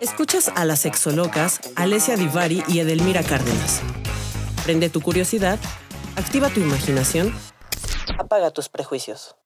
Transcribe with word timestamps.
Escuchas 0.00 0.52
a 0.54 0.66
las 0.66 0.80
sexolocas 0.80 1.60
Alessia 1.74 2.16
Divari 2.16 2.62
y 2.68 2.80
Edelmira 2.80 3.22
Cárdenas. 3.22 3.80
Prende 4.64 4.90
tu 4.90 5.00
curiosidad, 5.00 5.58
activa 6.16 6.50
tu 6.50 6.60
imaginación, 6.60 7.34
apaga 8.18 8.50
tus 8.50 8.68
prejuicios. 8.68 9.36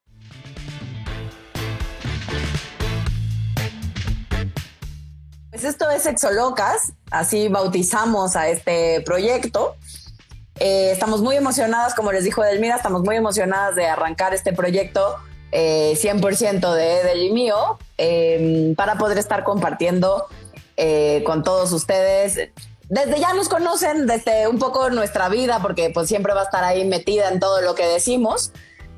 Pues 5.51 5.63
esto 5.63 5.89
es 5.91 6.03
Sexolocas, 6.03 6.95
así 7.13 7.47
bautizamos 7.47 8.35
a 8.35 8.49
este 8.49 9.03
proyecto. 9.03 9.77
Eh, 10.59 10.91
estamos 10.91 11.23
muy 11.23 11.37
emocionadas, 11.37 11.95
como 11.95 12.11
les 12.11 12.25
dijo 12.25 12.43
Edelmira, 12.43 12.75
estamos 12.77 13.03
muy 13.03 13.15
emocionadas 13.15 13.77
de 13.77 13.87
arrancar 13.87 14.35
este 14.35 14.53
proyecto 14.53 15.17
100% 15.55 16.75
eh, 16.75 16.77
de 16.77 17.01
Edel 17.01 17.23
y 17.23 17.33
mío 17.33 17.79
em, 17.97 18.75
para 18.75 18.97
poder 18.97 19.19
estar 19.19 19.45
compartiendo 19.45 20.27
eh, 20.77 21.23
con 21.25 21.43
todos 21.43 21.73
ustedes. 21.73 22.51
Desde 22.89 23.21
ya 23.21 23.33
nos 23.35 23.49
conocen, 23.49 24.07
desde 24.07 24.49
un 24.49 24.59
poco 24.59 24.91
nuestra 24.91 25.29
vida, 25.29 25.61
porque 25.63 25.91
pues 25.91 26.09
siempre 26.09 26.35
va 26.35 26.43
a 26.43 26.45
estar 26.45 26.65
ahí 26.65 26.85
metida 26.85 27.29
en 27.29 27.41
todo 27.41 27.61
lo 27.63 27.75
que 27.75 27.87
decimos. 27.87 28.53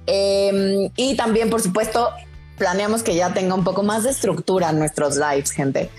Em, 0.06 0.90
y 0.96 1.16
también, 1.16 1.50
por 1.50 1.60
supuesto, 1.60 2.10
planeamos 2.56 3.02
que 3.02 3.14
ya 3.14 3.34
tenga 3.34 3.54
un 3.54 3.64
poco 3.64 3.82
más 3.82 4.04
de 4.04 4.10
estructura 4.10 4.70
en 4.70 4.78
nuestros 4.78 5.16
lives, 5.16 5.50
gente. 5.50 5.90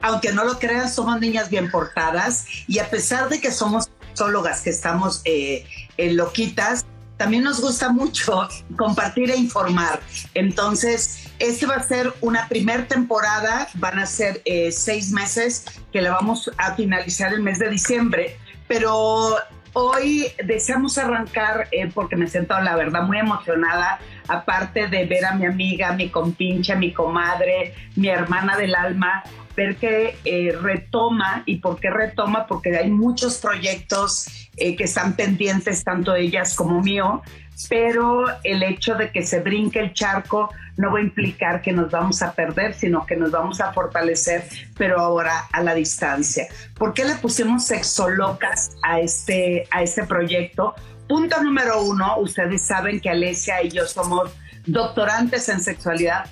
Aunque 0.00 0.32
no 0.32 0.44
lo 0.44 0.58
crean, 0.58 0.90
somos 0.90 1.18
niñas 1.18 1.48
bien 1.48 1.70
portadas 1.70 2.44
y 2.68 2.78
a 2.78 2.90
pesar 2.90 3.30
de 3.30 3.40
que 3.40 3.50
somos 3.50 3.88
sólogas, 4.12 4.60
que 4.60 4.70
estamos 4.70 5.22
eh, 5.24 5.66
en 5.96 6.16
loquitas, 6.16 6.84
también 7.16 7.44
nos 7.44 7.60
gusta 7.60 7.90
mucho 7.90 8.48
compartir 8.76 9.30
e 9.30 9.36
informar. 9.36 10.00
Entonces, 10.34 11.28
este 11.38 11.66
va 11.66 11.76
a 11.76 11.82
ser 11.82 12.12
una 12.20 12.48
primer 12.48 12.88
temporada, 12.88 13.68
van 13.74 13.98
a 13.98 14.06
ser 14.06 14.42
eh, 14.44 14.72
seis 14.72 15.10
meses 15.10 15.64
que 15.92 16.00
la 16.00 16.12
vamos 16.12 16.50
a 16.58 16.74
finalizar 16.74 17.32
el 17.32 17.42
mes 17.42 17.58
de 17.58 17.70
diciembre, 17.70 18.36
pero 18.68 19.36
hoy 19.74 20.26
deseamos 20.44 20.98
arrancar 20.98 21.68
eh, 21.72 21.90
porque 21.92 22.16
me 22.16 22.26
siento, 22.26 22.58
la 22.60 22.76
verdad, 22.76 23.02
muy 23.02 23.18
emocionada, 23.18 23.98
aparte 24.28 24.88
de 24.88 25.04
ver 25.04 25.24
a 25.24 25.34
mi 25.34 25.46
amiga, 25.46 25.92
mi 25.92 26.08
compincha, 26.08 26.76
mi 26.76 26.92
comadre, 26.92 27.74
mi 27.96 28.08
hermana 28.08 28.56
del 28.56 28.74
alma, 28.74 29.22
ver 29.56 29.76
que 29.76 30.16
eh, 30.24 30.56
retoma 30.60 31.42
y 31.46 31.56
por 31.58 31.80
qué 31.80 31.90
retoma, 31.90 32.46
porque 32.46 32.76
hay 32.76 32.90
muchos 32.90 33.38
proyectos 33.38 34.26
eh, 34.56 34.76
que 34.76 34.84
están 34.84 35.14
pendientes, 35.14 35.84
tanto 35.84 36.14
ellas 36.14 36.54
como 36.54 36.80
mío, 36.80 37.22
pero 37.68 38.24
el 38.42 38.62
hecho 38.62 38.94
de 38.94 39.10
que 39.10 39.22
se 39.22 39.40
brinque 39.40 39.78
el 39.78 39.92
charco 39.92 40.50
no 40.76 40.92
va 40.92 40.98
a 40.98 41.02
implicar 41.02 41.62
que 41.62 41.72
nos 41.72 41.90
vamos 41.90 42.22
a 42.22 42.32
perder, 42.32 42.74
sino 42.74 43.06
que 43.06 43.16
nos 43.16 43.30
vamos 43.30 43.60
a 43.60 43.72
fortalecer, 43.72 44.44
pero 44.76 45.00
ahora 45.00 45.46
a 45.52 45.62
la 45.62 45.74
distancia. 45.74 46.46
¿Por 46.76 46.94
qué 46.94 47.04
le 47.04 47.14
pusimos 47.14 47.64
sexolocas 47.64 48.72
a 48.82 49.00
este, 49.00 49.68
a 49.70 49.82
este 49.82 50.04
proyecto? 50.04 50.74
Punto 51.08 51.40
número 51.42 51.82
uno, 51.82 52.18
ustedes 52.18 52.62
saben 52.62 53.00
que 53.00 53.10
Alesia 53.10 53.62
y 53.62 53.70
yo 53.70 53.86
somos 53.86 54.30
doctorantes 54.66 55.48
en 55.48 55.60
sexualidad. 55.60 56.24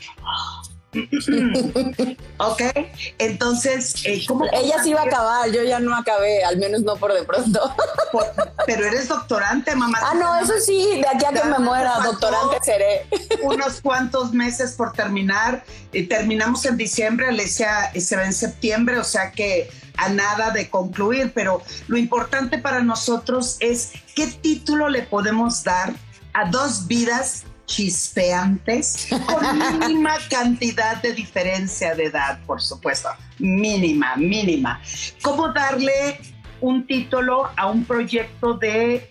ok, 2.36 2.62
entonces, 3.16 3.94
eh, 4.04 4.22
¿cómo? 4.28 4.44
Ella 4.52 4.82
sí 4.82 4.90
iba 4.90 5.00
a 5.00 5.04
acabar, 5.04 5.50
yo 5.50 5.62
ya 5.62 5.80
no 5.80 5.96
acabé, 5.96 6.44
al 6.44 6.58
menos 6.58 6.82
no 6.82 6.96
por 6.96 7.14
de 7.14 7.22
pronto. 7.22 7.74
pero 8.66 8.84
eres 8.84 9.08
doctorante, 9.08 9.74
mamá. 9.74 9.98
Ah, 10.02 10.14
no, 10.14 10.36
eso 10.38 10.52
sí, 10.60 11.00
de 11.00 11.08
aquí 11.08 11.24
a 11.24 11.32
que 11.32 11.48
me 11.48 11.58
muera, 11.58 11.94
doctorante 12.04 12.58
seré. 12.62 13.06
Unos 13.42 13.80
cuantos 13.80 14.32
meses 14.32 14.72
por 14.72 14.92
terminar. 14.92 15.64
terminamos 16.10 16.66
en 16.66 16.76
diciembre, 16.76 17.28
Alesia 17.28 17.90
se 17.98 18.16
va 18.16 18.24
en 18.24 18.34
septiembre, 18.34 18.98
o 18.98 19.04
sea 19.04 19.32
que 19.32 19.70
a 19.96 20.10
nada 20.10 20.50
de 20.50 20.68
concluir, 20.68 21.32
pero 21.34 21.62
lo 21.86 21.96
importante 21.96 22.58
para 22.58 22.82
nosotros 22.82 23.56
es 23.60 23.92
qué 24.14 24.26
título 24.26 24.90
le 24.90 25.02
podemos 25.02 25.64
dar 25.64 25.94
a 26.34 26.50
dos 26.50 26.86
vidas 26.86 27.44
chispeantes, 27.72 29.08
con 29.08 29.80
mínima 29.80 30.16
cantidad 30.28 31.00
de 31.00 31.14
diferencia 31.14 31.94
de 31.94 32.04
edad, 32.04 32.38
por 32.46 32.60
supuesto, 32.60 33.08
mínima, 33.38 34.14
mínima. 34.16 34.80
¿Cómo 35.22 35.52
darle 35.52 36.20
un 36.60 36.86
título 36.86 37.48
a 37.56 37.70
un 37.70 37.84
proyecto 37.84 38.54
de, 38.54 39.10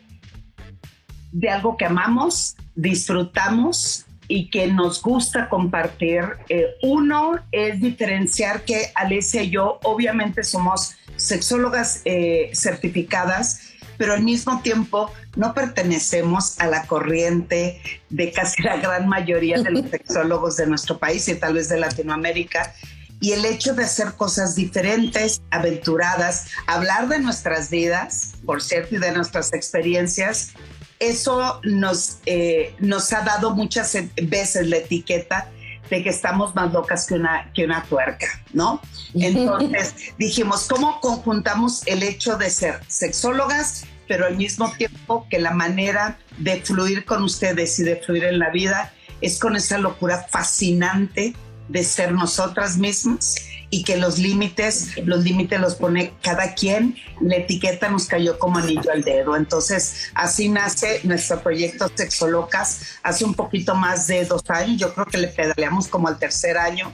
de 1.32 1.50
algo 1.50 1.76
que 1.76 1.86
amamos, 1.86 2.56
disfrutamos 2.76 4.06
y 4.28 4.52
que 4.52 4.68
nos 4.68 5.02
gusta 5.02 5.50
compartir? 5.50 6.24
Eh, 6.48 6.68
uno 6.84 7.40
es 7.52 7.82
diferenciar 7.82 8.64
que 8.64 8.92
Alessia 8.94 9.42
y 9.42 9.50
yo 9.50 9.80
obviamente 9.82 10.44
somos 10.44 10.94
sexólogas 11.16 12.02
eh, 12.06 12.52
certificadas, 12.54 13.71
pero 14.02 14.14
al 14.16 14.24
mismo 14.24 14.64
tiempo 14.64 15.12
no 15.36 15.54
pertenecemos 15.54 16.60
a 16.60 16.66
la 16.66 16.88
corriente 16.88 17.80
de 18.10 18.32
casi 18.32 18.64
la 18.64 18.78
gran 18.78 19.08
mayoría 19.08 19.62
de 19.62 19.70
los 19.70 19.92
sexólogos 19.92 20.58
de 20.58 20.66
nuestro 20.66 20.98
país 20.98 21.28
y 21.28 21.36
tal 21.36 21.54
vez 21.54 21.70
de 21.70 21.80
Latinoamérica. 21.80 22.74
Y 23.20 23.34
el 23.34 23.46
hecho 23.46 23.76
de 23.76 23.84
hacer 23.84 24.14
cosas 24.14 24.56
diferentes, 24.56 25.44
aventuradas, 25.52 26.48
hablar 26.66 27.10
de 27.10 27.20
nuestras 27.20 27.70
vidas, 27.70 28.32
por 28.44 28.64
cierto, 28.64 28.96
y 28.96 28.98
de 28.98 29.12
nuestras 29.12 29.54
experiencias, 29.54 30.54
eso 30.98 31.62
nos, 31.64 32.18
eh, 32.26 32.74
nos 32.80 33.14
ha 33.14 33.22
dado 33.22 33.52
muchas 33.54 33.96
veces 34.16 34.66
la 34.66 34.78
etiqueta 34.78 35.52
de 35.92 36.02
que 36.02 36.10
estamos 36.10 36.56
más 36.56 36.74
locas 36.74 37.06
que 37.06 37.14
una, 37.16 37.52
que 37.54 37.66
una 37.66 37.84
tuerca, 37.84 38.28
¿no? 38.54 38.82
Entonces 39.14 39.94
dijimos, 40.18 40.68
¿cómo 40.68 41.00
conjuntamos 41.02 41.86
el 41.86 42.02
hecho 42.02 42.38
de 42.38 42.50
ser 42.50 42.80
sexólogas 42.88 43.86
pero 44.08 44.26
al 44.26 44.36
mismo 44.36 44.70
tiempo 44.74 45.26
que 45.30 45.40
la 45.40 45.52
manera 45.52 46.18
de 46.38 46.60
fluir 46.60 47.06
con 47.06 47.24
ustedes 47.24 47.80
y 47.80 47.84
de 47.84 47.96
fluir 47.96 48.26
en 48.26 48.40
la 48.40 48.50
vida 48.50 48.92
es 49.22 49.40
con 49.40 49.56
esa 49.56 49.78
locura 49.78 50.28
fascinante 50.30 51.34
de 51.70 51.84
ser 51.86 52.12
nosotras 52.12 52.78
mismas 52.78 53.36
y 53.72 53.84
que 53.84 53.96
los 53.96 54.20
límites, 54.20 54.98
los 55.06 55.24
límites 55.24 55.60
los 55.60 55.76
pone 55.76 56.14
cada 56.22 56.54
quien, 56.54 56.96
la 57.22 57.38
etiqueta 57.38 57.90
nos 57.90 58.06
cayó 58.06 58.38
como 58.38 58.60
anillo 58.60 58.92
al 58.92 59.02
dedo. 59.02 59.36
Entonces, 59.36 60.12
así 60.14 60.50
nace 60.50 61.00
nuestro 61.04 61.42
proyecto 61.42 61.90
Sexolocas 61.96 63.00
hace 63.02 63.24
un 63.24 63.34
poquito 63.34 63.74
más 63.74 64.08
de 64.08 64.26
dos 64.26 64.44
años, 64.50 64.80
yo 64.80 64.94
creo 64.94 65.06
que 65.06 65.18
le 65.18 65.28
pedaleamos 65.30 65.88
como 65.88 66.10
al 66.10 66.20
tercer 66.20 66.58
año 66.58 66.92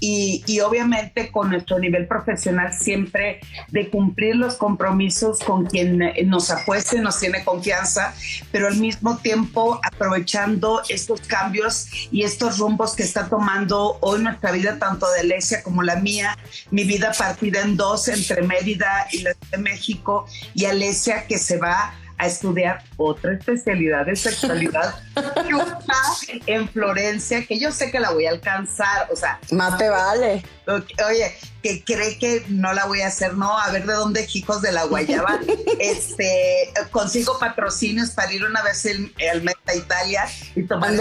y, 0.00 0.60
obviamente 0.60 1.30
con 1.30 1.50
nuestro 1.50 1.78
nivel 1.78 2.06
profesional 2.06 2.72
siempre 2.72 3.40
de 3.68 3.90
cumplir 3.90 4.36
los 4.36 4.56
compromisos 4.56 5.40
con 5.40 5.66
quien 5.66 6.02
nos 6.24 6.50
apueste, 6.50 7.00
nos 7.00 7.20
tiene 7.20 7.44
confianza, 7.44 8.14
pero 8.50 8.66
al 8.66 8.76
mismo 8.76 9.18
tiempo 9.18 9.80
aprovechando 9.84 10.82
estos 10.88 11.20
cambios 11.20 11.88
y 12.10 12.22
estos 12.22 12.58
rumbos 12.58 12.96
que 12.96 13.02
está 13.02 13.28
tomando 13.28 13.98
hoy 14.00 14.22
nuestra 14.22 14.52
vida, 14.52 14.78
tanto 14.78 15.10
de 15.10 15.20
Alesia 15.20 15.62
como 15.62 15.82
la 15.82 15.96
mía, 15.96 16.36
mi 16.70 16.84
vida 16.84 17.12
partida 17.16 17.60
en 17.60 17.76
dos 17.76 18.08
entre 18.08 18.42
Mérida 18.42 19.06
y 19.12 19.22
la 19.22 19.32
de 19.50 19.58
México 19.58 20.26
y 20.54 20.64
Alesia 20.64 21.26
que 21.26 21.38
se 21.38 21.58
va 21.58 21.94
a 22.20 22.26
estudiar 22.26 22.84
otra 22.98 23.32
especialidad 23.32 24.04
de 24.04 24.14
sexualidad 24.14 24.94
en 26.46 26.68
Florencia, 26.68 27.46
que 27.46 27.58
yo 27.58 27.72
sé 27.72 27.90
que 27.90 27.98
la 27.98 28.10
voy 28.10 28.26
a 28.26 28.30
alcanzar, 28.30 29.08
o 29.10 29.16
sea... 29.16 29.40
Más 29.52 29.78
te 29.78 29.88
vale. 29.88 30.44
Oye, 30.66 31.34
que 31.62 31.82
cree 31.82 32.18
que 32.18 32.44
no 32.48 32.74
la 32.74 32.84
voy 32.84 33.00
a 33.00 33.06
hacer, 33.06 33.34
no, 33.38 33.58
a 33.58 33.70
ver 33.70 33.86
de 33.86 33.94
dónde 33.94 34.28
hijos 34.34 34.60
de 34.60 34.70
la 34.70 34.84
guayaba, 34.84 35.40
este, 35.80 36.70
consigo 36.90 37.38
patrocinios 37.38 38.10
para 38.10 38.30
ir 38.32 38.44
una 38.44 38.62
vez 38.62 38.86
al 38.86 39.42
Meta 39.42 39.74
Italia 39.74 40.26
y 40.54 40.62
tomar 40.64 40.94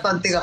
contigo. 0.00 0.40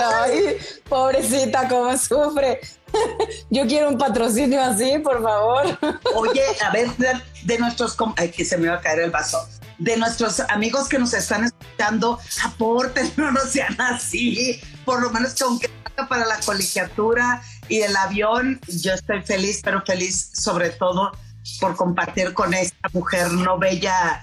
Ay, 0.00 0.58
pobrecita, 0.86 1.66
cómo 1.66 1.96
sufre. 1.96 2.60
Yo 3.50 3.66
quiero 3.66 3.88
un 3.88 3.98
patrocinio 3.98 4.62
así, 4.62 4.98
por 4.98 5.22
favor. 5.22 5.78
Oye, 6.14 6.42
a 6.64 6.70
ver, 6.70 6.88
de, 7.44 7.58
nuestros, 7.58 7.96
ay, 8.16 8.30
que 8.30 8.44
se 8.44 8.56
me 8.56 8.68
va 8.68 8.76
a 8.76 8.80
caer 8.80 9.00
el 9.00 9.10
vaso. 9.10 9.46
De 9.78 9.96
nuestros 9.96 10.40
amigos 10.40 10.88
que 10.88 10.98
nos 10.98 11.14
están 11.14 11.44
escuchando, 11.44 12.18
aporten, 12.44 13.10
no, 13.16 13.30
no 13.32 13.40
sean 13.40 13.80
así. 13.80 14.60
Por 14.84 15.02
lo 15.02 15.10
menos 15.10 15.34
que 15.34 15.44
aunque 15.44 15.70
para 16.08 16.26
la 16.26 16.40
colegiatura 16.40 17.42
y 17.68 17.80
el 17.80 17.94
avión, 17.94 18.60
yo 18.68 18.94
estoy 18.94 19.22
feliz, 19.22 19.60
pero 19.62 19.82
feliz 19.84 20.30
sobre 20.34 20.70
todo 20.70 21.12
por 21.60 21.76
compartir 21.76 22.32
con 22.32 22.54
esta 22.54 22.88
mujer 22.92 23.30
no 23.32 23.58
bella 23.58 24.22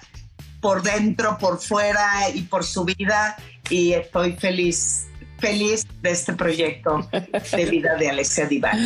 por 0.59 0.81
dentro, 0.81 1.37
por 1.37 1.59
fuera 1.59 2.29
y 2.33 2.43
por 2.43 2.63
su 2.63 2.83
vida. 2.83 3.37
Y 3.69 3.93
estoy 3.93 4.33
feliz 4.33 5.07
feliz 5.39 5.85
de 6.01 6.11
este 6.11 6.33
proyecto 6.33 7.07
de 7.51 7.65
vida 7.65 7.95
de 7.95 8.09
Alexia 8.09 8.45
Divan. 8.47 8.77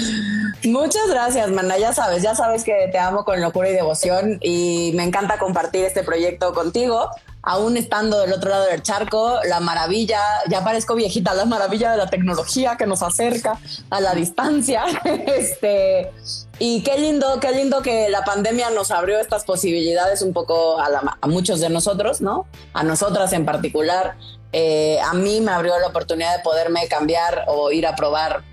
Muchas 0.64 1.08
gracias, 1.10 1.50
Mana. 1.50 1.78
Ya 1.78 1.94
sabes, 1.94 2.22
ya 2.22 2.36
sabes 2.36 2.64
que 2.64 2.90
te 2.92 2.98
amo 3.00 3.24
con 3.24 3.42
locura 3.42 3.70
y 3.70 3.74
devoción 3.74 4.38
y 4.42 4.92
me 4.96 5.04
encanta 5.04 5.38
compartir 5.38 5.86
este 5.86 6.04
proyecto 6.04 6.54
contigo. 6.54 7.10
aún 7.44 7.76
estando 7.76 8.20
del 8.20 8.34
otro 8.34 8.52
lado 8.52 8.66
del 8.68 8.84
charco, 8.84 9.40
la 9.50 9.60
maravilla, 9.60 10.20
ya 10.48 10.64
parezco 10.64 10.94
viejita, 10.94 11.34
la 11.34 11.46
maravilla 11.46 11.90
de 11.90 11.98
la 11.98 12.08
tecnología 12.08 12.78
que 12.78 12.86
nos 12.86 13.02
acerca 13.02 13.60
a 13.90 14.00
la 14.00 14.14
distancia. 14.14 14.84
este, 15.26 16.12
y 16.60 16.84
qué 16.84 17.00
lindo, 17.00 17.40
qué 17.40 17.52
lindo 17.52 17.82
que 17.82 18.10
la 18.10 18.24
pandemia 18.24 18.70
nos 18.70 18.92
abrió 18.92 19.20
estas 19.20 19.44
posibilidades 19.44 20.22
un 20.22 20.34
poco 20.34 20.80
a, 20.80 21.28
muchos 21.28 21.60
de 21.60 21.70
nosotros, 21.72 22.22
¿no? 22.22 22.46
A 22.74 22.84
nosotras 22.84 23.34
en 23.34 23.46
particular. 23.46 24.16
Eh, 24.54 25.00
a 25.02 25.14
mí 25.14 25.42
me 25.42 25.52
abrió 25.52 25.78
la 25.80 25.88
oportunidad 25.88 26.38
de 26.38 26.44
poderme 26.44 26.88
cambiar 26.88 27.46
o 27.48 27.72
ir 27.72 27.88
a 27.88 27.96
probar 27.96 28.44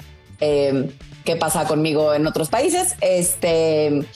eh, 0.40 0.90
qué 1.24 1.36
pasa 1.36 1.64
conmigo 1.66 2.14
en 2.14 2.26
otros 2.26 2.48
países. 2.48 2.94
Este 3.00 4.06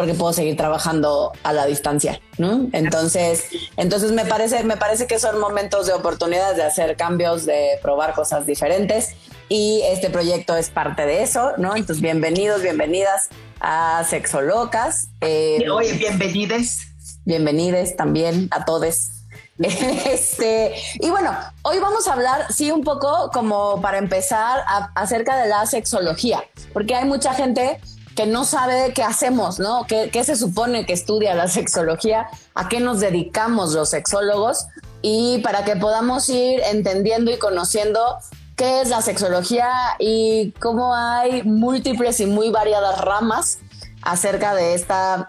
porque 0.00 0.14
puedo 0.14 0.32
seguir 0.32 0.56
trabajando 0.56 1.32
a 1.42 1.52
la 1.52 1.66
distancia, 1.66 2.22
¿no? 2.38 2.70
Entonces, 2.72 3.44
entonces 3.76 4.12
me 4.12 4.24
parece, 4.24 4.64
me 4.64 4.78
parece 4.78 5.06
que 5.06 5.18
son 5.18 5.38
momentos 5.38 5.86
de 5.86 5.92
oportunidades 5.92 6.56
de 6.56 6.62
hacer 6.62 6.96
cambios, 6.96 7.44
de 7.44 7.78
probar 7.82 8.14
cosas 8.14 8.46
diferentes 8.46 9.10
y 9.50 9.82
este 9.84 10.08
proyecto 10.08 10.56
es 10.56 10.70
parte 10.70 11.04
de 11.04 11.22
eso, 11.22 11.52
¿no? 11.58 11.76
Entonces, 11.76 12.00
bienvenidos, 12.00 12.62
bienvenidas 12.62 13.28
a 13.60 14.02
Sexo 14.08 14.40
Locas. 14.40 15.08
Eh, 15.20 15.68
Oye, 15.70 15.92
bienvenides. 15.92 16.78
Bienvenides 17.26 17.94
también 17.94 18.48
a 18.52 18.64
todos. 18.64 19.19
Este, 20.06 20.74
y 20.94 21.10
bueno, 21.10 21.36
hoy 21.62 21.78
vamos 21.80 22.08
a 22.08 22.14
hablar, 22.14 22.50
sí, 22.50 22.70
un 22.70 22.82
poco 22.82 23.30
como 23.30 23.80
para 23.82 23.98
empezar 23.98 24.64
acerca 24.94 25.36
de 25.36 25.48
la 25.48 25.66
sexología, 25.66 26.42
porque 26.72 26.94
hay 26.94 27.04
mucha 27.04 27.34
gente 27.34 27.78
que 28.16 28.24
no 28.26 28.44
sabe 28.44 28.92
qué 28.94 29.02
hacemos, 29.02 29.58
¿no? 29.58 29.84
¿Qué, 29.86 30.08
¿Qué, 30.10 30.24
se 30.24 30.36
supone 30.36 30.86
que 30.86 30.94
estudia 30.94 31.34
la 31.34 31.46
sexología? 31.46 32.28
¿A 32.54 32.68
qué 32.68 32.80
nos 32.80 33.00
dedicamos 33.00 33.72
los 33.74 33.90
sexólogos? 33.90 34.66
Y 35.02 35.38
para 35.42 35.64
que 35.64 35.76
podamos 35.76 36.28
ir 36.30 36.60
entendiendo 36.60 37.30
y 37.30 37.38
conociendo 37.38 38.18
qué 38.56 38.80
es 38.80 38.88
la 38.88 39.02
sexología 39.02 39.70
y 39.98 40.52
cómo 40.52 40.94
hay 40.94 41.42
múltiples 41.42 42.18
y 42.20 42.26
muy 42.26 42.50
variadas 42.50 43.00
ramas 43.00 43.58
acerca 44.02 44.54
de 44.54 44.74
esta 44.74 45.28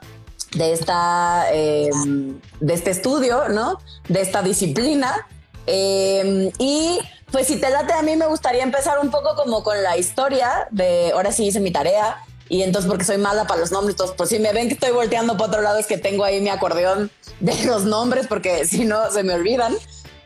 de 0.55 0.73
esta 0.73 1.45
em, 1.51 2.39
de 2.59 2.73
este 2.73 2.91
estudio, 2.91 3.49
¿no? 3.49 3.79
De 4.07 4.21
esta 4.21 4.41
disciplina. 4.41 5.27
Em, 5.65 6.51
y 6.57 6.99
pues 7.31 7.47
si 7.47 7.57
te 7.57 7.69
late, 7.69 7.93
a 7.93 8.01
mí 8.01 8.15
me 8.15 8.27
gustaría 8.27 8.63
empezar 8.63 8.99
un 8.99 9.09
poco 9.09 9.35
como 9.35 9.63
con 9.63 9.81
la 9.81 9.97
historia 9.97 10.67
de, 10.71 11.11
ahora 11.13 11.31
sí 11.31 11.45
hice 11.45 11.59
mi 11.59 11.71
tarea, 11.71 12.17
y 12.51 12.63
entonces 12.63 12.89
porque 12.89 13.05
soy 13.05 13.17
mala 13.17 13.47
para 13.47 13.61
los 13.61 13.71
nombres, 13.71 13.93
entonces 13.93 14.13
pues 14.17 14.29
si 14.29 14.37
me 14.37 14.51
ven 14.51 14.67
que 14.67 14.73
estoy 14.73 14.91
volteando 14.91 15.37
para 15.37 15.47
otro 15.47 15.61
lado 15.61 15.79
es 15.79 15.87
que 15.87 15.97
tengo 15.97 16.25
ahí 16.25 16.41
mi 16.41 16.49
acordeón 16.49 17.09
de 17.39 17.63
los 17.63 17.85
nombres 17.85 18.27
porque 18.27 18.65
si 18.67 18.83
no 18.83 19.09
se 19.09 19.23
me 19.23 19.33
olvidan. 19.33 19.73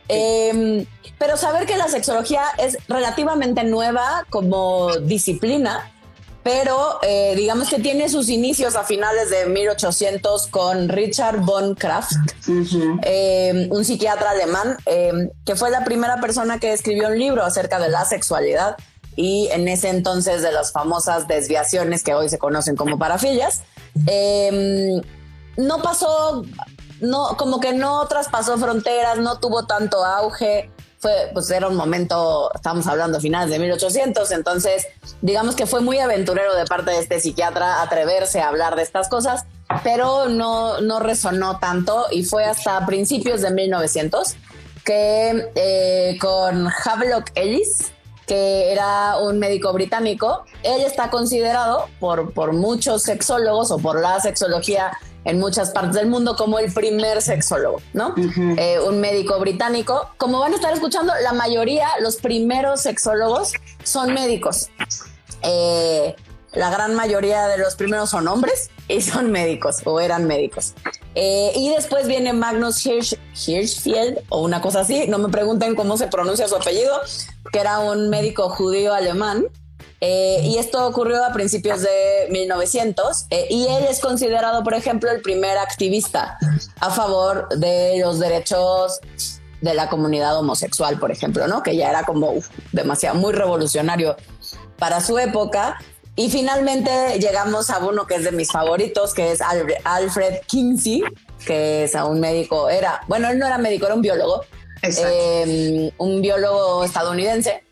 Em, 0.08 0.86
pero 1.18 1.36
saber 1.36 1.66
que 1.66 1.76
la 1.76 1.86
sexología 1.86 2.42
es 2.58 2.78
relativamente 2.88 3.62
nueva 3.62 4.24
como 4.28 4.96
disciplina, 4.96 5.92
pero 6.46 7.00
eh, 7.02 7.34
digamos 7.34 7.68
que 7.68 7.80
tiene 7.80 8.08
sus 8.08 8.28
inicios 8.28 8.76
a 8.76 8.84
finales 8.84 9.30
de 9.30 9.46
1800 9.46 10.46
con 10.46 10.88
Richard 10.88 11.40
von 11.40 11.74
Kraft, 11.74 12.12
em, 13.02 13.68
un 13.72 13.84
psiquiatra 13.84 14.30
alemán, 14.30 14.76
em, 14.86 15.28
que 15.44 15.56
fue 15.56 15.70
la 15.70 15.82
primera 15.82 16.20
persona 16.20 16.60
que 16.60 16.72
escribió 16.72 17.08
un 17.08 17.18
libro 17.18 17.42
acerca 17.42 17.80
de 17.80 17.88
la 17.88 18.04
sexualidad 18.04 18.76
y 19.16 19.48
en 19.50 19.66
ese 19.66 19.88
entonces 19.88 20.40
de 20.40 20.52
las 20.52 20.70
famosas 20.70 21.26
desviaciones 21.26 22.04
que 22.04 22.14
hoy 22.14 22.28
se 22.28 22.38
conocen 22.38 22.76
como 22.76 22.96
parafilias. 22.96 23.62
No 25.56 25.82
pasó, 25.82 26.44
no, 27.00 27.36
como 27.36 27.58
que 27.58 27.72
no 27.72 28.06
traspasó 28.06 28.56
fronteras, 28.56 29.18
no 29.18 29.40
tuvo 29.40 29.66
tanto 29.66 30.04
auge. 30.04 30.70
Fue, 31.06 31.30
pues 31.32 31.48
era 31.52 31.68
un 31.68 31.76
momento, 31.76 32.50
estamos 32.52 32.88
hablando 32.88 33.20
finales 33.20 33.48
de 33.48 33.60
1800, 33.60 34.28
entonces 34.32 34.88
digamos 35.22 35.54
que 35.54 35.64
fue 35.64 35.80
muy 35.80 36.00
aventurero 36.00 36.56
de 36.56 36.64
parte 36.64 36.90
de 36.90 36.98
este 36.98 37.20
psiquiatra 37.20 37.80
atreverse 37.80 38.40
a 38.40 38.48
hablar 38.48 38.74
de 38.74 38.82
estas 38.82 39.08
cosas, 39.08 39.44
pero 39.84 40.28
no, 40.28 40.80
no 40.80 40.98
resonó 40.98 41.60
tanto 41.60 42.06
y 42.10 42.24
fue 42.24 42.44
hasta 42.44 42.84
principios 42.86 43.40
de 43.40 43.52
1900 43.52 44.34
que 44.84 45.48
eh, 45.54 46.18
con 46.20 46.66
Havelock 46.66 47.30
Ellis, 47.36 47.92
que 48.26 48.72
era 48.72 49.18
un 49.18 49.38
médico 49.38 49.72
británico. 49.72 50.44
Él 50.64 50.80
está 50.80 51.08
considerado 51.10 51.86
por, 52.00 52.32
por 52.32 52.52
muchos 52.52 53.04
sexólogos 53.04 53.70
o 53.70 53.78
por 53.78 54.00
la 54.00 54.18
sexología 54.18 54.90
en 55.26 55.40
muchas 55.40 55.70
partes 55.70 55.94
del 55.94 56.06
mundo 56.06 56.36
como 56.36 56.58
el 56.58 56.72
primer 56.72 57.20
sexólogo, 57.20 57.82
¿no? 57.92 58.14
Eh, 58.16 58.78
un 58.86 59.00
médico 59.00 59.38
británico. 59.40 60.08
Como 60.16 60.38
van 60.38 60.52
a 60.52 60.54
estar 60.54 60.72
escuchando, 60.72 61.12
la 61.22 61.32
mayoría, 61.32 61.88
los 62.00 62.16
primeros 62.16 62.80
sexólogos 62.82 63.52
son 63.82 64.14
médicos. 64.14 64.70
Eh, 65.42 66.14
la 66.52 66.70
gran 66.70 66.94
mayoría 66.94 67.48
de 67.48 67.58
los 67.58 67.74
primeros 67.74 68.10
son 68.10 68.28
hombres 68.28 68.70
y 68.88 69.02
son 69.02 69.32
médicos 69.32 69.78
o 69.84 69.98
eran 69.98 70.26
médicos. 70.26 70.74
Eh, 71.16 71.52
y 71.56 71.70
después 71.70 72.06
viene 72.06 72.32
Magnus 72.32 72.86
Hirschfeld 72.86 74.20
o 74.28 74.42
una 74.42 74.60
cosa 74.60 74.80
así, 74.80 75.06
no 75.08 75.18
me 75.18 75.28
pregunten 75.28 75.74
cómo 75.74 75.96
se 75.96 76.06
pronuncia 76.06 76.46
su 76.46 76.54
apellido, 76.54 77.00
que 77.52 77.58
era 77.58 77.80
un 77.80 78.10
médico 78.10 78.48
judío 78.48 78.94
alemán. 78.94 79.46
Eh, 80.08 80.40
y 80.44 80.58
esto 80.58 80.86
ocurrió 80.86 81.24
a 81.24 81.32
principios 81.32 81.82
de 81.82 82.28
1900 82.30 83.26
eh, 83.30 83.48
y 83.50 83.66
él 83.66 83.86
es 83.90 83.98
considerado, 83.98 84.62
por 84.62 84.74
ejemplo, 84.74 85.10
el 85.10 85.20
primer 85.20 85.58
activista 85.58 86.38
a 86.78 86.90
favor 86.92 87.48
de 87.48 87.98
los 87.98 88.20
derechos 88.20 89.00
de 89.60 89.74
la 89.74 89.88
comunidad 89.88 90.38
homosexual, 90.38 91.00
por 91.00 91.10
ejemplo, 91.10 91.48
¿no? 91.48 91.64
Que 91.64 91.76
ya 91.76 91.90
era 91.90 92.04
como 92.04 92.34
demasiado 92.70 93.16
muy 93.16 93.32
revolucionario 93.32 94.14
para 94.78 95.00
su 95.00 95.18
época. 95.18 95.80
Y 96.14 96.30
finalmente 96.30 97.18
llegamos 97.18 97.68
a 97.70 97.78
uno 97.78 98.06
que 98.06 98.14
es 98.14 98.22
de 98.22 98.30
mis 98.30 98.52
favoritos, 98.52 99.12
que 99.12 99.32
es 99.32 99.40
Alfred 99.42 100.36
Kinsey, 100.46 101.02
que 101.44 101.82
es 101.82 101.96
a 101.96 102.04
un 102.04 102.20
médico, 102.20 102.70
era, 102.70 103.00
bueno, 103.08 103.28
él 103.28 103.40
no 103.40 103.46
era 103.46 103.58
médico, 103.58 103.86
era 103.86 103.96
un 103.96 104.02
biólogo, 104.02 104.42
eh, 104.82 105.92
un 105.98 106.22
biólogo 106.22 106.84
estadounidense, 106.84 107.65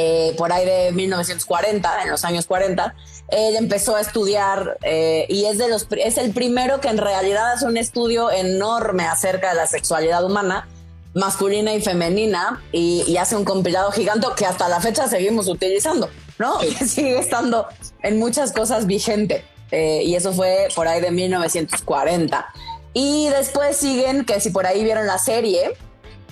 eh, 0.00 0.32
por 0.36 0.52
ahí 0.52 0.64
de 0.64 0.92
1940, 0.92 2.02
en 2.04 2.10
los 2.10 2.24
años 2.24 2.46
40, 2.46 2.94
él 3.30 3.56
empezó 3.56 3.96
a 3.96 4.00
estudiar 4.00 4.78
eh, 4.82 5.26
y 5.28 5.46
es, 5.46 5.58
de 5.58 5.68
los, 5.68 5.88
es 5.90 6.18
el 6.18 6.32
primero 6.32 6.80
que 6.80 6.86
en 6.86 6.98
realidad 6.98 7.50
hace 7.50 7.66
un 7.66 7.76
estudio 7.76 8.30
enorme 8.30 9.02
acerca 9.02 9.48
de 9.48 9.56
la 9.56 9.66
sexualidad 9.66 10.24
humana 10.24 10.68
masculina 11.14 11.74
y 11.74 11.82
femenina 11.82 12.62
y, 12.70 13.16
hace 13.16 13.34
un 13.34 13.44
compilado 13.44 13.90
gigante 13.90 14.28
que 14.36 14.46
hasta 14.46 14.68
la 14.68 14.80
fecha 14.80 15.08
seguimos 15.08 15.48
utilizando, 15.48 16.08
¿no? 16.38 16.62
Y 16.62 16.70
sigue 16.86 17.18
estando 17.18 17.66
en 18.04 18.20
muchas 18.20 18.52
cosas 18.52 18.86
vigente. 18.86 19.44
Eh, 19.72 20.02
y 20.04 20.14
eso 20.14 20.32
fue 20.32 20.68
por 20.76 20.86
ahí 20.86 21.00
de 21.00 21.10
1940. 21.10 22.46
Y 22.94 23.28
después 23.30 23.76
siguen, 23.76 24.24
que 24.24 24.38
si 24.38 24.50
por 24.50 24.64
ahí 24.64 24.84
vieron 24.84 25.08
la 25.08 25.18
serie 25.18 25.72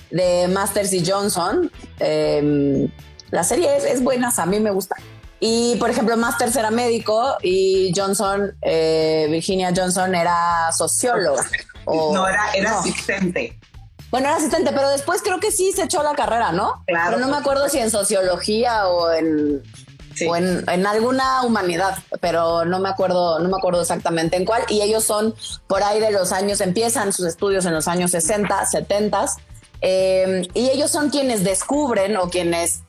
de 0.09 0.47
Masters 0.47 0.93
y 0.93 1.05
Johnson, 1.05 1.69
em, 1.99 2.89
la 3.31 3.43
serie 3.43 3.69
es, 3.77 4.01
buena, 4.01 4.31
a 4.35 4.45
mí 4.45 4.59
me 4.59 4.71
gusta. 4.71 4.95
Y 5.39 5.75
por 5.75 5.89
ejemplo, 5.89 6.17
Masters 6.17 6.55
era 6.55 6.71
médico 6.71 7.37
y 7.43 7.93
Johnson, 7.95 8.57
eh, 8.61 9.27
Virginia 9.29 9.71
Johnson 9.75 10.15
era 10.15 10.71
socióloga. 10.71 11.43
no, 11.85 12.27
era, 12.27 12.51
era 12.53 12.79
asistente. 12.79 13.59
Bueno, 14.09 14.27
era 14.27 14.37
asistente, 14.37 14.71
pero 14.73 14.89
después 14.89 15.21
creo 15.21 15.39
que 15.39 15.51
sí 15.51 15.73
se 15.73 15.83
echó 15.83 16.01
la 16.01 16.15
carrera, 16.15 16.51
¿no? 16.51 16.83
Claro. 16.87 17.11
Pero 17.11 17.25
no 17.25 17.31
me 17.31 17.37
acuerdo 17.37 17.67
si 17.67 17.79
en 17.79 17.91
sociología 17.91 18.87
o 18.87 19.11
en, 19.11 19.61
o 20.25 20.35
en, 20.35 20.87
alguna 20.87 21.43
humanidad, 21.43 21.97
pero 22.21 22.63
no 22.63 22.79
me 22.79 22.89
acuerdo, 22.89 23.39
no 23.39 23.49
me 23.49 23.57
acuerdo 23.57 23.81
exactamente 23.81 24.37
en 24.37 24.45
cuál. 24.45 24.63
Y 24.69 24.81
ellos 24.81 25.03
son 25.03 25.35
por 25.67 25.83
ahí 25.83 25.99
de 25.99 26.11
los 26.11 26.31
años, 26.31 26.61
empiezan 26.61 27.11
sus 27.11 27.25
estudios 27.25 27.65
en 27.65 27.73
los 27.73 27.87
años 27.87 28.11
60, 28.11 28.65
70. 28.65 29.25
Eh, 29.81 30.47
y 30.53 30.69
ellos 30.69 30.89
son 30.89 31.09
quienes 31.09 31.43
descubren 31.43 32.15
o 32.17 32.29
quienes, 32.29 32.83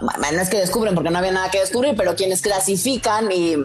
no 0.00 0.40
es 0.40 0.48
que 0.48 0.58
descubren 0.58 0.94
porque 0.94 1.10
no 1.10 1.18
había 1.18 1.32
nada 1.32 1.50
que 1.50 1.60
descubrir, 1.60 1.94
pero 1.96 2.16
quienes 2.16 2.42
clasifican 2.42 3.30
y, 3.30 3.56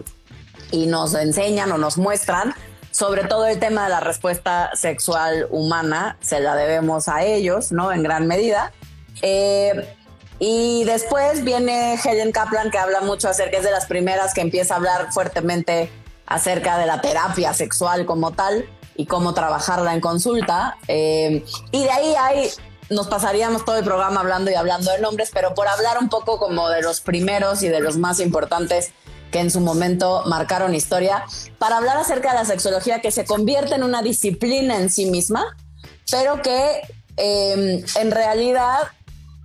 y 0.70 0.86
nos 0.86 1.14
enseñan 1.14 1.72
o 1.72 1.78
nos 1.78 1.98
muestran 1.98 2.54
sobre 2.90 3.24
todo 3.24 3.46
el 3.46 3.58
tema 3.58 3.84
de 3.84 3.90
la 3.90 4.00
respuesta 4.00 4.70
sexual 4.74 5.46
humana, 5.50 6.16
se 6.20 6.40
la 6.40 6.56
debemos 6.56 7.08
a 7.08 7.22
ellos, 7.24 7.72
¿no? 7.72 7.92
En 7.92 8.02
gran 8.02 8.26
medida. 8.26 8.72
Eh, 9.22 9.94
y 10.38 10.84
después 10.84 11.44
viene 11.44 11.98
Helen 12.02 12.32
Kaplan, 12.32 12.70
que 12.70 12.78
habla 12.78 13.00
mucho 13.02 13.28
acerca, 13.28 13.58
es 13.58 13.64
de 13.64 13.70
las 13.70 13.86
primeras 13.86 14.34
que 14.34 14.40
empieza 14.40 14.74
a 14.74 14.76
hablar 14.78 15.12
fuertemente 15.12 15.90
acerca 16.26 16.78
de 16.78 16.86
la 16.86 17.00
terapia 17.00 17.52
sexual 17.52 18.06
como 18.06 18.32
tal 18.32 18.68
y 18.96 19.06
cómo 19.06 19.34
trabajarla 19.34 19.94
en 19.94 20.00
consulta. 20.00 20.76
Eh, 20.88 21.44
y 21.70 21.84
de 21.84 21.90
ahí 21.90 22.14
hay, 22.18 22.50
nos 22.90 23.08
pasaríamos 23.08 23.64
todo 23.64 23.76
el 23.76 23.84
programa 23.84 24.20
hablando 24.20 24.50
y 24.50 24.54
hablando 24.54 24.90
de 24.92 24.98
nombres, 25.00 25.30
pero 25.32 25.54
por 25.54 25.68
hablar 25.68 25.98
un 25.98 26.08
poco 26.08 26.38
como 26.38 26.68
de 26.68 26.82
los 26.82 27.00
primeros 27.00 27.62
y 27.62 27.68
de 27.68 27.80
los 27.80 27.96
más 27.96 28.20
importantes 28.20 28.92
que 29.30 29.38
en 29.38 29.50
su 29.50 29.60
momento 29.60 30.24
marcaron 30.26 30.74
historia, 30.74 31.24
para 31.58 31.76
hablar 31.76 31.96
acerca 31.96 32.32
de 32.32 32.38
la 32.38 32.44
sexología 32.44 33.00
que 33.00 33.12
se 33.12 33.24
convierte 33.24 33.76
en 33.76 33.84
una 33.84 34.02
disciplina 34.02 34.76
en 34.76 34.90
sí 34.90 35.06
misma 35.06 35.56
pero 36.10 36.42
que 36.42 36.80
em, 37.16 37.84
en 37.96 38.10
realidad 38.10 38.78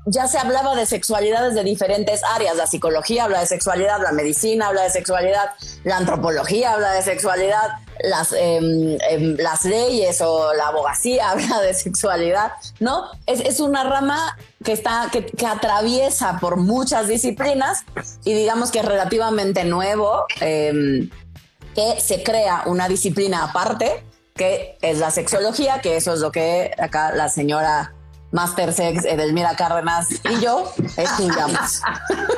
ya 0.06 0.28
se 0.28 0.38
hablaba 0.38 0.76
de 0.76 0.86
sexualidad 0.86 1.50
desde 1.50 1.64
diferentes 1.64 2.22
áreas. 2.24 2.56
La 2.56 2.68
psicología 2.68 3.26
habla 3.26 3.40
de 3.40 3.48
sexualidad, 3.48 4.02
la 4.02 4.12
medicina 4.12 4.68
habla 4.68 4.84
de 4.84 4.90
sexualidad, 4.92 5.52
la 5.84 5.98
antropología 5.98 6.74
habla 6.74 6.92
de 6.92 7.02
sexualidad, 7.02 7.80
las, 8.04 8.34
em, 8.34 8.98
em, 9.10 9.36
las 9.38 9.66
leyes 9.66 10.22
o 10.22 10.54
la 10.54 10.68
abogacía 10.68 11.30
habla 11.32 11.62
de 11.62 11.74
sexualidad, 11.74 12.52
¿no? 12.80 13.06
Es, 13.26 13.60
una 13.60 13.84
rama 13.84 14.38
que, 14.64 14.74
está, 14.74 15.10
que, 15.12 15.46
atraviesa 15.46 16.38
por 16.40 16.58
muchas 16.58 17.08
disciplinas 17.08 17.84
y 18.26 18.34
digamos 18.34 18.70
que 18.70 18.80
es 18.80 18.86
relativamente 18.86 19.64
nuevo 19.64 20.26
em, 20.42 21.10
que 21.74 22.00
se 22.00 22.22
crea 22.22 22.64
una 22.66 22.88
disciplina 22.88 23.46
aparte 23.46 24.04
que 24.36 24.78
es 24.82 25.00
la 25.00 25.12
sexología, 25.12 25.80
que 25.80 25.96
eso 25.96 26.14
es 26.14 26.20
lo 26.20 26.32
que 26.32 26.74
acá 26.78 27.14
la 27.14 27.30
señora 27.30 27.95
Master 28.36 28.74
Sex, 28.74 29.06
Edelmira 29.06 29.56
Cárdenas 29.56 30.10
y 30.30 30.44
yo 30.44 30.70
estudiamos. 30.98 31.82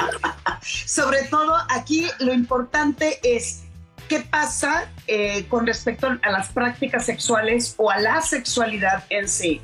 Sobre 0.86 1.24
todo 1.24 1.56
aquí 1.70 2.06
lo 2.20 2.34
importante 2.34 3.20
es 3.24 3.64
qué 4.08 4.20
pasa 4.20 4.92
eh, 5.08 5.48
con 5.50 5.66
respecto 5.66 6.08
a 6.22 6.32
las 6.32 6.50
prácticas 6.50 7.04
sexuales 7.04 7.74
o 7.78 7.90
a 7.90 7.98
la 7.98 8.22
sexualidad 8.22 9.06
en 9.10 9.28
sí, 9.28 9.60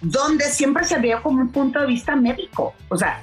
donde 0.00 0.44
siempre 0.44 0.84
se 0.84 1.00
ve 1.00 1.18
como 1.20 1.42
un 1.42 1.50
punto 1.50 1.80
de 1.80 1.88
vista 1.88 2.14
médico. 2.14 2.74
O 2.88 2.96
sea, 2.96 3.20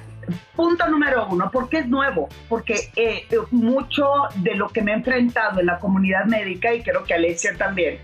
punto 0.54 0.86
número 0.86 1.28
uno, 1.30 1.50
¿por 1.50 1.70
qué 1.70 1.78
es 1.78 1.88
nuevo? 1.88 2.28
Porque 2.50 2.90
eh, 2.94 3.26
mucho 3.50 4.06
de 4.36 4.54
lo 4.54 4.68
que 4.68 4.82
me 4.82 4.92
he 4.92 4.94
enfrentado 4.96 5.60
en 5.60 5.66
la 5.66 5.78
comunidad 5.78 6.26
médica, 6.26 6.74
y 6.74 6.82
creo 6.82 7.04
que 7.04 7.14
Alicia 7.14 7.56
también, 7.56 7.98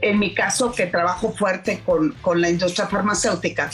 en 0.00 0.18
mi 0.18 0.34
caso 0.34 0.72
que 0.72 0.86
trabajo 0.86 1.32
fuerte 1.32 1.82
con, 1.84 2.12
con 2.20 2.40
la 2.40 2.50
industria 2.50 2.86
farmacéutica, 2.86 3.70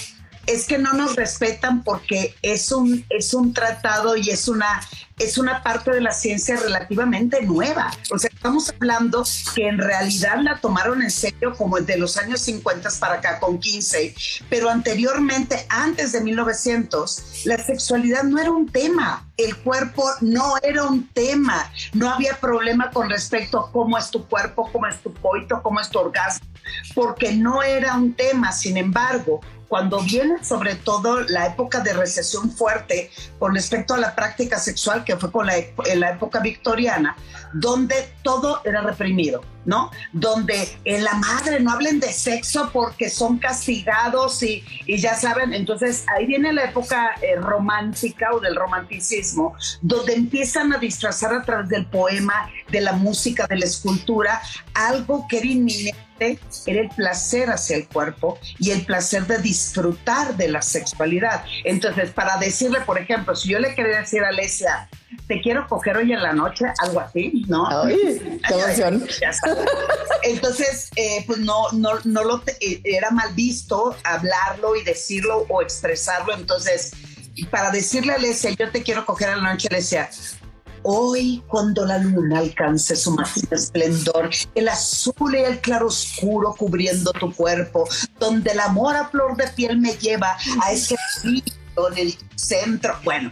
es 0.50 0.66
que 0.66 0.78
no 0.78 0.92
nos 0.94 1.14
respetan 1.14 1.84
porque 1.84 2.34
es 2.42 2.72
un, 2.72 3.04
es 3.08 3.34
un 3.34 3.54
tratado 3.54 4.16
y 4.16 4.30
es 4.30 4.48
una, 4.48 4.80
es 5.16 5.38
una 5.38 5.62
parte 5.62 5.92
de 5.92 6.00
la 6.00 6.10
ciencia 6.10 6.56
relativamente 6.56 7.42
nueva. 7.42 7.92
O 8.10 8.18
sea, 8.18 8.30
estamos 8.34 8.70
hablando 8.70 9.22
que 9.54 9.68
en 9.68 9.78
realidad 9.78 10.38
la 10.42 10.58
tomaron 10.58 11.02
en 11.02 11.10
serio 11.10 11.54
como 11.56 11.78
de 11.78 11.96
los 11.98 12.16
años 12.16 12.40
50 12.40 12.88
para 12.98 13.14
acá 13.14 13.38
con 13.38 13.60
15, 13.60 14.14
pero 14.48 14.68
anteriormente, 14.68 15.66
antes 15.68 16.10
de 16.12 16.20
1900, 16.20 17.44
la 17.44 17.58
sexualidad 17.58 18.24
no 18.24 18.40
era 18.40 18.50
un 18.50 18.68
tema, 18.68 19.28
el 19.36 19.56
cuerpo 19.56 20.04
no 20.20 20.54
era 20.62 20.82
un 20.84 21.06
tema, 21.08 21.70
no 21.92 22.10
había 22.10 22.40
problema 22.40 22.90
con 22.90 23.08
respecto 23.08 23.60
a 23.60 23.70
cómo 23.70 23.96
es 23.98 24.10
tu 24.10 24.26
cuerpo, 24.26 24.68
cómo 24.72 24.88
es 24.88 25.00
tu 25.00 25.14
coito, 25.14 25.62
cómo 25.62 25.80
es 25.80 25.88
tu 25.90 26.00
orgasmo, 26.00 26.46
porque 26.94 27.32
no 27.32 27.62
era 27.62 27.94
un 27.94 28.14
tema. 28.14 28.50
Sin 28.52 28.76
embargo, 28.76 29.40
cuando 29.70 30.00
viene 30.00 30.42
sobre 30.42 30.74
todo 30.74 31.20
la 31.20 31.46
época 31.46 31.78
de 31.78 31.92
recesión 31.92 32.50
fuerte 32.50 33.08
con 33.38 33.54
respecto 33.54 33.94
a 33.94 33.98
la 33.98 34.16
práctica 34.16 34.58
sexual, 34.58 35.04
que 35.04 35.16
fue 35.16 35.30
con 35.30 35.46
la, 35.46 35.56
en 35.58 36.00
la 36.00 36.10
época 36.10 36.40
victoriana, 36.40 37.16
donde 37.52 38.12
todo 38.24 38.62
era 38.64 38.80
reprimido, 38.80 39.42
¿no? 39.64 39.90
Donde 40.12 40.68
en 40.84 41.04
la 41.04 41.14
madre 41.14 41.60
no 41.60 41.72
hablen 41.72 42.00
de 42.00 42.12
sexo 42.12 42.70
porque 42.72 43.10
son 43.10 43.38
castigados 43.38 44.42
y, 44.42 44.64
y 44.86 44.98
ya 44.98 45.14
saben, 45.14 45.52
entonces 45.52 46.04
ahí 46.16 46.26
viene 46.26 46.52
la 46.52 46.64
época 46.64 47.14
eh, 47.22 47.36
romántica 47.36 48.28
o 48.32 48.40
del 48.40 48.56
romanticismo, 48.56 49.54
donde 49.82 50.14
empiezan 50.14 50.72
a 50.72 50.78
disfrazar 50.78 51.34
a 51.34 51.42
través 51.42 51.68
del 51.68 51.86
poema, 51.86 52.50
de 52.70 52.80
la 52.80 52.92
música, 52.92 53.46
de 53.46 53.56
la 53.56 53.64
escultura, 53.64 54.40
algo 54.74 55.26
que 55.28 55.38
era 55.38 55.46
inminente 55.46 56.10
era 56.66 56.80
el 56.80 56.88
placer 56.90 57.50
hacia 57.50 57.76
el 57.76 57.88
cuerpo 57.88 58.38
y 58.58 58.70
el 58.70 58.84
placer 58.84 59.26
de 59.26 59.38
disfrutar 59.38 60.36
de 60.36 60.48
la 60.48 60.62
sexualidad. 60.62 61.44
Entonces, 61.64 62.10
para 62.10 62.36
decirle, 62.36 62.80
por 62.80 62.98
ejemplo, 62.98 63.34
si 63.34 63.48
yo 63.48 63.58
le 63.58 63.74
quería 63.74 64.00
decir 64.00 64.22
a 64.22 64.28
Alesia, 64.28 64.88
te 65.26 65.40
quiero 65.40 65.66
coger 65.68 65.96
hoy 65.96 66.12
en 66.12 66.22
la 66.22 66.32
noche, 66.32 66.66
algo 66.78 67.00
así, 67.00 67.44
¿no? 67.48 67.66
Entonces, 70.22 70.90
eh, 70.96 71.24
pues 71.26 71.38
no, 71.38 71.70
no, 71.72 71.92
no 72.04 72.24
lo 72.24 72.42
eh, 72.60 72.80
era 72.84 73.10
mal 73.10 73.32
visto 73.34 73.96
hablarlo 74.04 74.76
y 74.76 74.84
decirlo 74.84 75.46
o 75.48 75.62
expresarlo. 75.62 76.34
Entonces, 76.34 76.92
para 77.50 77.70
decirle 77.70 78.12
a 78.12 78.16
Alesia, 78.16 78.50
yo 78.50 78.70
te 78.70 78.82
quiero 78.82 79.06
coger 79.06 79.30
en 79.30 79.42
la 79.42 79.52
noche, 79.52 79.68
Alesia, 79.70 80.10
Hoy, 80.82 81.42
cuando 81.46 81.84
la 81.84 81.98
luna 81.98 82.38
alcance 82.38 82.96
su 82.96 83.10
máximo 83.10 83.48
esplendor, 83.50 84.30
el 84.54 84.68
azul 84.68 85.34
y 85.34 85.38
el 85.38 85.60
claroscuro 85.60 86.54
cubriendo 86.56 87.12
tu 87.12 87.34
cuerpo, 87.34 87.86
donde 88.18 88.52
el 88.52 88.60
amor 88.60 88.96
a 88.96 89.08
flor 89.08 89.36
de 89.36 89.46
piel 89.48 89.78
me 89.78 89.92
lleva 89.92 90.38
a 90.62 90.72
ese 90.72 90.96
río 91.22 91.90
del 91.94 92.16
centro. 92.34 92.98
Bueno, 93.04 93.30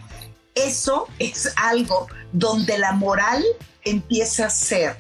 eso 0.67 1.09
es 1.19 1.53
algo 1.57 2.09
donde 2.33 2.79
la 2.79 2.93
moral 2.93 3.45
empieza 3.85 4.47
a 4.47 4.51
ser 4.51 4.97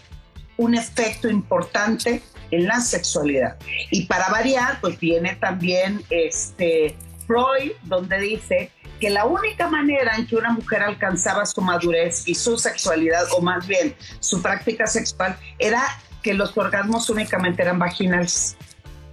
un 0.57 0.75
efecto 0.75 1.29
importante 1.29 2.23
en 2.51 2.67
la 2.67 2.81
sexualidad. 2.81 3.57
Y 3.91 4.07
para 4.07 4.29
variar, 4.29 4.81
pues 4.81 4.99
viene 4.99 5.37
también 5.37 6.03
este 6.11 6.97
Freud, 7.27 7.73
donde 7.85 8.19
dice 8.19 8.73
que 9.01 9.11
la 9.11 9.27
única 9.27 9.69
manera 9.69 10.17
en 10.17 10.27
que 10.27 10.35
una 10.35 10.51
mujer 10.51 10.83
alcanzaba 10.83 11.47
su 11.47 11.61
madurez 11.61 12.27
y 12.27 12.35
su 12.35 12.59
sexualidad, 12.59 13.25
o 13.37 13.41
más 13.41 13.67
bien 13.67 13.95
su 14.19 14.43
práctica 14.43 14.87
sexual, 14.87 15.39
era 15.59 15.83
que 16.23 16.35
los 16.35 16.57
orgasmos 16.57 17.09
únicamente 17.11 17.63
eran 17.63 17.79
vaginales. 17.79 18.57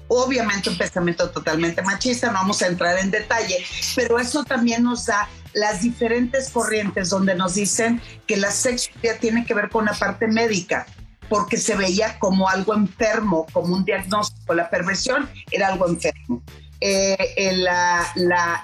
Obviamente 0.08 0.70
un 0.70 0.78
pensamiento 0.78 1.30
totalmente 1.30 1.82
machista, 1.82 2.28
no 2.28 2.34
vamos 2.34 2.62
a 2.62 2.68
entrar 2.68 2.98
en 3.00 3.12
detalle, 3.12 3.64
pero 3.96 4.20
eso 4.20 4.44
también 4.44 4.84
nos 4.84 5.06
da 5.06 5.28
las 5.56 5.82
diferentes 5.82 6.50
corrientes 6.50 7.10
donde 7.10 7.34
nos 7.34 7.56
dicen 7.56 8.02
que 8.28 8.36
la 8.36 8.52
sexualidad 8.52 9.18
tiene 9.20 9.46
que 9.46 9.54
ver 9.54 9.70
con 9.70 9.86
la 9.86 9.94
parte 9.94 10.28
médica, 10.28 10.86
porque 11.30 11.56
se 11.56 11.78
veía 11.78 12.20
como 12.20 12.50
algo 12.50 12.76
enfermo, 12.76 13.48
como 13.54 13.74
un 13.74 13.86
diagnóstico. 13.86 14.54
La 14.54 14.70
perversión 14.70 15.30
era 15.50 15.70
algo 15.70 15.88
enfermo. 15.88 16.44
Eh, 16.82 17.54
la, 17.54 18.06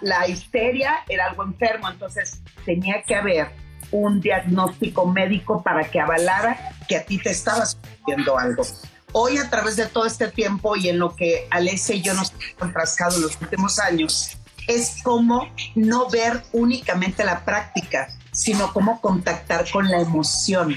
la, 0.02 0.28
histeria 0.28 0.98
era 1.08 1.28
algo 1.28 1.44
enfermo, 1.44 1.90
entonces 1.90 2.42
tenía 2.66 3.02
que 3.04 3.16
haber 3.16 3.48
un 3.92 4.20
diagnóstico 4.20 5.06
médico 5.06 5.64
para 5.64 5.90
que 5.90 6.00
avalara 6.00 6.74
que 6.90 6.98
a 6.98 7.06
ti 7.06 7.20
te 7.20 7.32
estabas 7.32 7.78
sucediendo 7.82 8.38
algo. 8.38 8.64
Hoy 9.14 9.38
a 9.38 9.50
través 9.50 9.78
de 9.78 9.86
todo 9.86 10.06
este 10.06 10.28
tiempo 10.28 10.76
y 10.76 10.90
en 10.90 11.00
lo 11.00 11.16
que 11.16 11.48
Alessia 11.52 11.96
y 11.96 12.02
yo 12.02 12.14
nos 12.14 12.32
hemos 12.32 12.62
enfrascado 12.62 13.16
en 13.16 13.22
los 13.24 13.42
últimos 13.42 13.80
años, 13.80 14.41
es 14.76 15.02
como 15.04 15.48
no 15.76 16.10
ver 16.10 16.44
únicamente 16.54 17.24
la 17.24 17.44
práctica, 17.44 18.08
sino 18.32 18.72
cómo 18.74 19.02
contactar 19.02 19.70
con 19.70 19.90
la 19.90 20.00
emoción, 20.00 20.76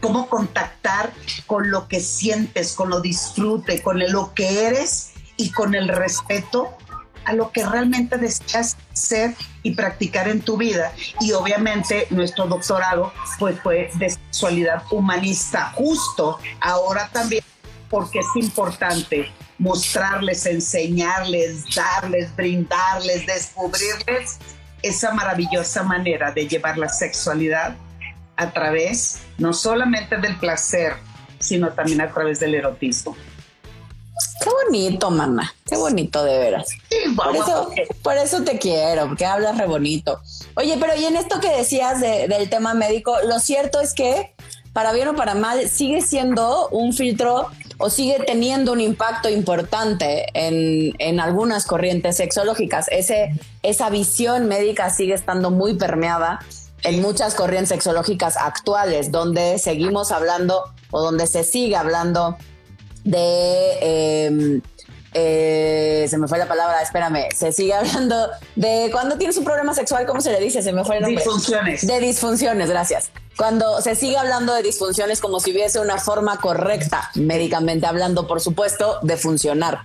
cómo 0.00 0.28
contactar 0.28 1.12
con 1.46 1.70
lo 1.70 1.88
que 1.88 2.00
sientes, 2.00 2.74
con 2.74 2.90
lo 2.90 3.00
disfrute, 3.00 3.82
con 3.82 3.98
lo 3.98 4.32
que 4.34 4.66
eres 4.66 5.12
y 5.36 5.50
con 5.50 5.74
el 5.74 5.88
respeto 5.88 6.76
a 7.24 7.34
lo 7.34 7.52
que 7.52 7.66
realmente 7.66 8.16
deseas 8.16 8.78
ser 8.94 9.34
y 9.62 9.74
practicar 9.74 10.28
en 10.28 10.40
tu 10.40 10.56
vida. 10.56 10.92
Y 11.20 11.32
obviamente 11.32 12.06
nuestro 12.10 12.46
doctorado 12.46 13.12
pues, 13.38 13.60
fue 13.60 13.90
de 13.94 14.08
sexualidad 14.08 14.82
humanista, 14.90 15.72
justo 15.74 16.38
ahora 16.60 17.10
también, 17.12 17.44
porque 17.90 18.20
es 18.20 18.26
importante 18.36 19.30
mostrarles, 19.58 20.46
enseñarles, 20.46 21.64
darles, 21.74 22.34
brindarles, 22.36 23.26
descubrirles 23.26 24.38
esa 24.82 25.12
maravillosa 25.12 25.82
manera 25.82 26.30
de 26.30 26.46
llevar 26.46 26.78
la 26.78 26.88
sexualidad 26.88 27.76
a 28.36 28.52
través 28.52 29.20
no 29.36 29.52
solamente 29.52 30.16
del 30.18 30.36
placer, 30.38 30.94
sino 31.40 31.72
también 31.72 32.00
a 32.00 32.12
través 32.12 32.38
del 32.38 32.54
erotismo. 32.54 33.16
Qué 34.40 34.50
bonito, 34.66 35.10
mamá. 35.10 35.52
Qué 35.66 35.76
bonito, 35.76 36.24
de 36.24 36.38
veras. 36.38 36.68
por, 37.16 37.36
eso, 37.36 37.70
por 38.02 38.16
eso 38.16 38.42
te 38.42 38.58
quiero, 38.58 39.08
porque 39.08 39.26
hablas 39.26 39.58
re 39.58 39.66
bonito. 39.66 40.20
Oye, 40.54 40.76
pero 40.80 40.94
y 40.96 41.04
en 41.04 41.16
esto 41.16 41.40
que 41.40 41.50
decías 41.50 42.00
del 42.00 42.48
tema 42.48 42.74
médico, 42.74 43.16
lo 43.26 43.38
cierto 43.40 43.80
es 43.80 43.94
que, 43.94 44.34
para 44.72 44.92
bien 44.92 45.08
o 45.08 45.16
para 45.16 45.34
mal, 45.34 45.68
sigue 45.68 46.00
siendo 46.00 46.68
un 46.68 46.92
filtro 46.92 47.50
o 47.78 47.90
sigue 47.90 48.18
teniendo 48.26 48.72
un 48.72 48.80
impacto 48.80 49.28
importante 49.28 50.26
en, 50.34 50.94
en 50.98 51.20
algunas 51.20 51.64
corrientes 51.64 52.16
sexológicas. 52.16 52.86
Ese, 52.90 53.32
esa 53.62 53.88
visión 53.88 54.46
médica 54.48 54.90
sigue 54.90 55.14
estando 55.14 55.50
muy 55.50 55.74
permeada 55.74 56.40
en 56.82 57.00
muchas 57.00 57.34
corrientes 57.34 57.70
sexológicas 57.70 58.36
actuales, 58.36 59.10
donde 59.12 59.58
seguimos 59.58 60.12
hablando 60.12 60.64
o 60.90 61.02
donde 61.02 61.26
se 61.26 61.44
sigue 61.44 61.76
hablando 61.76 62.36
de... 63.04 64.26
Em, 64.26 64.62
eh, 65.14 66.06
se 66.08 66.18
me 66.18 66.28
fue 66.28 66.38
la 66.38 66.46
palabra, 66.46 66.82
espérame, 66.82 67.28
se 67.34 67.52
sigue 67.52 67.74
hablando 67.74 68.28
de 68.56 68.88
cuando 68.92 69.16
tienes 69.16 69.36
un 69.36 69.44
problema 69.44 69.74
sexual, 69.74 70.06
¿cómo 70.06 70.20
se 70.20 70.32
le 70.32 70.40
dice? 70.40 70.62
Se 70.62 70.72
me 70.72 70.84
fue 70.84 70.96
el 70.96 71.02
nombre. 71.02 71.22
Disfunciones. 71.22 71.86
De 71.86 72.00
disfunciones, 72.00 72.68
gracias. 72.68 73.10
Cuando 73.36 73.80
se 73.80 73.94
sigue 73.94 74.16
hablando 74.16 74.52
de 74.54 74.62
disfunciones 74.62 75.20
como 75.20 75.40
si 75.40 75.52
hubiese 75.52 75.78
una 75.80 75.98
forma 75.98 76.38
correcta, 76.38 77.10
médicamente 77.14 77.86
hablando, 77.86 78.26
por 78.26 78.40
supuesto, 78.40 78.98
de 79.02 79.16
funcionar. 79.16 79.80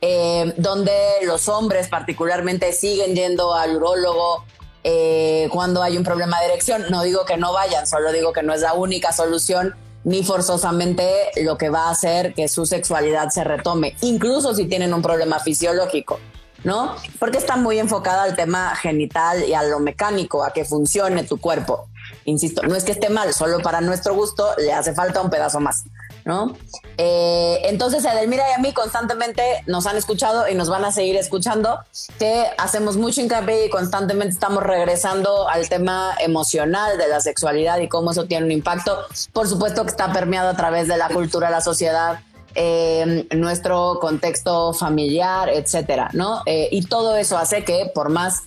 eh, 0.00 0.54
donde 0.56 0.92
los 1.24 1.48
hombres 1.48 1.88
particularmente 1.88 2.72
siguen 2.72 3.14
yendo 3.14 3.54
al 3.54 3.76
urólogo 3.76 4.44
eh, 4.84 5.48
cuando 5.52 5.82
hay 5.82 5.96
un 5.96 6.04
problema 6.04 6.38
de 6.40 6.46
erección. 6.46 6.84
No 6.90 7.02
digo 7.02 7.24
que 7.24 7.36
no 7.36 7.52
vayan, 7.52 7.86
solo 7.86 8.12
digo 8.12 8.32
que 8.32 8.42
no 8.42 8.52
es 8.54 8.60
la 8.60 8.74
única 8.74 9.12
solución 9.12 9.74
ni 10.04 10.22
forzosamente 10.22 11.30
lo 11.42 11.58
que 11.58 11.70
va 11.70 11.86
a 11.86 11.90
hacer 11.90 12.34
que 12.34 12.48
su 12.48 12.66
sexualidad 12.66 13.30
se 13.30 13.44
retome, 13.44 13.96
incluso 14.02 14.54
si 14.54 14.66
tienen 14.66 14.94
un 14.94 15.02
problema 15.02 15.38
fisiológico. 15.38 16.18
¿no? 16.64 16.96
Porque 17.20 17.38
está 17.38 17.56
muy 17.56 17.78
enfocada 17.78 18.24
al 18.24 18.34
tema 18.34 18.74
genital 18.74 19.44
y 19.44 19.54
a 19.54 19.62
lo 19.62 19.78
mecánico, 19.78 20.42
a 20.42 20.52
que 20.52 20.64
funcione 20.64 21.22
tu 21.22 21.38
cuerpo. 21.38 21.88
Insisto, 22.24 22.62
no 22.62 22.74
es 22.74 22.84
que 22.84 22.92
esté 22.92 23.10
mal, 23.10 23.32
solo 23.32 23.60
para 23.60 23.80
nuestro 23.80 24.14
gusto 24.14 24.54
le 24.58 24.72
hace 24.72 24.92
falta 24.92 25.20
un 25.20 25.30
pedazo 25.30 25.60
más, 25.60 25.84
¿no? 26.28 26.54
Eh, 26.98 27.62
entonces, 27.64 28.04
Edelmira 28.04 28.44
y 28.50 28.52
a 28.52 28.58
mí 28.58 28.72
constantemente 28.74 29.42
nos 29.66 29.86
han 29.86 29.96
escuchado 29.96 30.46
y 30.46 30.54
nos 30.54 30.68
van 30.68 30.84
a 30.84 30.92
seguir 30.92 31.16
escuchando, 31.16 31.78
que 32.18 32.44
hacemos 32.58 32.98
mucho 32.98 33.22
hincapié 33.22 33.64
y 33.64 33.70
constantemente 33.70 34.34
estamos 34.34 34.62
regresando 34.62 35.48
al 35.48 35.70
tema 35.70 36.14
emocional 36.20 36.98
de 36.98 37.08
la 37.08 37.20
sexualidad 37.20 37.78
y 37.78 37.88
cómo 37.88 38.10
eso 38.10 38.26
tiene 38.26 38.44
un 38.44 38.52
impacto. 38.52 38.98
Por 39.32 39.48
supuesto 39.48 39.84
que 39.84 39.90
está 39.90 40.12
permeado 40.12 40.50
a 40.50 40.54
través 40.54 40.86
de 40.86 40.98
la 40.98 41.08
cultura, 41.08 41.48
la 41.48 41.62
sociedad, 41.62 42.20
eh, 42.54 43.26
nuestro 43.34 43.98
contexto 43.98 44.74
familiar, 44.74 45.48
etcétera, 45.48 46.10
¿no? 46.12 46.42
Eh, 46.44 46.68
y 46.70 46.82
todo 46.82 47.16
eso 47.16 47.38
hace 47.38 47.64
que, 47.64 47.90
por 47.94 48.10
más 48.10 48.42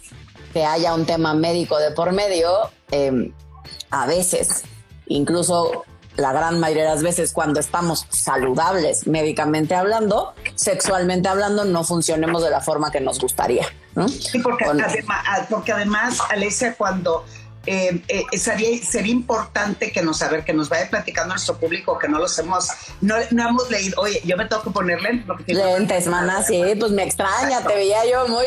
que 0.53 0.65
haya 0.65 0.93
un 0.93 1.07
tema 1.07 1.33
médico 1.33 1.79
de 1.79 1.91
por 1.91 2.11
medio, 2.11 2.51
em, 2.91 3.33
a 3.89 4.05
veces, 4.05 4.65
incluso 5.07 5.83
la 6.15 6.33
gran 6.33 6.59
mayoría 6.59 6.83
de 6.83 6.89
las 6.89 7.03
veces 7.03 7.31
cuando 7.33 7.59
estamos 7.59 8.05
saludables 8.09 9.07
médicamente 9.07 9.75
hablando, 9.75 10.33
sexualmente 10.55 11.29
hablando, 11.29 11.65
no 11.65 11.83
funcionemos 11.83 12.43
de 12.43 12.49
la 12.49 12.61
forma 12.61 12.91
que 12.91 13.01
nos 13.01 13.19
gustaría. 13.19 13.65
¿no? 13.95 14.07
Sí, 14.07 14.39
porque, 14.39 14.65
además, 14.65 15.47
porque 15.49 15.71
además, 15.71 16.19
Alesia, 16.29 16.75
cuando 16.75 17.25
eh, 17.65 18.01
eh, 18.07 18.37
sería, 18.37 18.83
sería, 18.83 19.11
importante 19.11 19.91
que 19.91 20.01
nos, 20.01 20.21
a 20.21 20.29
ver, 20.29 20.43
que 20.43 20.53
nos 20.53 20.69
vaya 20.69 20.89
platicando 20.89 21.33
nuestro 21.33 21.57
público, 21.57 21.97
que 21.97 22.07
no 22.07 22.17
los 22.17 22.37
hemos, 22.39 22.69
no, 23.01 23.15
no 23.31 23.49
hemos 23.49 23.69
leído. 23.69 24.01
Oye, 24.01 24.21
yo 24.25 24.35
me 24.35 24.45
tengo 24.45 24.63
que 24.63 24.71
poner 24.71 25.01
lentes. 25.01 25.27
Porque 25.27 25.53
lentes, 25.53 26.07
mana, 26.07 26.41
sí, 26.43 26.61
pues 26.79 26.91
me 26.91 27.03
extraña, 27.03 27.61
te 27.61 27.75
veía 27.75 28.05
yo 28.09 28.27
muy... 28.27 28.45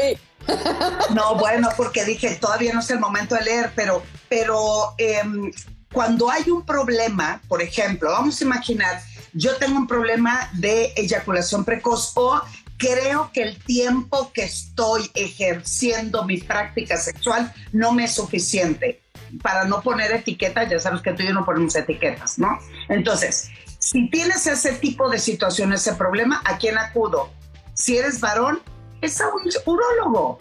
no, 1.14 1.34
bueno, 1.38 1.68
porque 1.76 2.04
dije, 2.04 2.36
todavía 2.40 2.72
no 2.72 2.80
es 2.80 2.90
el 2.90 2.98
momento 2.98 3.36
de 3.36 3.42
leer, 3.42 3.72
pero, 3.76 4.02
pero 4.28 4.94
em, 4.98 5.52
cuando 5.94 6.28
hay 6.28 6.50
un 6.50 6.66
problema, 6.66 7.40
por 7.48 7.62
ejemplo, 7.62 8.10
vamos 8.10 8.40
a 8.40 8.44
imaginar, 8.44 9.00
yo 9.32 9.56
tengo 9.56 9.78
un 9.78 9.86
problema 9.86 10.50
de 10.54 10.92
eyaculación 10.96 11.64
precoz 11.64 12.12
o 12.16 12.42
creo 12.76 13.30
que 13.32 13.42
el 13.42 13.56
tiempo 13.62 14.32
que 14.34 14.42
estoy 14.42 15.08
ejerciendo 15.14 16.24
mi 16.24 16.38
práctica 16.38 16.96
sexual 16.96 17.54
no 17.72 17.92
me 17.92 18.04
es 18.04 18.14
suficiente 18.14 19.02
para 19.40 19.64
no 19.64 19.82
poner 19.82 20.12
etiquetas, 20.12 20.68
ya 20.68 20.80
sabes 20.80 21.00
que 21.00 21.12
tú 21.12 21.22
y 21.22 21.28
yo 21.28 21.32
no 21.32 21.44
ponemos 21.44 21.74
etiquetas, 21.76 22.38
¿no? 22.40 22.58
Entonces, 22.88 23.50
si 23.78 24.10
tienes 24.10 24.46
ese 24.48 24.72
tipo 24.72 25.08
de 25.08 25.18
situación, 25.18 25.72
ese 25.72 25.94
problema, 25.94 26.42
¿a 26.44 26.58
quién 26.58 26.76
acudo? 26.76 27.30
Si 27.74 27.96
eres 27.96 28.20
varón, 28.20 28.60
es 29.00 29.20
a 29.20 29.28
un 29.28 29.42
urólogo. 29.64 30.38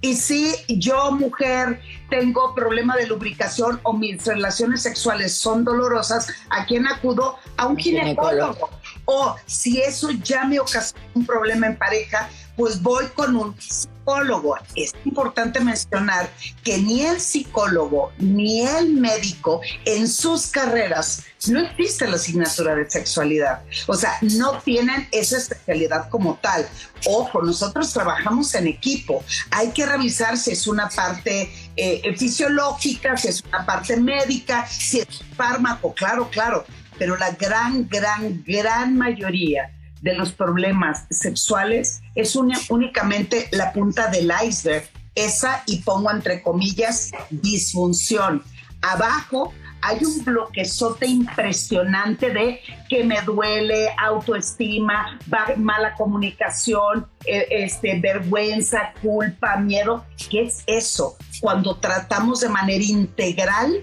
Y 0.00 0.14
si 0.14 0.54
yo, 0.68 1.12
mujer, 1.12 1.80
tengo 2.08 2.54
problema 2.54 2.96
de 2.96 3.06
lubricación 3.06 3.80
o 3.82 3.92
mis 3.92 4.24
relaciones 4.24 4.82
sexuales 4.82 5.36
son 5.36 5.64
dolorosas, 5.64 6.28
¿a 6.50 6.64
quién 6.66 6.86
acudo? 6.86 7.36
A 7.56 7.66
un 7.66 7.76
ginecólogo. 7.76 8.70
O 9.04 9.36
si 9.46 9.80
eso 9.80 10.10
ya 10.10 10.44
me 10.44 10.60
ocasiona 10.60 11.04
un 11.14 11.26
problema 11.26 11.66
en 11.66 11.76
pareja, 11.76 12.28
pues 12.58 12.82
voy 12.82 13.06
con 13.14 13.36
un 13.36 13.54
psicólogo. 13.56 14.56
Es 14.74 14.92
importante 15.04 15.60
mencionar 15.60 16.28
que 16.64 16.78
ni 16.78 17.02
el 17.02 17.20
psicólogo 17.20 18.10
ni 18.18 18.66
el 18.66 18.94
médico 18.94 19.60
en 19.84 20.08
sus 20.08 20.48
carreras 20.48 21.22
no 21.46 21.60
existe 21.60 22.08
la 22.08 22.16
asignatura 22.16 22.74
de 22.74 22.90
sexualidad. 22.90 23.62
O 23.86 23.94
sea, 23.94 24.18
no 24.22 24.58
tienen 24.58 25.06
esa 25.12 25.38
especialidad 25.38 26.08
como 26.08 26.34
tal. 26.42 26.68
Ojo, 27.06 27.42
nosotros 27.42 27.92
trabajamos 27.92 28.52
en 28.56 28.66
equipo. 28.66 29.22
Hay 29.52 29.68
que 29.68 29.86
revisar 29.86 30.36
si 30.36 30.50
es 30.50 30.66
una 30.66 30.88
parte 30.88 31.52
eh, 31.76 32.12
fisiológica, 32.16 33.16
si 33.16 33.28
es 33.28 33.44
una 33.44 33.64
parte 33.64 33.96
médica, 33.96 34.66
si 34.66 34.98
es 34.98 35.22
fármaco, 35.36 35.94
claro, 35.94 36.28
claro. 36.28 36.64
Pero 36.98 37.16
la 37.16 37.30
gran, 37.30 37.88
gran, 37.88 38.42
gran 38.44 38.96
mayoría 38.96 39.70
de 40.02 40.14
los 40.14 40.32
problemas 40.32 41.06
sexuales 41.10 42.00
es 42.14 42.36
únicamente 42.36 43.48
la 43.52 43.72
punta 43.72 44.08
del 44.08 44.30
iceberg, 44.44 44.88
esa 45.14 45.62
y 45.66 45.78
pongo 45.78 46.10
entre 46.10 46.42
comillas 46.42 47.10
disfunción. 47.30 48.42
Abajo 48.82 49.52
hay 49.80 50.04
un 50.04 50.24
bloquezote 50.24 51.06
impresionante 51.06 52.30
de 52.30 52.60
que 52.88 53.04
me 53.04 53.20
duele, 53.22 53.88
autoestima, 53.96 55.18
mala 55.56 55.94
comunicación, 55.94 57.06
e, 57.24 57.46
este, 57.50 58.00
vergüenza, 58.00 58.92
culpa, 59.00 59.56
miedo. 59.56 60.04
¿Qué 60.30 60.42
es 60.42 60.62
eso? 60.66 61.16
Cuando 61.40 61.76
tratamos 61.76 62.40
de 62.40 62.48
manera 62.48 62.82
integral 62.82 63.82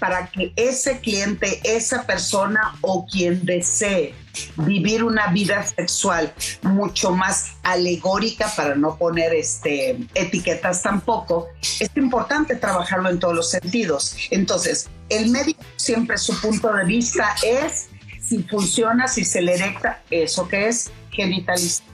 para 0.00 0.26
que 0.28 0.52
ese 0.56 0.98
cliente, 0.98 1.60
esa 1.62 2.04
persona 2.04 2.74
o 2.80 3.06
quien 3.06 3.44
desee 3.44 4.14
vivir 4.56 5.04
una 5.04 5.28
vida 5.28 5.64
sexual 5.64 6.32
mucho 6.62 7.12
más 7.12 7.52
alegórica 7.62 8.50
para 8.56 8.74
no 8.74 8.96
poner 8.96 9.34
este, 9.34 9.98
etiquetas 10.14 10.82
tampoco, 10.82 11.48
es 11.78 11.90
importante 11.96 12.56
trabajarlo 12.56 13.10
en 13.10 13.18
todos 13.18 13.36
los 13.36 13.50
sentidos. 13.50 14.16
Entonces, 14.30 14.88
el 15.08 15.30
médico 15.30 15.62
siempre 15.76 16.16
su 16.16 16.40
punto 16.40 16.72
de 16.72 16.84
vista 16.84 17.34
es 17.44 17.88
si 18.20 18.42
funciona, 18.44 19.06
si 19.06 19.24
se 19.24 19.42
le 19.42 19.54
erecta 19.54 20.02
eso 20.10 20.48
que 20.48 20.68
es 20.68 20.90
genitalización 21.10 21.89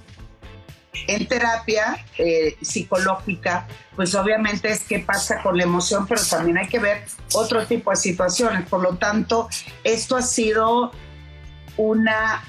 en 1.07 1.27
terapia 1.27 2.05
eh, 2.19 2.57
psicológica, 2.61 3.67
pues 3.95 4.15
obviamente 4.15 4.71
es 4.71 4.85
qué 4.85 5.01
pasa 5.01 5.43
con 5.43 5.57
la 5.57 5.65
emoción, 5.65 6.07
pero 6.07 6.23
también 6.25 6.59
hay 6.59 6.69
que 6.69 6.79
ver 6.79 7.05
otro 7.35 7.67
tipo 7.67 7.91
de 7.91 7.97
situaciones. 7.97 8.69
Por 8.69 8.83
lo 8.83 8.97
tanto, 8.97 9.49
esto 9.85 10.17
ha 10.17 10.23
sido 10.23 10.93
una 11.77 12.45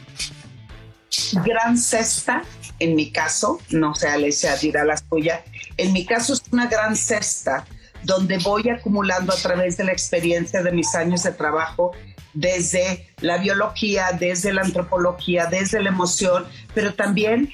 gran 1.46 1.78
cesta, 1.78 2.44
en 2.80 2.96
mi 2.96 3.12
caso, 3.12 3.60
no 3.70 3.96
sé, 3.96 4.08
Alicia 4.08 4.56
dirá 4.58 4.84
la 4.84 4.98
suya, 4.98 5.44
en 5.78 5.94
mi 5.94 6.06
caso 6.06 6.34
es 6.34 6.44
una 6.52 6.68
gran 6.68 6.96
cesta 6.96 7.66
donde 8.04 8.38
voy 8.38 8.70
acumulando 8.70 9.34
a 9.34 9.38
través 9.38 9.78
de 9.78 9.84
la 9.84 9.92
experiencia 9.92 10.62
de 10.62 10.72
mis 10.72 10.94
años 10.96 11.24
de 11.24 11.32
trabajo 11.32 11.92
desde 12.34 13.08
la 13.20 13.38
biología, 13.38 14.12
desde 14.18 14.54
la 14.54 14.62
antropología, 14.62 15.48
desde 15.48 15.82
la 15.82 15.90
emoción, 15.90 16.46
pero 16.74 16.94
también 16.94 17.52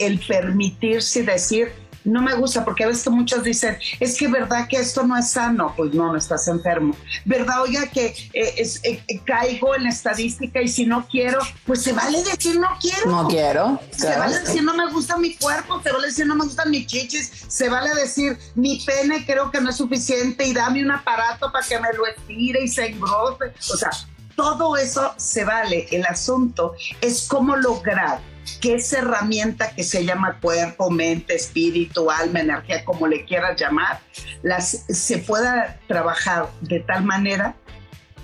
el 0.00 0.18
permitirse 0.18 1.22
decir, 1.22 1.72
no 2.04 2.22
me 2.22 2.34
gusta, 2.34 2.64
porque 2.64 2.84
a 2.84 2.88
veces 2.88 3.08
muchos 3.10 3.42
dicen, 3.42 3.76
es 3.98 4.16
que 4.16 4.28
verdad 4.28 4.66
que 4.68 4.78
esto 4.78 5.02
no 5.02 5.16
es 5.16 5.30
sano, 5.30 5.74
pues 5.76 5.92
no, 5.92 6.10
no 6.10 6.18
estás 6.18 6.48
enfermo. 6.48 6.96
Verdad, 7.24 7.62
oiga, 7.62 7.86
que 7.88 8.06
eh, 8.32 8.54
es, 8.56 8.82
eh, 8.84 9.02
eh, 9.06 9.20
caigo 9.24 9.74
en 9.74 9.84
la 9.84 9.90
estadística 9.90 10.62
y 10.62 10.68
si 10.68 10.86
no 10.86 11.06
quiero, 11.08 11.38
pues 11.66 11.82
se 11.82 11.92
vale 11.92 12.22
decir 12.24 12.58
no 12.58 12.68
quiero. 12.80 13.10
No 13.10 13.28
quiero. 13.28 13.80
Se 13.90 14.18
vale 14.18 14.38
decir 14.40 14.62
no 14.62 14.74
me 14.74 14.90
gusta 14.90 15.16
mi 15.18 15.34
cuerpo, 15.34 15.80
se 15.82 15.92
vale 15.92 16.06
decir 16.06 16.26
no 16.26 16.36
me 16.36 16.44
gustan 16.44 16.70
mis 16.70 16.86
chichis, 16.86 17.30
se 17.48 17.68
vale 17.68 17.94
decir 17.94 18.38
mi 18.54 18.82
pene 18.84 19.24
creo 19.26 19.50
que 19.50 19.60
no 19.60 19.70
es 19.70 19.76
suficiente 19.76 20.46
y 20.46 20.54
dame 20.54 20.82
un 20.82 20.90
aparato 20.90 21.52
para 21.52 21.66
que 21.66 21.78
me 21.78 21.92
lo 21.92 22.06
estire 22.06 22.64
y 22.64 22.68
se 22.68 22.86
engrose. 22.86 23.52
O 23.72 23.76
sea, 23.76 23.90
todo 24.36 24.76
eso 24.76 25.12
se 25.16 25.44
vale. 25.44 25.86
El 25.90 26.06
asunto 26.06 26.74
es 27.02 27.26
cómo 27.28 27.56
lograr 27.56 28.29
que 28.60 28.74
esa 28.74 28.98
herramienta 28.98 29.70
que 29.70 29.82
se 29.82 30.04
llama 30.04 30.38
cuerpo, 30.40 30.90
mente, 30.90 31.34
espíritu, 31.34 32.10
alma, 32.10 32.40
energía, 32.40 32.84
como 32.84 33.06
le 33.06 33.24
quieras 33.24 33.60
llamar, 33.60 34.00
las, 34.42 34.84
se 34.88 35.18
pueda 35.18 35.78
trabajar 35.86 36.48
de 36.60 36.80
tal 36.80 37.04
manera 37.04 37.54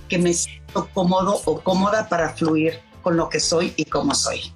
que 0.09 0.19
me 0.19 0.33
siento 0.33 0.89
cómodo 0.95 1.41
o 1.45 1.61
cómoda 1.61 2.09
para 2.09 2.31
fluir 2.31 2.81
con 3.03 3.17
lo 3.17 3.29
que 3.29 3.41
soy 3.41 3.73
y 3.77 3.85
cómo 3.85 4.15
soy. 4.15 4.53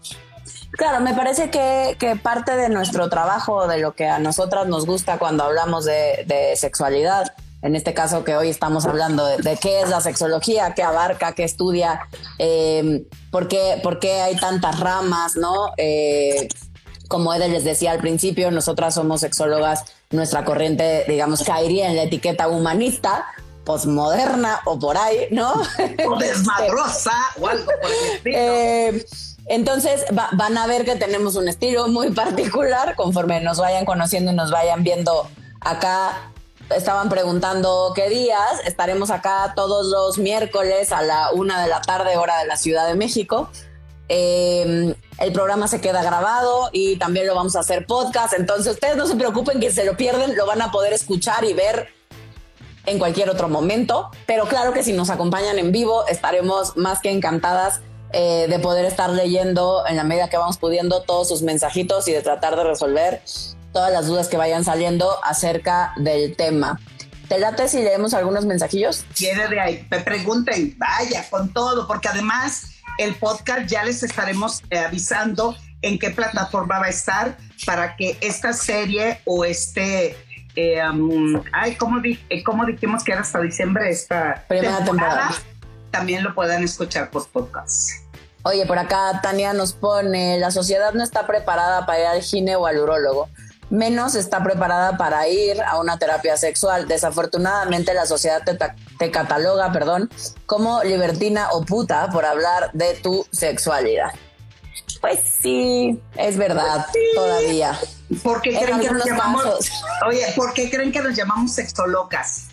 Claro, 0.72 1.00
me 1.00 1.14
parece 1.14 1.50
que, 1.50 2.18
parte 2.22 2.56
de 2.56 2.68
nuestro 2.68 3.08
trabajo, 3.08 3.66
de 3.66 3.78
lo 3.78 3.94
que 3.94 4.06
a 4.06 4.18
nosotras 4.18 4.66
nos 4.66 4.86
gusta 4.86 5.18
cuando 5.18 5.44
hablamos 5.44 5.84
de, 5.84 6.24
de 6.26 6.56
sexualidad, 6.56 7.34
en 7.62 7.76
este 7.76 7.94
caso 7.94 8.24
que 8.24 8.36
hoy 8.36 8.48
estamos 8.48 8.86
hablando 8.86 9.26
de, 9.26 9.56
qué 9.56 9.82
es 9.82 9.88
la 9.88 10.00
sexología, 10.00 10.74
qué 10.74 10.82
abarca, 10.82 11.32
qué 11.32 11.44
estudia, 11.44 12.08
eh, 12.38 13.04
por, 13.30 13.48
qué, 13.48 14.20
hay 14.20 14.36
tantas 14.36 14.80
ramas, 14.80 15.36
¿no? 15.36 15.72
Eh, 15.76 16.48
como 17.08 17.34
Edel 17.34 17.52
les 17.52 17.64
decía 17.64 17.90
al 17.92 17.98
principio, 17.98 18.50
nosotras 18.50 18.94
somos 18.94 19.20
sexólogas, 19.20 19.84
nuestra 20.10 20.44
corriente, 20.44 21.04
digamos, 21.08 21.42
caería 21.42 21.90
en 21.90 21.96
la 21.96 22.04
etiqueta 22.04 22.48
humanista, 22.48 23.26
posmoderna 23.64 24.60
o 24.64 24.78
por 24.78 24.96
ahí, 24.96 25.26
¿no? 25.30 25.52
O 26.06 26.18
desmadrosa 26.18 27.12
o 27.40 27.46
algo 27.46 27.66
por 27.66 27.90
el 27.90 28.16
estilo. 28.16 28.36
Eh, 28.36 29.04
Entonces 29.46 30.04
van 30.10 30.56
a 30.56 30.66
ver 30.68 30.84
que 30.84 30.94
tenemos 30.94 31.34
un 31.34 31.48
estilo 31.48 31.88
muy 31.88 32.10
particular 32.12 32.94
conforme 32.94 33.40
nos 33.40 33.58
vayan 33.58 33.84
conociendo 33.84 34.30
y 34.30 34.34
nos 34.34 34.50
vayan 34.52 34.84
viendo 34.84 35.28
acá. 35.60 36.29
Estaban 36.74 37.08
preguntando 37.08 37.92
qué 37.94 38.08
días. 38.08 38.60
Estaremos 38.64 39.10
acá 39.10 39.54
todos 39.56 39.86
los 39.86 40.18
miércoles 40.18 40.92
a 40.92 41.02
la 41.02 41.32
una 41.32 41.60
de 41.62 41.68
la 41.68 41.80
tarde, 41.80 42.16
hora 42.16 42.38
de 42.38 42.46
la 42.46 42.56
Ciudad 42.56 42.86
de 42.86 42.94
México. 42.94 43.50
Em, 44.08 44.94
el 45.18 45.32
programa 45.32 45.68
se 45.68 45.80
queda 45.80 46.02
grabado 46.02 46.70
y 46.72 46.96
también 46.96 47.26
lo 47.26 47.34
vamos 47.34 47.56
a 47.56 47.60
hacer 47.60 47.86
podcast. 47.86 48.34
Entonces 48.34 48.74
ustedes 48.74 48.96
no 48.96 49.06
se 49.06 49.16
preocupen 49.16 49.60
que 49.60 49.72
se 49.72 49.84
lo 49.84 49.96
pierden, 49.96 50.36
lo 50.36 50.46
van 50.46 50.62
a 50.62 50.70
poder 50.70 50.92
escuchar 50.92 51.44
y 51.44 51.54
ver 51.54 51.88
en 52.86 52.98
cualquier 52.98 53.30
otro 53.30 53.48
momento. 53.48 54.10
Pero 54.26 54.46
claro 54.46 54.72
que 54.72 54.82
si 54.82 54.92
nos 54.92 55.10
acompañan 55.10 55.58
en 55.58 55.72
vivo, 55.72 56.06
estaremos 56.06 56.76
más 56.76 57.00
que 57.00 57.10
encantadas 57.10 57.80
eh, 58.12 58.46
de 58.48 58.58
poder 58.58 58.84
estar 58.84 59.10
leyendo 59.10 59.84
en 59.86 59.96
la 59.96 60.04
medida 60.04 60.28
que 60.28 60.36
vamos 60.36 60.58
pudiendo 60.58 61.02
todos 61.02 61.28
sus 61.28 61.42
mensajitos 61.42 62.08
y 62.08 62.12
de 62.12 62.22
tratar 62.22 62.56
de 62.56 62.64
resolver 62.64 63.22
todas 63.72 63.92
las 63.92 64.06
dudas 64.06 64.28
que 64.28 64.36
vayan 64.36 64.64
saliendo 64.64 65.08
acerca 65.24 65.92
del 65.96 66.36
tema. 66.36 66.80
¿Te 67.28 67.38
late 67.38 67.68
si 67.68 67.82
leemos 67.82 68.12
algunos 68.14 68.44
mensajillos? 68.44 69.04
Quiere 69.14 69.48
de 69.48 69.60
ahí, 69.60 69.86
me 69.90 70.00
pregunten, 70.00 70.76
vaya, 70.78 71.24
con 71.30 71.52
todo, 71.52 71.86
porque 71.86 72.08
además 72.08 72.72
el 72.98 73.14
podcast 73.14 73.66
ya 73.66 73.84
les 73.84 74.02
estaremos 74.02 74.62
eh, 74.70 74.78
avisando 74.78 75.56
en 75.82 75.98
qué 75.98 76.10
plataforma 76.10 76.80
va 76.80 76.86
a 76.86 76.90
estar 76.90 77.36
para 77.64 77.96
que 77.96 78.18
esta 78.20 78.52
serie 78.52 79.20
o 79.24 79.44
este, 79.44 80.16
eh, 80.56 80.82
um, 80.88 81.40
ay, 81.52 81.76
¿cómo, 81.76 82.02
¿cómo 82.44 82.66
dijimos 82.66 83.04
que 83.04 83.12
era 83.12 83.20
hasta 83.20 83.40
diciembre 83.40 83.88
esta 83.90 84.44
Primera 84.48 84.84
temporada? 84.84 85.30
también 85.90 86.22
lo 86.22 86.34
puedan 86.34 86.62
escuchar 86.62 87.10
por 87.10 87.26
podcast. 87.28 87.90
Oye, 88.42 88.64
por 88.64 88.78
acá 88.78 89.20
Tania 89.22 89.52
nos 89.52 89.72
pone, 89.72 90.38
la 90.38 90.50
sociedad 90.50 90.92
no 90.94 91.02
está 91.02 91.26
preparada 91.26 91.84
para 91.84 92.00
ir 92.00 92.06
al 92.06 92.22
gine 92.22 92.56
o 92.56 92.66
al 92.66 92.78
urólogo, 92.78 93.28
menos 93.70 94.14
está 94.14 94.42
preparada 94.42 94.96
para 94.96 95.26
ir 95.28 95.60
a 95.62 95.78
una 95.78 95.98
terapia 95.98 96.36
sexual. 96.36 96.86
Desafortunadamente 96.88 97.94
la 97.94 98.06
sociedad 98.06 98.42
te, 98.98 99.10
cataloga, 99.10 99.72
perdón, 99.72 100.10
como 100.46 100.82
libertina 100.82 101.48
o 101.52 101.64
puta 101.64 102.08
por 102.10 102.24
hablar 102.24 102.70
de 102.72 102.94
tu 102.94 103.26
sexualidad. 103.30 104.10
Pues 105.00 105.20
sí, 105.40 105.98
es 106.16 106.36
verdad, 106.36 106.86
todavía. 107.14 107.78
¿Por 108.22 108.42
qué, 108.42 108.58
creen 108.58 108.80
que 108.80 108.90
nos 108.90 109.04
llamamos, 109.04 109.70
oye, 110.06 110.26
¿por 110.36 110.52
qué 110.52 110.68
creen 110.68 110.92
que 110.92 111.00
nos 111.00 111.16
llamamos 111.16 111.52
sexolocas? 111.52 112.50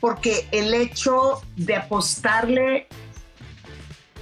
porque 0.00 0.48
el 0.50 0.72
hecho 0.74 1.42
de 1.56 1.76
apostarle 1.76 2.88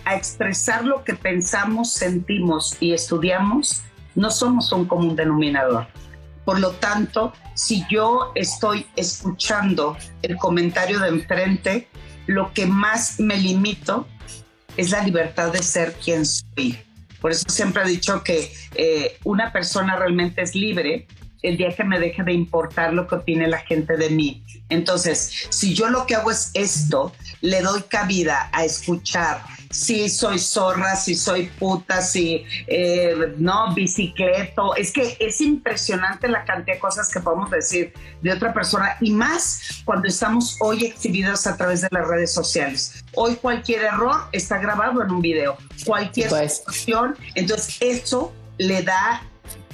a 0.05 0.17
expresar 0.17 0.85
lo 0.85 1.05
que 1.05 1.15
pensamos, 1.15 1.93
sentimos 1.93 2.77
y 2.81 2.93
estudiamos, 2.93 3.83
no 4.15 4.31
somos 4.31 4.73
un 4.73 4.87
común 4.87 5.15
denominador. 5.15 5.87
Por 6.49 6.61
lo 6.61 6.71
tanto, 6.71 7.35
si 7.53 7.85
yo 7.91 8.33
estoy 8.35 8.87
escuchando 8.97 9.99
el 10.23 10.39
comentario 10.39 10.99
de 10.99 11.09
enfrente, 11.09 11.89
lo 12.27 12.55
que 12.55 12.65
más 12.65 13.21
me 13.21 13.37
limito 13.37 14.09
es 14.79 14.91
la 14.91 15.03
libertad 15.03 15.53
de 15.53 15.63
ser 15.63 15.93
quien 16.03 16.25
soy. 16.25 16.79
Por 17.21 17.33
eso 17.33 17.45
siempre 17.51 17.83
he 17.83 17.89
dicho 17.89 18.25
que 18.25 18.51
eh, 18.77 19.19
una 19.25 19.53
persona 19.53 19.97
realmente 19.97 20.41
es 20.41 20.55
libre 20.55 21.07
el 21.43 21.59
día 21.59 21.77
que 21.77 21.85
me 21.85 22.01
deje 22.01 22.23
de 22.23 22.33
importar 22.33 22.95
lo 22.95 23.07
que 23.07 23.17
opine 23.17 23.47
la 23.47 23.59
gente 23.59 23.99
de 23.99 24.09
mí. 24.09 24.43
Entonces, 24.71 25.49
si 25.51 25.75
yo 25.75 25.91
lo 25.91 26.07
que 26.07 26.15
hago 26.15 26.31
es 26.31 26.51
esto, 26.55 27.13
le 27.43 27.61
doy 27.61 27.83
cabida 27.83 28.49
a 28.55 28.65
escuchar 28.65 29.43
si 29.71 30.09
soy 30.09 30.39
zorra, 30.39 30.97
si 30.97 31.15
soy 31.15 31.47
puta, 31.59 32.01
si 32.01 32.45
eh, 32.67 33.35
no, 33.37 33.75
bicicleto. 33.75 34.75
Es 34.75 34.93
que 34.93 35.17
es 35.19 35.41
impresionante 35.41 36.29
la 36.29 36.45
cantidad 36.45 36.77
de 36.77 36.81
cosas 36.81 37.13
que 37.13 37.21
podemos 37.21 37.51
decir 37.51 37.93
de 38.23 38.33
otra 38.33 38.53
persona 38.53 38.97
y 39.01 39.13
más 39.13 39.83
cuando 39.85 40.09
estamos 40.09 40.57
hoy 40.61 40.87
exhibidos 40.87 41.47
a 41.47 41.57
través 41.57 41.83
de 41.83 41.89
las 41.91 42.07
redes 42.07 42.33
sociales. 42.33 43.05
Hoy 43.15 43.37
cualquier 43.37 43.83
error 43.83 44.29
está 44.33 44.59
grabado 44.59 45.03
en 45.03 45.11
un 45.11 45.21
video, 45.21 45.57
cualquier 45.85 46.29
pues. 46.31 46.59
situación. 46.59 47.17
Entonces, 47.35 47.77
eso 47.81 48.33
le 48.59 48.83
da 48.83 49.23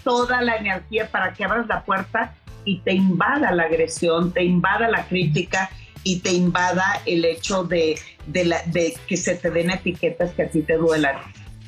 toda 0.03 0.43
la 0.43 0.57
energía 0.57 1.09
para 1.11 1.33
que 1.33 1.45
abras 1.45 1.67
la 1.67 1.85
puerta 1.85 2.35
y 2.65 2.81
te 2.81 2.93
invada 2.93 3.53
la 3.53 3.65
agresión, 3.65 4.33
te 4.33 4.43
invada 4.43 4.89
la 4.89 5.07
crítica 5.07 5.71
y 6.05 6.21
te 6.21 6.33
invada 6.33 7.03
el 7.07 7.25
hecho 7.25 7.65
de, 7.65 7.99
de, 8.27 8.97
que 9.07 9.17
se 9.17 9.35
te 9.35 9.51
den 9.51 9.71
etiquetas 9.71 10.33
que 10.33 10.43
a 10.43 10.49
ti 10.49 10.63
te 10.63 10.75
duelan. 10.75 11.17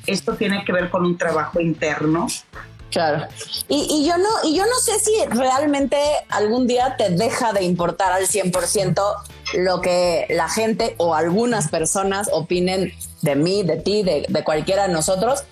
Esto 0.05 0.35
tiene 0.35 0.63
que 0.63 0.71
ver 0.71 0.89
con 0.89 1.03
un 1.03 1.17
trabajo 1.17 1.59
interno. 1.59 2.27
Claro. 2.91 3.27
Y, 3.67 3.85
y, 3.89 4.07
yo 4.07 4.17
no, 4.17 4.29
y 4.43 4.55
yo 4.55 4.63
no 4.65 4.79
sé 4.79 4.97
si 4.99 5.11
realmente 5.29 5.97
algún 6.29 6.67
día 6.67 6.95
te 6.97 7.09
deja 7.09 7.51
de 7.51 7.63
importar 7.63 8.13
al 8.13 8.27
100% 8.27 9.01
lo 9.55 9.81
que 9.81 10.25
la 10.29 10.47
gente 10.47 10.95
o 10.97 11.13
algunas 11.13 11.67
personas 11.67 12.29
opinen 12.31 12.93
de 13.21 13.35
mí, 13.35 13.63
de 13.63 13.77
ti, 13.77 14.03
de, 14.03 14.25
de 14.29 14.43
cualquiera 14.43 14.87
de 14.87 14.93
nosotros, 14.93 15.43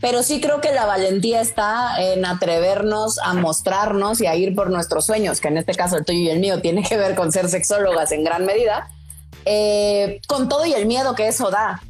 pero 0.00 0.22
sí 0.22 0.40
creo 0.40 0.60
que 0.60 0.72
la 0.72 0.86
valentía 0.86 1.40
está 1.40 2.00
en 2.00 2.24
atrevernos 2.24 3.18
a 3.18 3.34
mostrarnos 3.34 4.20
y 4.20 4.26
a 4.26 4.34
ir 4.34 4.54
por 4.54 4.70
nuestros 4.70 5.04
sueños, 5.04 5.40
que 5.40 5.48
en 5.48 5.58
este 5.58 5.74
caso 5.74 5.98
el 5.98 6.04
tuyo 6.04 6.18
y 6.20 6.30
el 6.30 6.40
mío 6.40 6.60
tiene 6.60 6.82
que 6.82 6.96
ver 6.96 7.14
con 7.14 7.30
ser 7.32 7.48
sexólogas 7.48 8.10
en 8.12 8.24
gran 8.24 8.46
medida, 8.46 8.88
eh, 9.44 10.20
con 10.26 10.48
todo 10.48 10.64
y 10.64 10.72
el 10.72 10.86
miedo 10.86 11.14
que 11.14 11.28
eso 11.28 11.50
da. 11.50 11.82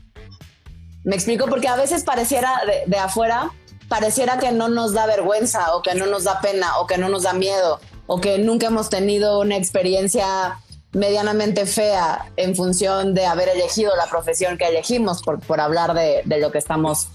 Me 1.05 1.15
explico 1.15 1.47
porque 1.47 1.69
a 1.69 1.77
veces 1.77 2.03
pareciera 2.03 2.61
de, 2.87 2.99
afuera, 2.99 3.53
pareciera 3.89 4.39
que 4.39 4.51
no 4.51 4.69
nos 4.69 4.93
da 4.93 5.07
vergüenza 5.07 5.75
o 5.75 5.83
que 5.83 5.95
no 5.95 6.07
nos 6.07 6.25
da 6.25 6.41
pena 6.41 6.79
o 6.79 6.87
que 6.87 6.99
no 6.99 7.09
nos 7.09 7.23
da 7.23 7.33
miedo 7.33 7.81
o 8.07 8.21
que 8.21 8.39
nunca 8.39 8.67
hemos 8.67 8.91
tenido 8.91 9.41
una 9.41 9.57
experiencia 9.57 10.59
medianamente 10.93 11.65
fea 11.65 12.27
en 12.37 12.57
función 12.57 13.15
de 13.15 13.25
haber 13.25 13.49
elegido 13.51 13.95
la 13.97 14.07
profesión 14.07 14.59
que 14.59 14.67
elegimos 14.67 15.23
por, 15.23 15.39
por 15.39 15.61
hablar 15.61 15.95
de, 15.95 16.23
de 16.25 16.39
lo 16.39 16.51
que 16.51 16.59
estamos 16.59 17.09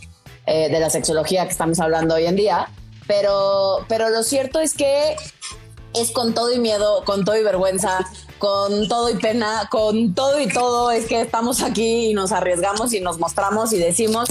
eh, 0.48 0.70
de 0.70 0.80
la 0.80 0.90
sexología 0.90 1.46
que 1.46 1.52
estamos 1.52 1.80
hablando 1.80 2.16
hoy 2.16 2.26
en 2.26 2.36
día. 2.36 2.68
Pero, 3.08 3.86
pero 3.88 4.10
lo 4.10 4.24
cierto 4.24 4.60
es 4.60 4.74
que 4.74 5.16
es 5.94 6.12
con 6.12 6.34
todo 6.34 6.54
y 6.54 6.60
miedo, 6.60 7.04
con 7.06 7.24
todo 7.24 7.38
y 7.38 7.44
vergüenza, 7.44 8.06
con 8.38 8.88
todo 8.88 9.10
y 9.10 9.16
pena, 9.16 9.68
con 9.72 10.14
todo 10.14 10.40
y 10.40 10.48
todo, 10.48 10.92
es 10.92 11.06
que 11.06 11.22
estamos 11.22 11.62
aquí 11.62 12.08
y 12.08 12.14
nos 12.14 12.32
arriesgamos 12.32 12.94
y 12.94 13.00
nos 13.00 13.20
mostramos 13.20 13.72
y 13.74 13.78
decimos, 13.78 14.28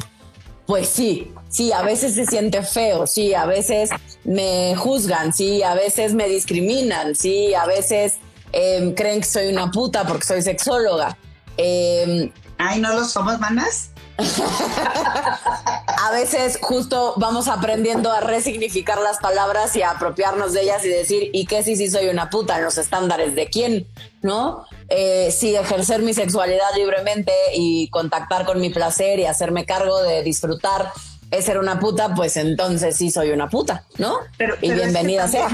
pues 0.67 0.89
sí, 0.89 1.33
sí, 1.49 1.73
a 1.73 1.83
veces 1.83 2.15
se 2.15 2.27
siente 2.27 2.63
feo, 2.63 3.07
sí, 3.07 3.35
a 3.35 3.47
veces 3.47 3.91
me 4.25 4.75
juzgan, 4.77 5.33
sí, 5.33 5.63
a 5.63 5.75
veces 5.75 6.15
me 6.15 6.29
discriminan, 6.29 7.15
sí, 7.15 7.55
a 7.55 7.67
veces 7.67 8.15
em, 8.53 8.95
creen 8.95 9.21
que 9.21 9.27
soy 9.27 9.49
una 9.49 9.71
puta 9.71 10.07
porque 10.07 10.25
soy 10.25 10.43
sexóloga. 10.43 11.17
Em, 11.57 12.31
Ay, 12.59 12.81
¿no 12.81 12.95
lo 12.95 13.05
somos, 13.05 13.41
manas? 13.41 13.91
A 14.17 16.11
veces 16.13 16.59
justo 16.61 17.15
vamos 17.17 17.49
aprendiendo 17.49 18.13
a 18.13 18.21
resignificar 18.21 18.99
las 19.01 19.19
palabras 19.19 19.75
y 19.77 19.83
a 19.83 19.91
apropiarnos 19.91 20.53
de 20.53 20.63
ellas 20.63 20.85
y 20.85 20.89
decir, 20.89 21.31
¿y 21.33 21.47
qué 21.47 21.63
si 21.63 21.77
sí 21.77 21.91
soy 21.91 22.09
una 22.09 22.31
puta 22.31 22.59
en 22.59 22.65
los 22.65 22.79
estándares 22.79 23.35
de 23.35 23.49
quién? 23.49 23.87
¿No? 24.23 24.67
Eh, 24.89 25.31
si 25.33 25.57
ejercer 25.57 26.03
mi 26.03 26.15
sexualidad 26.15 26.75
libremente 26.77 27.33
y 27.55 27.89
contactar 27.89 28.45
con 28.45 28.61
mi 28.61 28.71
placer 28.71 29.19
y 29.19 29.27
hacerme 29.27 29.65
cargo 29.65 30.03
de 30.03 30.23
disfrutar 30.23 30.93
es 31.31 31.47
ser 31.47 31.59
una 31.59 31.81
puta, 31.81 32.15
pues 32.15 32.37
entonces 32.37 32.97
sí 32.97 33.11
soy 33.11 33.31
una 33.31 33.49
puta, 33.49 33.85
¿no? 33.99 34.19
Pero, 34.39 34.55
y 34.61 34.71
bienvenida 34.71 35.27
sea. 35.27 35.49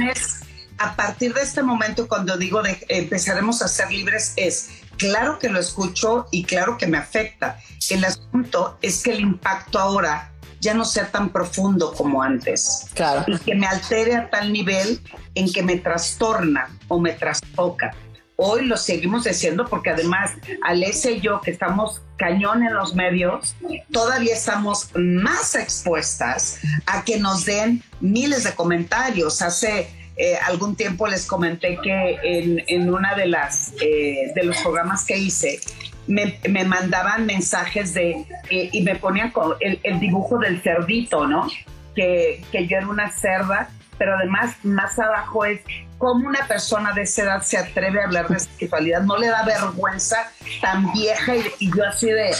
a 0.78 0.96
partir 0.96 1.32
de 1.32 1.42
este 1.42 1.62
momento, 1.62 2.06
cuando 2.06 2.36
digo 2.36 2.62
de 2.62 2.78
empezaremos 2.88 3.62
a 3.62 3.68
ser 3.68 3.90
libres, 3.90 4.34
es 4.36 4.68
claro 5.00 5.38
que 5.38 5.48
lo 5.48 5.58
escucho 5.58 6.26
y 6.30 6.44
claro 6.44 6.76
que 6.76 6.86
me 6.86 6.98
afecta. 6.98 7.58
El 7.88 8.04
asunto 8.04 8.78
es 8.82 9.02
que 9.02 9.12
el 9.12 9.20
impacto 9.20 9.78
ahora 9.78 10.30
ya 10.60 10.74
no 10.74 10.84
sea 10.84 11.10
tan 11.10 11.30
profundo 11.30 11.94
como 11.94 12.22
antes. 12.22 12.86
Claro. 12.92 13.24
Y 13.26 13.38
que 13.38 13.54
me 13.54 13.66
altere 13.66 14.14
a 14.14 14.28
tal 14.28 14.52
nivel 14.52 15.00
en 15.34 15.50
que 15.50 15.62
me 15.62 15.76
trastorna 15.76 16.68
o 16.88 17.00
me 17.00 17.12
trastoca. 17.12 17.94
Hoy 18.36 18.66
lo 18.66 18.76
seguimos 18.76 19.24
diciendo 19.24 19.66
porque 19.68 19.90
además 19.90 20.32
Alessia 20.62 21.12
y 21.12 21.20
yo 21.20 21.40
que 21.40 21.50
estamos 21.50 22.02
cañón 22.16 22.62
en 22.62 22.74
los 22.74 22.94
medios, 22.94 23.54
todavía 23.90 24.34
estamos 24.34 24.90
más 24.94 25.54
expuestas 25.54 26.58
a 26.86 27.04
que 27.04 27.18
nos 27.18 27.46
den 27.46 27.82
miles 28.00 28.44
de 28.44 28.54
comentarios. 28.54 29.40
Hace 29.40 29.90
eh, 30.22 30.36
algún 30.46 30.76
tiempo 30.76 31.06
les 31.06 31.24
comenté 31.26 31.78
que 31.82 32.18
en, 32.22 32.62
en 32.66 32.92
una 32.92 33.14
de 33.14 33.26
las 33.26 33.72
eh, 33.80 34.32
de 34.34 34.42
los 34.44 34.58
programas 34.58 35.06
que 35.06 35.16
hice 35.16 35.60
me, 36.06 36.38
me 36.46 36.64
mandaban 36.66 37.24
mensajes 37.24 37.94
de 37.94 38.26
eh, 38.50 38.68
y 38.70 38.82
me 38.82 38.96
ponían 38.96 39.32
el, 39.60 39.80
el, 39.82 39.98
dibujo 39.98 40.38
del 40.38 40.60
cerdito, 40.60 41.26
¿no? 41.26 41.48
Que, 41.94 42.44
que 42.52 42.66
yo 42.66 42.76
era 42.76 42.88
una 42.88 43.10
cerda, 43.10 43.70
pero 43.96 44.14
además 44.14 44.56
más 44.62 44.98
abajo 44.98 45.46
es 45.46 45.60
cómo 45.96 46.28
una 46.28 46.46
persona 46.46 46.92
de 46.92 47.02
esa 47.02 47.22
edad 47.22 47.42
se 47.42 47.56
atreve 47.56 48.02
a 48.02 48.04
hablar 48.04 48.28
de 48.28 48.40
sexualidad, 48.40 49.00
no 49.00 49.16
le 49.16 49.28
da 49.28 49.42
vergüenza 49.44 50.30
tan 50.60 50.92
vieja 50.92 51.34
y, 51.34 51.44
y 51.60 51.74
yo 51.74 51.86
así 51.86 52.10
de 52.10 52.32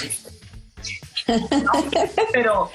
Pero 2.33 2.71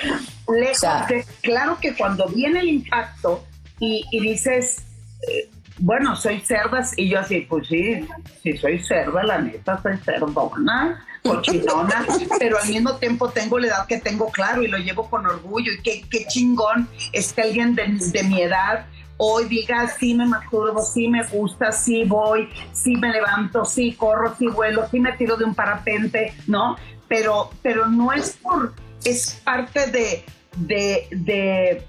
lejos 0.48 1.04
claro 1.42 1.78
que 1.80 1.96
cuando 1.96 2.28
viene 2.28 2.62
el 2.62 2.70
impacto 2.70 3.44
y, 3.80 4.20
dices, 4.20 4.84
eh, 5.28 5.50
bueno, 5.80 6.16
soy 6.16 6.40
cerda, 6.40 6.86
y 6.96 7.10
yo 7.10 7.20
así, 7.20 7.42
pues 7.42 7.68
sí, 7.68 8.08
sí 8.42 8.58
soy 8.58 8.80
cerda, 8.80 9.24
la 9.24 9.40
neta, 9.40 9.82
soy 9.82 9.98
cerdona, 9.98 11.06
cochinona, 11.22 12.06
pero 12.40 12.58
al 12.60 12.70
mismo 12.70 12.96
tiempo 12.96 13.30
tengo 13.30 13.60
la 13.60 13.68
edad 13.68 13.88
que 13.88 14.00
tengo 14.00 14.30
claro 14.32 14.64
y 14.64 14.68
lo 14.68 14.78
llevo 14.78 15.10
con 15.10 15.26
orgullo 15.26 15.74
y 15.74 15.82
qué, 15.82 16.06
qué 16.10 16.26
chingón 16.28 16.88
es 17.12 17.34
que 17.34 17.42
alguien 17.42 17.76
de, 17.76 17.88
de 17.88 18.24
mi 18.24 18.42
edad 18.42 18.86
hoy 19.18 19.46
diga, 19.46 19.88
sí 19.88 20.14
me 20.14 20.26
masturbo, 20.26 20.82
sí 20.82 21.08
me 21.08 21.24
gusta, 21.26 21.72
sí 21.72 22.04
voy, 22.04 22.50
sí 22.74 22.96
me 22.96 23.12
levanto, 23.12 23.66
sí 23.66 23.94
corro, 23.94 24.36
sí 24.38 24.48
vuelo, 24.48 24.88
sí 24.90 25.00
me 25.00 25.14
tiro 25.14 25.38
de 25.38 25.46
un 25.46 25.56
parapente, 25.56 26.34
¿no? 26.48 26.76
Pero, 27.08 27.50
pero 27.62 27.88
no 27.88 28.12
es 28.12 28.38
por, 28.42 28.74
es 29.04 29.42
parte 29.44 29.88
de, 29.92 30.26
de, 30.58 31.08
de 31.12 31.88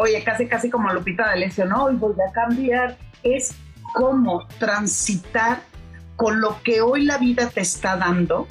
oye, 0.00 0.22
casi, 0.24 0.46
casi 0.46 0.70
como 0.70 0.92
Lupita 0.92 1.26
D'Alessio, 1.26 1.66
no, 1.66 1.84
hoy 1.84 1.96
voy 1.96 2.14
a 2.14 2.32
cambiar, 2.32 2.96
es 3.22 3.54
cómo 3.94 4.46
transitar 4.58 5.62
con 6.16 6.40
lo 6.40 6.62
que 6.62 6.80
hoy 6.80 7.04
la 7.04 7.18
vida 7.18 7.48
te 7.48 7.60
está 7.60 7.96
dando 7.96 8.46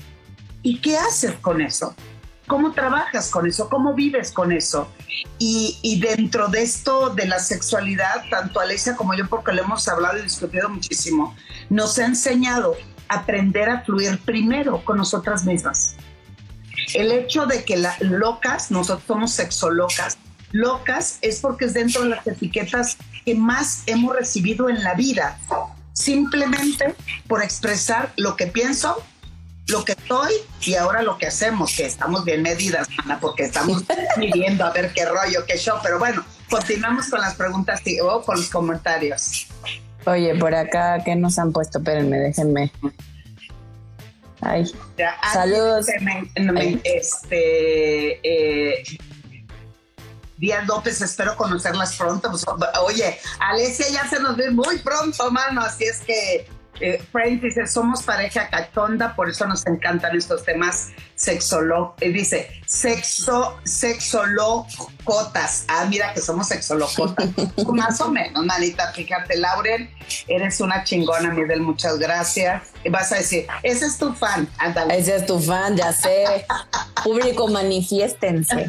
y 0.64 0.80
qué 0.80 0.98
haces 0.98 1.34
con 1.34 1.62
eso. 1.62 1.96
¿Cómo 2.48 2.72
trabajas 2.72 3.30
con 3.30 3.46
eso? 3.46 3.70
¿Cómo 3.70 3.94
vives 3.94 4.32
con 4.32 4.54
eso? 4.54 4.90
Y, 5.38 6.00
dentro 6.00 6.48
de 6.48 6.62
esto 6.64 7.10
de 7.10 7.28
la 7.28 7.40
sexualidad, 7.40 8.24
tanto 8.30 8.62
Alesia 8.62 8.96
como 8.96 9.14
yo, 9.14 9.28
porque 9.28 9.52
lo 9.52 9.64
hemos 9.64 9.86
hablado 9.90 10.18
y 10.18 10.22
discutido 10.22 10.70
muchísimo, 10.70 11.36
nos 11.70 12.00
ha 12.00 12.06
enseñado 12.06 12.76
a 13.10 13.20
aprender 13.20 13.70
a 13.70 13.82
fluir 13.82 14.18
primero 14.20 14.84
con 14.86 14.98
nosotras 14.98 15.44
mismas. 15.46 15.98
El 16.94 17.12
hecho 17.12 17.46
de 17.46 17.66
que 17.66 17.76
las 17.76 18.00
locas, 18.00 18.72
nosotros 18.72 19.06
somos 19.06 19.32
sexolocas, 19.34 20.18
locas 20.52 21.20
es 21.22 21.40
porque 21.40 21.66
es 21.66 21.74
dentro 21.74 22.04
de 22.04 22.10
las 22.10 22.28
etiquetas 22.28 22.98
que 23.26 23.36
más 23.36 23.84
hemos 23.86 24.16
recibido 24.16 24.70
en 24.70 24.84
la 24.84 24.94
vida, 24.94 25.38
simplemente 25.94 26.96
por 27.28 27.44
expresar 27.44 28.14
lo 28.16 28.36
que 28.36 28.48
pienso, 28.48 29.04
lo 29.68 29.84
que 29.84 29.94
estoy 29.94 30.34
y 30.62 30.76
ahora 30.76 31.02
lo 31.02 31.18
que 31.18 31.28
hacemos, 31.28 31.76
que 31.76 31.86
estamos 31.86 32.24
bien 32.24 32.42
medidas, 32.42 32.88
Ana, 33.04 33.20
porque 33.20 33.44
estamos 33.44 33.84
midiendo 34.18 34.66
a 34.66 34.72
ver 34.72 34.94
qué 34.94 35.06
rollo, 35.06 35.46
qué 35.46 35.58
show, 35.58 35.78
pero 35.84 36.00
bueno, 36.00 36.24
continuamos 36.50 37.10
con 37.10 37.22
las 37.22 37.36
preguntas 37.36 37.82
o 38.02 38.22
con 38.22 38.38
los 38.38 38.50
comentarios. 38.50 39.48
Oye, 40.06 40.36
por 40.36 40.56
acá, 40.56 41.04
¿qué 41.04 41.16
nos 41.16 41.38
han 41.38 41.52
puesto? 41.52 41.80
Espérenme, 41.80 42.18
déjenme. 42.18 42.72
Ay, 44.40 44.72
saludos. 45.34 45.88
Este, 46.84 48.20
eh, 48.24 48.84
Díaz 50.38 50.68
López, 50.68 51.02
espero 51.02 51.36
conocerlas 51.36 51.96
pronto. 51.96 52.30
Pues, 52.30 52.46
oye, 52.84 53.20
Alesia 53.40 53.90
ya 53.90 54.08
se 54.08 54.20
nos 54.20 54.38
ve 54.38 54.52
muy 54.52 54.80
pronto, 54.80 55.32
mano, 55.32 55.62
así 55.62 55.86
es 55.86 56.00
que 56.02 56.48
eh, 56.80 57.02
Frank 57.12 57.42
dice, 57.42 57.68
somos 57.68 58.04
pareja 58.04 58.50
cachonda, 58.50 59.16
por 59.16 59.30
eso 59.30 59.48
nos 59.48 59.66
encantan 59.66 60.16
estos 60.16 60.44
temas 60.44 60.90
sexolo, 61.16 61.96
eh, 62.00 62.10
dice, 62.10 62.62
sexo, 62.66 63.58
sexolocotas. 63.64 65.66
Ah, 65.68 65.86
mira 65.90 66.14
que 66.14 66.22
somos 66.22 66.48
sexolocotas. 66.48 67.28
Más 67.74 68.00
o 68.02 68.12
menos, 68.12 68.46
manita, 68.46 68.92
fíjate, 68.94 69.38
Lauren, 69.38 69.90
eres 70.28 70.62
una 70.62 70.84
chingona, 70.84 71.32
Miguel, 71.32 71.62
muchas 71.62 71.98
gracias. 71.98 72.64
Y 72.84 72.90
vas 72.90 73.12
a 73.12 73.18
decir, 73.18 73.48
ese 73.64 73.88
es 73.88 73.98
tu 73.98 74.14
fan, 74.14 74.48
ándale. 74.60 74.96
Ese 74.98 75.16
es 75.16 75.26
tu 75.26 75.40
fan, 75.40 75.76
ya 75.76 75.92
sé. 75.92 76.46
Público, 77.04 77.48
manifiéstense. 77.48 78.56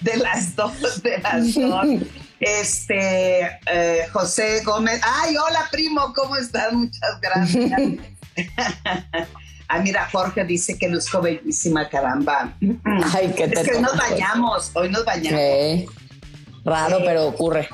de 0.00 0.16
las 0.16 0.56
dos, 0.56 1.02
de 1.02 1.18
las 1.18 1.54
dos. 1.54 1.86
Este, 2.40 3.60
eh, 3.66 4.08
José 4.12 4.62
Gómez. 4.64 5.00
Ay, 5.04 5.36
hola 5.36 5.68
primo, 5.70 6.12
¿cómo 6.14 6.36
estás? 6.36 6.72
Muchas 6.72 7.20
gracias. 7.20 7.70
ah, 9.68 9.78
mira, 9.80 10.08
Jorge 10.10 10.44
dice 10.44 10.78
que 10.78 10.88
luzco 10.88 11.20
bellísima, 11.20 11.88
caramba. 11.90 12.56
Ay, 13.12 13.34
qué 13.36 13.46
te 13.46 13.60
Es 13.60 13.68
que 13.68 13.76
hoy 13.76 13.82
nos 13.82 13.96
bañamos, 13.96 14.70
hoy 14.74 14.88
nos 14.88 15.04
bañamos. 15.04 15.40
Raro, 16.64 16.98
pero 17.04 17.26
ocurre. 17.26 17.68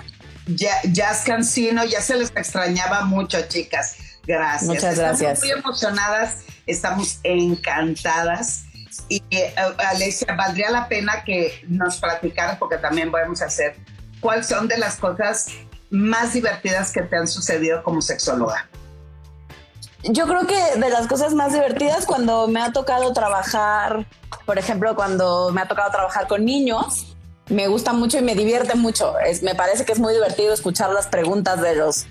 Ya, 0.46 0.80
Jazz 0.84 1.22
Cancino, 1.24 1.84
ya 1.84 2.00
se 2.00 2.16
les 2.16 2.30
extrañaba 2.30 3.04
mucho, 3.04 3.38
chicas. 3.48 3.96
Gracias. 4.26 4.68
Muchas 4.68 4.98
gracias. 4.98 5.32
Estamos 5.32 5.40
muy 5.40 5.50
emocionadas, 5.50 6.36
estamos 6.66 7.20
encantadas. 7.22 8.64
Y 9.08 9.22
eh, 9.30 9.54
Alesia, 9.78 10.34
valdría 10.34 10.70
la 10.70 10.88
pena 10.88 11.22
que 11.24 11.64
nos 11.68 11.98
platicaras, 11.98 12.58
porque 12.58 12.78
también 12.78 13.10
podemos 13.12 13.42
hacer 13.42 13.76
¿cuáles 14.20 14.46
son 14.46 14.68
de 14.68 14.78
las 14.78 14.96
cosas 14.96 15.48
más 15.90 16.32
divertidas 16.32 16.92
que 16.92 17.02
te 17.02 17.16
han 17.16 17.28
sucedido 17.28 17.82
como 17.82 18.02
sexóloga? 18.02 18.68
Yo 20.02 20.26
creo 20.26 20.46
que 20.46 20.78
de 20.78 20.90
las 20.90 21.06
cosas 21.08 21.34
más 21.34 21.52
divertidas 21.52 22.06
cuando 22.06 22.46
me 22.48 22.60
ha 22.60 22.72
tocado 22.72 23.12
trabajar, 23.12 24.06
por 24.44 24.58
ejemplo, 24.58 24.94
cuando 24.94 25.50
me 25.52 25.60
ha 25.60 25.68
tocado 25.68 25.90
trabajar 25.90 26.28
con 26.28 26.44
niños, 26.44 27.16
me 27.48 27.66
gusta 27.68 27.92
mucho 27.92 28.18
y 28.18 28.22
me 28.22 28.34
divierte 28.34 28.74
mucho. 28.76 29.14
Me 29.42 29.54
parece 29.54 29.84
que 29.84 29.92
es 29.92 29.98
muy 29.98 30.12
divertido 30.12 30.52
escuchar 30.52 30.90
las 30.90 31.06
preguntas 31.06 31.60
de 31.60 31.74
los, 31.74 32.06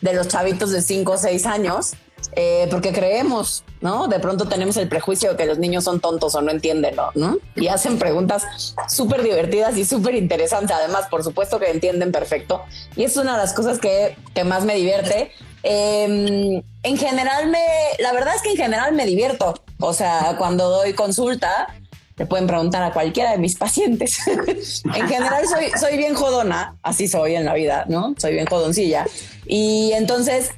de 0.00 0.12
los 0.12 0.28
chavitos 0.28 0.70
de 0.70 0.82
5 0.82 1.12
o 1.12 1.16
6 1.16 1.46
años 1.46 1.94
eh, 2.32 2.68
porque 2.70 2.92
creemos, 2.92 3.64
¿no? 3.80 4.06
De 4.06 4.20
pronto 4.20 4.46
tenemos 4.46 4.76
el 4.76 4.88
prejuicio 4.88 5.30
de 5.30 5.36
que 5.36 5.46
los 5.46 5.58
niños 5.58 5.84
son 5.84 6.00
tontos 6.00 6.34
o 6.34 6.42
no 6.42 6.50
entienden, 6.50 6.94
¿no? 7.14 7.38
Y 7.56 7.68
hacen 7.68 7.98
preguntas 7.98 8.74
súper 8.88 9.22
divertidas 9.22 9.76
y 9.76 9.84
súper 9.84 10.14
interesantes. 10.14 10.76
Además, 10.76 11.06
por 11.10 11.24
supuesto 11.24 11.58
que 11.58 11.70
entienden 11.70 12.12
perfecto. 12.12 12.62
Y 12.96 13.04
es 13.04 13.16
una 13.16 13.32
de 13.32 13.38
las 13.38 13.52
cosas 13.52 13.78
que, 13.78 14.16
que 14.34 14.44
más 14.44 14.64
me 14.64 14.74
divierte. 14.74 15.32
Em, 15.62 16.62
en 16.82 16.96
general 16.96 17.48
me, 17.48 17.58
la 17.98 18.12
verdad 18.12 18.34
es 18.34 18.42
que 18.42 18.50
en 18.50 18.56
general 18.56 18.94
me 18.94 19.06
divierto. 19.06 19.54
O 19.80 19.92
sea, 19.92 20.36
cuando 20.38 20.70
doy 20.70 20.92
consulta, 20.94 21.74
te 22.14 22.26
pueden 22.26 22.46
preguntar 22.46 22.82
a 22.82 22.92
cualquiera 22.92 23.32
de 23.32 23.38
mis 23.38 23.56
pacientes. 23.56 24.18
en 24.26 25.08
general 25.08 25.46
soy, 25.48 25.72
soy 25.78 25.96
bien 25.96 26.14
jodona, 26.14 26.76
así 26.82 27.08
soy 27.08 27.34
en 27.34 27.44
la 27.44 27.54
vida, 27.54 27.86
¿no? 27.88 28.14
Soy 28.18 28.34
bien 28.34 28.46
jodoncilla. 28.46 29.06
Y 29.46 29.92
entonces 29.94 30.50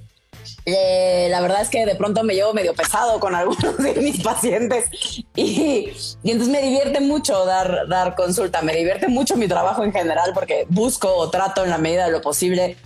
eh, 0.65 1.27
la 1.31 1.41
verdad 1.41 1.61
es 1.61 1.71
que 1.71 1.85
de 1.85 1.97
pronto 1.97 2.23
me 2.23 2.35
llevo 2.35 2.55
medio 2.55 2.73
pesado 2.75 3.19
con 3.19 3.35
algunos 3.35 3.77
de 3.79 3.95
mis 3.95 4.23
pacientes 4.23 4.87
y, 5.35 5.91
entonces 6.23 6.49
me 6.49 6.63
divierte 6.63 7.01
mucho 7.01 7.45
dar, 7.45 7.89
dar 7.89 8.15
consulta, 8.15 8.63
me 8.63 8.75
divierte 8.75 9.09
mucho 9.09 9.37
mi 9.37 9.49
trabajo 9.49 9.83
en 9.83 9.93
general 9.93 10.31
porque 10.35 10.67
busco 10.69 11.13
o 11.15 11.31
trato 11.31 11.65
en 11.65 11.71
la 11.71 11.79
medida 11.79 12.07
de 12.07 12.13
lo 12.13 12.21
posible 12.21 12.77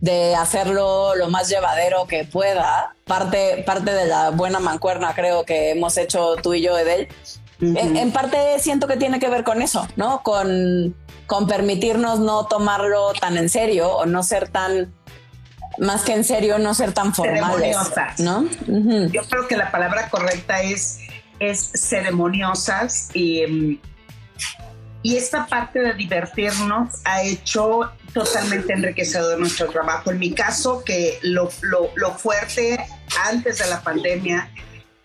de 0.00 0.34
hacerlo 0.34 1.14
lo 1.14 1.28
más 1.28 1.48
llevadero 1.48 2.06
que 2.06 2.24
pueda. 2.24 2.94
Parte, 3.04 3.62
parte 3.66 3.92
de 3.92 4.06
la 4.06 4.30
buena 4.30 4.58
mancuerna 4.58 5.14
creo 5.14 5.44
que 5.44 5.70
hemos 5.70 5.96
hecho 5.98 6.36
tú 6.42 6.54
y 6.54 6.62
yo, 6.62 6.78
Edel. 6.78 7.08
en, 7.60 7.96
en, 7.96 8.12
parte 8.12 8.58
siento 8.58 8.88
que 8.88 8.96
tiene 8.96 9.20
que 9.20 9.28
ver 9.28 9.44
con 9.44 9.62
eso, 9.62 9.86
¿no? 9.96 10.22
Con, 10.22 10.96
con 11.26 11.46
permitirnos 11.46 12.18
no 12.18 12.46
tomarlo 12.46 13.12
tan 13.12 13.36
en 13.36 13.48
serio 13.48 13.90
o 13.90 14.06
no 14.06 14.22
ser 14.22 14.48
tan 14.48 14.92
más 15.78 16.02
que 16.02 16.12
en 16.12 16.24
serio 16.24 16.58
no 16.58 16.74
ser 16.74 16.92
tan 16.92 17.14
formales, 17.14 17.76
¿no? 18.18 18.48
Yo 18.66 19.22
creo 19.28 19.48
que 19.48 19.56
la 19.56 19.70
palabra 19.70 20.08
correcta 20.08 20.62
es, 20.62 21.00
es 21.38 21.72
ceremoniosas 21.74 23.10
y, 23.14 23.80
y 25.02 25.16
esta 25.16 25.46
parte 25.46 25.80
de 25.80 25.94
divertirnos 25.94 27.00
ha 27.04 27.22
hecho 27.22 27.90
totalmente 28.12 28.72
enriquecedor 28.72 29.38
nuestro 29.38 29.68
trabajo. 29.68 30.10
En 30.10 30.18
mi 30.18 30.32
caso, 30.32 30.82
que 30.84 31.18
lo, 31.22 31.50
lo, 31.62 31.90
lo 31.94 32.12
fuerte 32.12 32.78
antes 33.24 33.58
de 33.58 33.66
la 33.68 33.82
pandemia 33.82 34.50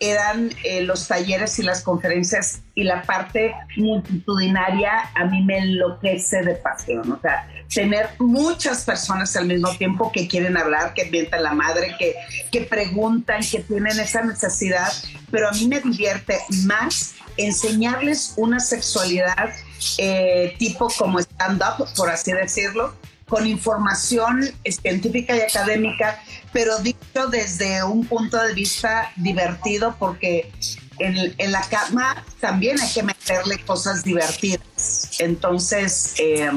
eran 0.02 0.50
eh, 0.64 0.82
los 0.82 1.08
talleres 1.08 1.60
y 1.60 1.64
las 1.64 1.84
conferencias 1.84 2.62
y 2.74 2.84
la 2.84 3.04
parte 3.04 3.54
multitudinaria 3.78 5.12
a 5.14 5.26
mí 5.26 5.44
me 5.44 5.60
enloquece 5.60 6.42
de 6.42 6.56
pasión. 6.56 7.10
O 7.12 7.20
sea, 7.22 7.48
tener 7.74 8.10
muchas 8.18 8.84
personas 8.84 9.36
al 9.36 9.46
mismo 9.46 9.70
tiempo 9.78 10.12
que 10.12 10.28
quieren 10.28 10.58
hablar, 10.58 10.96
que 10.96 11.06
mientan 11.06 11.44
la 11.44 11.54
madre, 11.54 11.96
que, 12.00 12.16
que 12.52 12.62
preguntan, 12.62 13.42
que 13.50 13.60
tienen 13.60 14.00
esa 14.00 14.24
necesidad, 14.24 14.92
pero 15.30 15.48
a 15.48 15.52
mí 15.52 15.68
me 15.68 15.80
divierte 15.80 16.40
más 16.66 17.14
enseñarles 17.38 18.34
una 18.38 18.60
sexualidad 18.60 19.52
eh, 20.00 20.56
tipo 20.58 20.90
como 20.98 21.20
stand-up, 21.20 21.88
por 21.96 22.10
así 22.10 22.32
decirlo, 22.32 22.96
con 23.32 23.48
información 23.48 24.42
científica 24.66 25.34
y 25.38 25.40
académica, 25.40 26.22
pero 26.52 26.80
dicho 26.80 27.28
desde 27.32 27.82
un 27.82 28.06
punto 28.06 28.38
de 28.44 28.54
vista 28.54 29.10
divertido, 29.16 29.96
porque 29.98 30.52
en, 31.00 31.50
la 31.50 31.62
cama 31.62 32.26
también 32.42 32.78
hay 32.82 32.92
que 32.92 33.04
meterle 33.04 33.58
cosas 33.60 34.04
divertidas. 34.04 35.12
Entonces, 35.20 36.16
eh, 36.20 36.52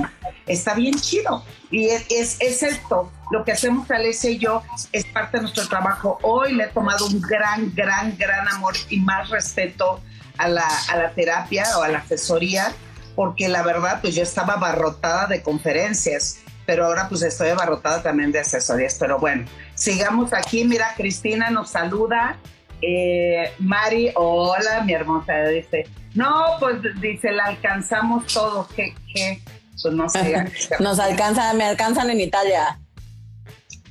está 0.48 0.74
bien 0.74 0.98
chido. 0.98 1.44
Y 1.70 1.90
es, 1.90 2.06
es, 2.10 2.36
es, 2.40 2.64
esto, 2.64 3.12
lo 3.30 3.44
que 3.44 3.52
hacemos 3.52 3.88
Alessia 3.88 4.30
y 4.30 4.38
yo 4.38 4.64
es 4.90 5.04
parte 5.04 5.36
de 5.36 5.42
nuestro 5.42 5.68
trabajo. 5.68 6.18
Hoy 6.22 6.54
le 6.54 6.64
he 6.64 6.68
tomado 6.70 7.06
un 7.06 7.20
gran, 7.20 7.72
gran, 7.72 8.16
gran 8.18 8.48
amor 8.48 8.74
y 8.90 8.98
más 8.98 9.30
respeto 9.30 10.00
a 10.38 10.48
la, 10.48 10.66
a 10.88 10.96
la 10.96 11.12
terapia 11.12 11.66
o 11.78 11.84
a 11.84 11.88
la 11.88 11.98
asesoría, 11.98 12.74
porque 13.14 13.48
la 13.48 13.62
verdad, 13.62 14.00
pues 14.00 14.16
yo 14.16 14.24
estaba 14.24 14.54
abarrotada 14.54 15.28
de 15.28 15.40
conferencias, 15.40 16.40
pero 16.66 16.86
ahora 16.86 17.08
pues 17.08 17.22
estoy 17.22 17.48
abarrotada 17.48 18.02
también 18.02 18.32
de 18.32 18.40
asesorías. 18.40 18.96
Pero 18.98 19.18
bueno, 19.18 19.46
sigamos 19.74 20.32
aquí. 20.32 20.64
Mira, 20.64 20.94
Cristina 20.96 21.50
nos 21.50 21.70
saluda. 21.70 22.38
Eh, 22.80 23.52
Mari, 23.58 24.12
hola, 24.14 24.82
mi 24.84 24.92
hermosa, 24.92 25.38
dice, 25.48 25.88
no, 26.14 26.56
pues 26.60 26.76
dice, 27.00 27.32
la 27.32 27.44
alcanzamos 27.44 28.26
todos, 28.26 28.68
que, 28.68 28.94
que, 29.12 29.40
pues 29.80 29.94
no 29.94 30.08
sé. 30.08 30.44
nos 30.80 30.98
alcanzan, 30.98 31.56
me 31.56 31.64
alcanzan 31.64 32.10
en 32.10 32.20
Italia. 32.20 32.78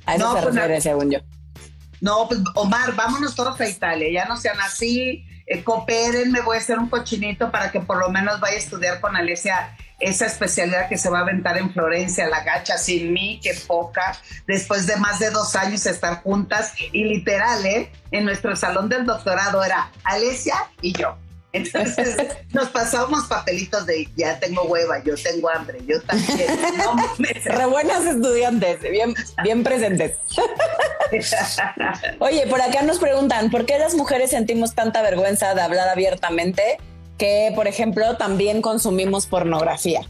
A 0.05 0.15
eso 0.15 0.35
se 0.35 0.41
pues, 0.41 0.55
refiere, 0.55 0.81
según 0.81 1.11
yo. 1.11 1.19
No, 2.01 2.27
pues 2.27 2.41
Omar, 2.55 2.93
vámonos 2.95 3.33
todos 3.33 3.59
a 3.61 3.67
Italia, 3.67 4.09
ya 4.11 4.25
no 4.25 4.37
sean 4.37 4.59
así, 4.59 5.25
eh, 5.47 5.63
cooperen, 5.63 6.31
me 6.31 6.41
voy 6.41 6.57
a 6.57 6.59
hacer 6.59 6.77
un 6.77 6.89
cochinito 6.89 7.49
para 7.49 7.71
que 7.71 7.79
por 7.79 7.97
lo 7.97 8.09
menos 8.09 8.39
vaya 8.39 8.55
a 8.55 8.59
estudiar 8.59 9.01
con 9.01 9.15
Alesia 9.15 9.75
esa 10.03 10.25
especialidad 10.25 10.89
que 10.89 10.97
se 10.97 11.09
va 11.09 11.19
a 11.19 11.21
aventar 11.21 11.57
en 11.57 11.71
Florencia, 11.71 12.27
la 12.27 12.43
gacha 12.43 12.77
sin 12.77 13.13
mí, 13.13 13.39
que 13.41 13.53
poca, 13.67 14.17
después 14.45 14.85
de 14.85 14.97
más 14.97 15.19
de 15.19 15.29
dos 15.29 15.55
años 15.55 15.85
estar 15.85 16.21
juntas 16.21 16.73
y 16.91 17.05
literal, 17.05 17.65
¿eh? 17.65 17.89
En 18.11 18.25
nuestro 18.25 18.55
salón 18.55 18.89
del 18.89 19.05
doctorado 19.05 19.63
era 19.63 19.91
Alesia 20.03 20.55
y 20.81 20.93
yo. 20.93 21.17
Entonces 21.53 22.17
nos 22.51 22.69
pasábamos 22.69 23.27
papelitos 23.27 23.85
de 23.85 24.09
ya 24.15 24.39
tengo 24.39 24.63
hueva, 24.63 25.01
yo 25.03 25.13
tengo 25.15 25.49
hambre, 25.49 25.79
yo 25.85 26.01
también. 26.01 26.47
No, 26.77 26.95
Re 27.45 27.65
buenas 27.67 28.05
estudiantes, 28.05 28.81
bien, 28.81 29.15
bien 29.43 29.63
presentes. 29.63 30.17
Oye, 32.19 32.47
por 32.47 32.61
acá 32.61 32.81
nos 32.81 32.99
preguntan, 32.99 33.51
¿por 33.51 33.65
qué 33.65 33.77
las 33.77 33.93
mujeres 33.93 34.31
sentimos 34.31 34.73
tanta 34.73 35.01
vergüenza 35.01 35.53
de 35.53 35.61
hablar 35.61 35.87
abiertamente 35.89 36.79
que, 37.17 37.51
por 37.55 37.67
ejemplo, 37.67 38.17
también 38.17 38.61
consumimos 38.61 39.25
pornografía? 39.27 40.01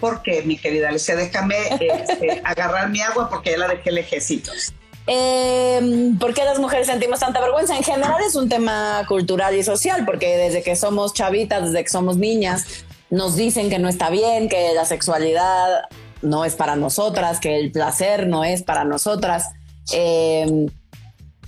¿Por 0.00 0.22
qué, 0.22 0.42
mi 0.42 0.56
querida 0.56 0.88
Alicia? 0.88 1.14
Déjame 1.14 1.56
este, 1.80 2.40
agarrar 2.44 2.88
mi 2.88 3.00
agua 3.00 3.28
porque 3.28 3.50
ya 3.50 3.58
la 3.58 3.68
dejé 3.68 3.92
lejecitos. 3.92 4.72
Eh, 5.06 6.12
¿Por 6.18 6.34
qué 6.34 6.44
las 6.44 6.58
mujeres 6.58 6.86
sentimos 6.86 7.20
tanta 7.20 7.40
vergüenza? 7.40 7.76
En 7.76 7.82
general 7.82 8.22
es 8.26 8.34
un 8.34 8.48
tema 8.48 9.04
cultural 9.08 9.54
y 9.56 9.62
social, 9.62 10.04
porque 10.06 10.36
desde 10.36 10.62
que 10.62 10.76
somos 10.76 11.12
chavitas, 11.12 11.64
desde 11.64 11.82
que 11.82 11.90
somos 11.90 12.16
niñas, 12.16 12.84
nos 13.10 13.36
dicen 13.36 13.70
que 13.70 13.78
no 13.78 13.88
está 13.88 14.08
bien, 14.08 14.48
que 14.48 14.72
la 14.74 14.84
sexualidad 14.84 15.82
no 16.22 16.44
es 16.44 16.54
para 16.54 16.76
nosotras, 16.76 17.40
que 17.40 17.58
el 17.58 17.72
placer 17.72 18.26
no 18.26 18.44
es 18.44 18.62
para 18.62 18.84
nosotras, 18.84 19.48
em, 19.92 20.68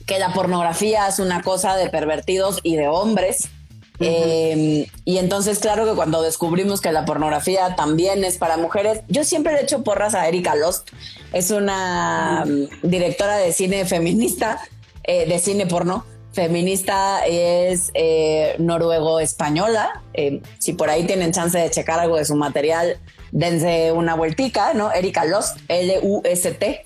que 0.07 0.19
la 0.19 0.33
pornografía 0.33 1.07
es 1.07 1.19
una 1.19 1.43
cosa 1.43 1.77
de 1.77 1.88
pervertidos 1.88 2.61
y 2.62 2.77
de 2.77 2.88
hombres. 2.88 3.49
Em, 4.03 4.87
y 5.05 5.19
entonces, 5.19 5.59
claro 5.59 5.85
que 5.85 5.95
cuando 5.95 6.23
descubrimos 6.23 6.81
que 6.81 6.93
la 6.93 7.05
pornografía 7.05 7.77
también 7.77 8.25
es 8.25 8.37
para 8.37 8.57
mujeres, 8.57 9.01
yo 9.09 9.25
siempre 9.25 9.53
le 9.53 9.62
echo 9.62 9.83
porras 9.83 10.15
a 10.15 10.27
Erika 10.29 10.55
Lost. 10.55 10.91
Es 11.33 11.51
una 11.51 12.45
mm, 12.47 12.88
directora 12.88 13.37
de 13.37 13.53
cine 13.53 13.85
feminista, 13.85 14.61
eh, 15.05 15.27
de 15.27 15.38
cine 15.38 15.67
porno. 15.67 16.05
Feminista 16.33 17.27
es 17.27 17.91
eh, 17.95 18.57
noruego-española. 18.59 20.03
Eh, 20.15 20.41
si 20.59 20.73
por 20.73 20.88
ahí 20.88 21.05
tienen 21.05 21.33
chance 21.33 21.59
de 21.59 21.71
checar 21.71 22.01
algo 22.01 22.17
de 22.17 22.25
su 22.25 22.35
material, 22.35 22.99
dense 23.33 23.93
una 23.93 24.15
vueltica, 24.15 24.73
¿no? 24.75 24.93
Erika 24.93 25.25
Lost, 25.25 25.59
L-U-S-T. 25.69 26.85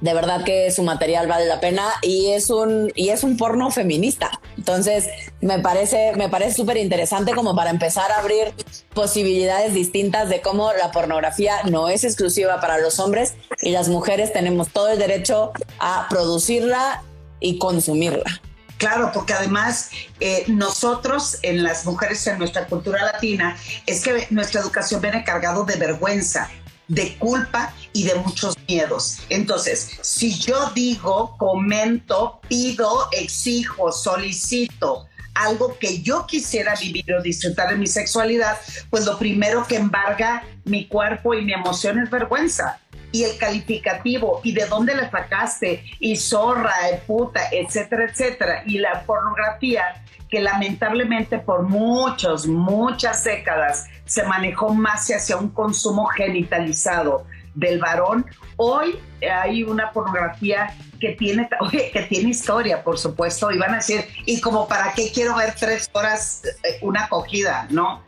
De 0.00 0.12
verdad 0.12 0.44
que 0.44 0.70
su 0.70 0.82
material 0.82 1.26
vale 1.26 1.46
la 1.46 1.60
pena 1.60 1.84
y 2.02 2.32
es 2.32 2.50
un 2.50 2.92
y 2.94 3.08
es 3.10 3.24
un 3.24 3.36
porno 3.36 3.70
feminista. 3.70 4.40
Entonces, 4.56 5.06
me 5.40 5.58
parece 5.60 6.12
me 6.16 6.28
parece 6.28 6.56
súper 6.56 6.76
interesante 6.76 7.32
como 7.32 7.56
para 7.56 7.70
empezar 7.70 8.10
a 8.12 8.18
abrir 8.18 8.52
posibilidades 8.94 9.72
distintas 9.74 10.28
de 10.28 10.40
cómo 10.40 10.72
la 10.72 10.90
pornografía 10.92 11.54
no 11.64 11.88
es 11.88 12.04
exclusiva 12.04 12.60
para 12.60 12.78
los 12.78 12.98
hombres 12.98 13.34
y 13.62 13.70
las 13.70 13.88
mujeres 13.88 14.32
tenemos 14.32 14.68
todo 14.68 14.88
el 14.88 14.98
derecho 14.98 15.52
a 15.78 16.06
producirla 16.08 17.02
y 17.40 17.58
consumirla. 17.58 18.40
Claro, 18.78 19.10
porque 19.14 19.32
además 19.32 19.90
eh, 20.20 20.44
nosotros, 20.48 21.38
en 21.42 21.62
las 21.62 21.86
mujeres 21.86 22.26
en 22.26 22.38
nuestra 22.38 22.66
cultura 22.66 23.02
latina, 23.04 23.56
es 23.86 24.02
que 24.02 24.26
nuestra 24.30 24.60
educación 24.60 25.00
viene 25.00 25.24
cargado 25.24 25.64
de 25.64 25.76
vergüenza 25.76 26.50
de 26.88 27.16
culpa 27.18 27.74
y 27.92 28.04
de 28.04 28.14
muchos 28.16 28.56
miedos. 28.68 29.18
Entonces, 29.28 29.98
si 30.02 30.38
yo 30.38 30.70
digo, 30.74 31.36
comento, 31.38 32.40
pido, 32.48 33.08
exijo, 33.12 33.92
solicito 33.92 35.08
algo 35.36 35.76
que 35.78 36.00
yo 36.00 36.26
quisiera 36.26 36.74
vivir 36.74 37.12
o 37.12 37.22
disfrutar 37.22 37.68
de 37.68 37.76
mi 37.76 37.86
sexualidad, 37.86 38.56
pues 38.90 39.04
lo 39.04 39.18
primero 39.18 39.66
que 39.66 39.76
embarga 39.76 40.44
mi 40.64 40.88
cuerpo 40.88 41.34
y 41.34 41.44
mi 41.44 41.52
emoción 41.52 41.98
es 41.98 42.10
vergüenza. 42.10 42.80
Y 43.16 43.24
el 43.24 43.38
calificativo, 43.38 44.40
y 44.44 44.52
de 44.52 44.66
dónde 44.66 44.94
le 44.94 45.10
sacaste, 45.10 45.84
y 46.00 46.16
zorra, 46.16 46.74
y 46.92 47.06
puta, 47.06 47.40
etcétera, 47.50 48.04
etcétera. 48.10 48.62
Y 48.66 48.78
la 48.78 49.02
pornografía 49.06 50.02
que 50.28 50.40
lamentablemente 50.40 51.38
por 51.38 51.62
muchos, 51.62 52.46
muchas 52.46 53.24
décadas 53.24 53.86
se 54.04 54.22
manejó 54.24 54.74
más 54.74 55.08
hacia 55.08 55.36
un 55.36 55.50
consumo 55.50 56.06
genitalizado 56.06 57.24
del 57.54 57.78
varón. 57.78 58.26
Hoy 58.56 58.98
hay 59.22 59.62
una 59.62 59.90
pornografía 59.92 60.74
que 61.00 61.12
tiene, 61.12 61.48
que 61.92 62.02
tiene 62.02 62.30
historia, 62.30 62.82
por 62.82 62.98
supuesto, 62.98 63.50
y 63.50 63.58
van 63.58 63.72
a 63.72 63.76
decir, 63.76 64.04
¿y 64.26 64.40
como 64.40 64.68
para 64.68 64.92
qué 64.92 65.10
quiero 65.12 65.36
ver 65.36 65.54
tres 65.58 65.88
horas 65.92 66.42
eh, 66.44 66.78
una 66.82 67.04
acogida? 67.04 67.66
No, 67.70 68.02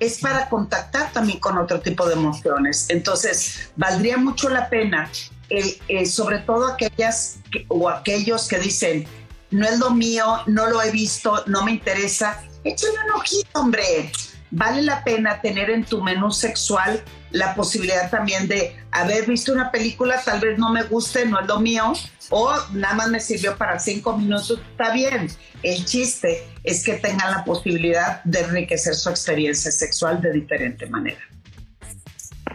es 0.00 0.18
para 0.18 0.48
contactar 0.48 1.12
también 1.12 1.38
con 1.40 1.58
otro 1.58 1.80
tipo 1.80 2.06
de 2.06 2.14
emociones. 2.14 2.86
Entonces, 2.90 3.70
valdría 3.76 4.16
mucho 4.16 4.48
la 4.48 4.68
pena, 4.68 5.10
eh, 5.50 6.06
sobre 6.06 6.38
todo 6.40 6.66
aquellas 6.66 7.38
o 7.68 7.88
aquellos 7.88 8.48
que 8.48 8.58
dicen, 8.58 9.06
no 9.50 9.66
es 9.66 9.78
lo 9.78 9.90
mío, 9.90 10.24
no 10.46 10.66
lo 10.68 10.82
he 10.82 10.90
visto, 10.90 11.44
no 11.46 11.64
me 11.64 11.72
interesa, 11.72 12.42
échale 12.64 12.94
un 13.06 13.20
ojito, 13.20 13.60
hombre. 13.60 14.10
Vale 14.56 14.82
la 14.82 15.02
pena 15.02 15.40
tener 15.40 15.68
en 15.68 15.84
tu 15.84 16.00
menú 16.00 16.30
sexual 16.30 17.02
la 17.32 17.56
posibilidad 17.56 18.08
también 18.08 18.46
de 18.46 18.76
haber 18.92 19.26
visto 19.26 19.52
una 19.52 19.72
película, 19.72 20.22
tal 20.24 20.38
vez 20.38 20.56
no 20.60 20.70
me 20.70 20.84
guste, 20.84 21.26
no 21.26 21.40
es 21.40 21.46
lo 21.48 21.58
mío, 21.58 21.92
o 22.30 22.52
nada 22.72 22.94
más 22.94 23.08
me 23.08 23.18
sirvió 23.18 23.58
para 23.58 23.80
cinco 23.80 24.16
minutos, 24.16 24.60
está 24.70 24.92
bien. 24.92 25.28
El 25.64 25.84
chiste 25.84 26.46
es 26.62 26.84
que 26.84 26.94
tengan 26.94 27.32
la 27.32 27.44
posibilidad 27.44 28.22
de 28.22 28.42
enriquecer 28.42 28.94
su 28.94 29.10
experiencia 29.10 29.72
sexual 29.72 30.22
de 30.22 30.30
diferente 30.30 30.86
manera. 30.86 31.18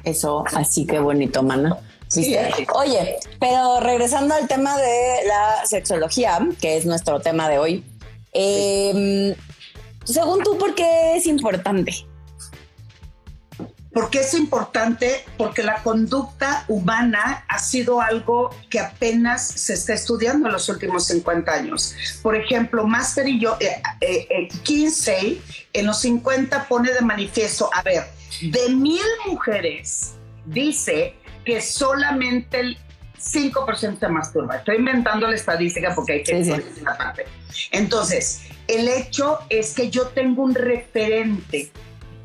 Eso, 0.05 0.45
así 0.55 0.85
que 0.85 0.99
bonito, 0.99 1.43
mana. 1.43 1.79
Oye, 2.75 3.17
pero 3.41 3.81
regresando 3.81 4.35
al 4.35 4.47
tema 4.47 4.77
de 4.77 5.27
la 5.27 5.65
sexología, 5.65 6.39
que 6.61 6.77
es 6.77 6.85
nuestro 6.85 7.19
tema 7.19 7.49
de 7.49 7.59
hoy, 7.59 7.83
em, 8.31 9.35
según 10.13 10.43
tú, 10.43 10.57
¿por 10.57 10.75
qué 10.75 11.15
es 11.15 11.27
importante? 11.27 11.93
¿Por 13.91 14.09
qué 14.09 14.19
es 14.19 14.33
importante? 14.33 15.25
Porque 15.37 15.63
la 15.63 15.81
conducta 15.81 16.63
humana 16.67 17.43
ha 17.47 17.59
sido 17.59 18.01
algo 18.01 18.49
que 18.69 18.79
apenas 18.79 19.45
se 19.45 19.73
está 19.73 19.93
estudiando 19.93 20.47
en 20.47 20.53
los 20.53 20.69
últimos 20.69 21.05
50 21.05 21.51
años. 21.51 21.95
Por 22.21 22.35
ejemplo, 22.35 22.85
Master 22.85 23.27
y 23.27 23.39
yo, 23.39 23.57
eh, 23.59 23.81
eh, 24.01 24.27
eh, 24.29 24.47
Kinsey 24.63 25.41
en 25.73 25.87
los 25.87 25.99
50 26.01 26.67
pone 26.67 26.91
de 26.91 27.01
manifiesto, 27.01 27.69
a 27.73 27.81
ver, 27.81 28.03
de 28.41 28.69
mil 28.69 29.05
mujeres, 29.27 30.13
dice 30.45 31.15
que 31.43 31.59
solamente 31.59 32.59
el 32.59 32.77
5% 33.19 33.99
se 33.99 34.07
masturba. 34.07 34.57
Estoy 34.57 34.77
inventando 34.77 35.27
la 35.27 35.35
estadística 35.35 35.93
porque 35.93 36.13
hay 36.13 36.23
que 36.23 36.35
decir 36.35 36.65
una 36.81 36.97
parte. 36.97 37.25
Entonces, 37.71 38.41
el 38.67 38.87
hecho 38.87 39.39
es 39.49 39.73
que 39.73 39.89
yo 39.89 40.07
tengo 40.07 40.43
un 40.43 40.55
referente 40.55 41.71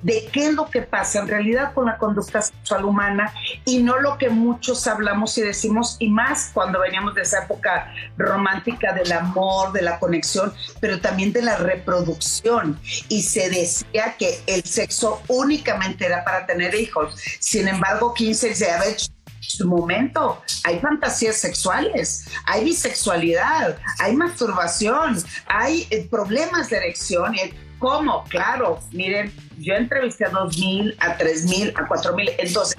de 0.04 0.28
qué 0.30 0.48
es 0.48 0.52
lo 0.52 0.68
que 0.68 0.82
pasa 0.82 1.20
en 1.20 1.28
realidad 1.28 1.72
con 1.72 1.86
la 1.86 1.96
conducta 1.96 2.42
sexual 2.42 2.84
humana 2.84 3.32
y 3.64 3.82
no 3.82 3.98
lo 3.98 4.18
que 4.18 4.28
muchos 4.28 4.86
hablamos 4.86 5.36
y 5.38 5.40
decimos, 5.40 5.96
y 5.98 6.10
más 6.10 6.50
cuando 6.52 6.80
veníamos 6.80 7.14
de 7.14 7.22
esa 7.22 7.44
época 7.44 7.90
romántica 8.18 8.92
del 8.92 9.10
amor, 9.12 9.72
de 9.72 9.80
la 9.80 9.98
conexión, 9.98 10.52
pero 10.78 11.00
también 11.00 11.32
de 11.32 11.40
la 11.40 11.56
reproducción. 11.56 12.78
Y 13.08 13.22
se 13.22 13.48
decía 13.48 14.14
que 14.18 14.42
el 14.46 14.62
sexo 14.64 15.22
únicamente 15.28 16.04
era 16.04 16.22
para 16.22 16.44
tener 16.44 16.74
hijos. 16.74 17.16
Sin 17.40 17.66
embargo, 17.66 18.12
15 18.12 18.54
se 18.54 18.70
había 18.70 18.90
hecho 18.90 19.06
su 19.46 19.66
momento. 19.66 20.42
Hay 20.64 20.78
fantasías 20.80 21.36
sexuales, 21.36 22.26
hay 22.46 22.64
bisexualidad, 22.64 23.78
hay 23.98 24.16
masturbación, 24.16 25.22
hay 25.46 25.86
eh, 25.90 26.06
problemas 26.10 26.70
de 26.70 26.76
erección. 26.78 27.34
¿Cómo? 27.78 28.24
Claro, 28.24 28.80
miren, 28.92 29.32
yo 29.58 29.74
entrevisté 29.74 30.24
a 30.24 30.30
2.000, 30.30 30.96
a 30.98 31.18
3.000, 31.18 31.72
a 31.76 31.88
4.000. 31.88 32.34
Entonces, 32.38 32.76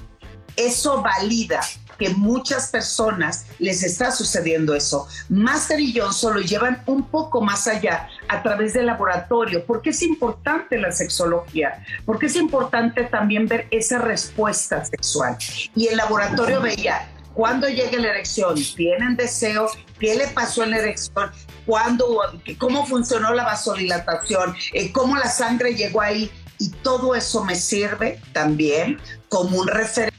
eso 0.56 1.02
valida 1.02 1.60
que 1.98 2.10
muchas 2.10 2.68
personas 2.68 3.46
les 3.58 3.82
está 3.82 4.10
sucediendo 4.10 4.74
eso. 4.74 5.08
Master 5.28 5.80
y 5.80 5.98
Johnson 5.98 6.34
lo 6.34 6.40
llevan 6.40 6.82
un 6.86 7.08
poco 7.08 7.40
más 7.40 7.66
allá 7.66 8.08
a 8.28 8.42
través 8.42 8.74
del 8.74 8.86
laboratorio. 8.86 9.64
¿Por 9.64 9.82
qué 9.82 9.90
es 9.90 10.02
importante 10.02 10.78
la 10.78 10.92
sexología? 10.92 11.84
Porque 12.04 12.26
es 12.26 12.36
importante 12.36 13.04
también 13.04 13.46
ver 13.46 13.66
esa 13.70 13.98
respuesta 13.98 14.84
sexual. 14.84 15.36
Y 15.74 15.88
el 15.88 15.96
laboratorio 15.96 16.60
veía 16.60 17.08
cuándo 17.34 17.68
llega 17.68 17.98
la 17.98 18.08
erección, 18.08 18.54
tienen 18.74 19.14
deseo, 19.14 19.70
qué 20.00 20.14
le 20.14 20.26
pasó 20.28 20.64
en 20.64 20.70
la 20.70 20.78
erección, 20.78 21.30
cuándo, 21.66 22.22
cómo 22.58 22.86
funcionó 22.86 23.34
la 23.34 23.44
vasodilatación, 23.44 24.56
eh, 24.72 24.90
cómo 24.90 25.16
la 25.16 25.28
sangre 25.28 25.74
llegó 25.74 26.00
ahí. 26.00 26.30
Y 26.58 26.70
todo 26.70 27.14
eso 27.14 27.44
me 27.44 27.54
sirve 27.54 28.18
también 28.32 28.98
como 29.28 29.58
un 29.58 29.68
referente 29.68 30.15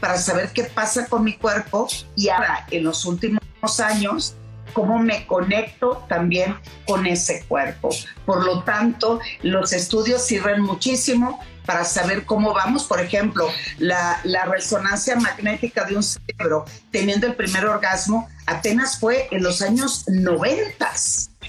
para 0.00 0.18
saber 0.18 0.50
qué 0.52 0.64
pasa 0.64 1.06
con 1.06 1.24
mi 1.24 1.34
cuerpo 1.34 1.88
y 2.16 2.28
ahora 2.28 2.66
en 2.70 2.84
los 2.84 3.04
últimos 3.04 3.40
años 3.80 4.36
cómo 4.74 4.98
me 4.98 5.26
conecto 5.26 6.04
también 6.08 6.56
con 6.86 7.06
ese 7.06 7.44
cuerpo. 7.48 7.90
Por 8.26 8.44
lo 8.44 8.62
tanto, 8.64 9.20
los 9.42 9.72
estudios 9.72 10.22
sirven 10.22 10.60
muchísimo 10.60 11.40
para 11.64 11.84
saber 11.84 12.26
cómo 12.26 12.52
vamos. 12.52 12.84
Por 12.84 13.00
ejemplo, 13.00 13.48
la, 13.78 14.20
resonancia 14.46 15.16
magnética 15.16 15.84
de 15.84 15.96
un 15.96 16.02
cerebro 16.02 16.66
teniendo 16.90 17.26
el 17.26 17.34
primer 17.34 17.64
orgasmo 17.64 18.28
apenas 18.46 18.98
fue 18.98 19.28
en 19.30 19.42
los 19.42 19.62
años 19.62 20.04
90. 20.08 20.92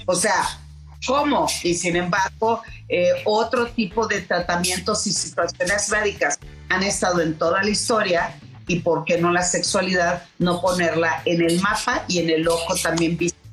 O 0.05 0.15
sea, 0.15 0.59
¿cómo? 1.05 1.47
Y 1.63 1.75
sin 1.75 1.97
embargo, 1.97 2.61
eh, 2.87 3.09
otro 3.25 3.67
tipo 3.67 4.07
de 4.07 4.21
tratamientos 4.21 5.05
y 5.07 5.11
situaciones 5.11 5.89
médicas 5.89 6.39
han 6.70 6.84
estado 6.84 7.22
en 7.22 7.38
toda 7.38 7.63
la 7.63 7.70
historia 7.70 8.38
y 8.68 8.80
por 8.80 9.05
qué 9.05 9.20
no 9.20 9.32
la 9.32 9.43
sexualidad, 9.43 10.24
no 10.39 10.61
ponerla 10.61 11.22
en 11.26 11.41
el 11.41 11.61
mapa 11.61 12.03
y 12.07 12.20
en 12.20 12.30
el 12.30 12.47
ojo 12.47 12.76
también 12.82 13.18
visible 13.18 13.45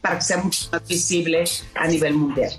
para 0.00 0.16
que 0.16 0.24
sea 0.24 0.38
mucho 0.38 0.68
más 0.72 0.86
visible 0.86 1.44
a 1.74 1.86
nivel 1.86 2.14
mundial. 2.14 2.52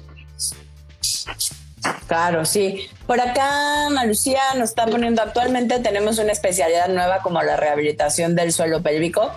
Claro, 2.07 2.45
sí. 2.45 2.87
Por 3.07 3.21
acá, 3.21 3.87
Ana 3.87 4.05
Lucía 4.05 4.41
nos 4.55 4.69
está 4.69 4.85
poniendo, 4.85 5.21
actualmente 5.21 5.79
tenemos 5.79 6.19
una 6.19 6.31
especialidad 6.31 6.89
nueva 6.89 7.19
como 7.21 7.41
la 7.41 7.55
rehabilitación 7.55 8.35
del 8.35 8.51
suelo 8.51 8.81
pélvico, 8.81 9.31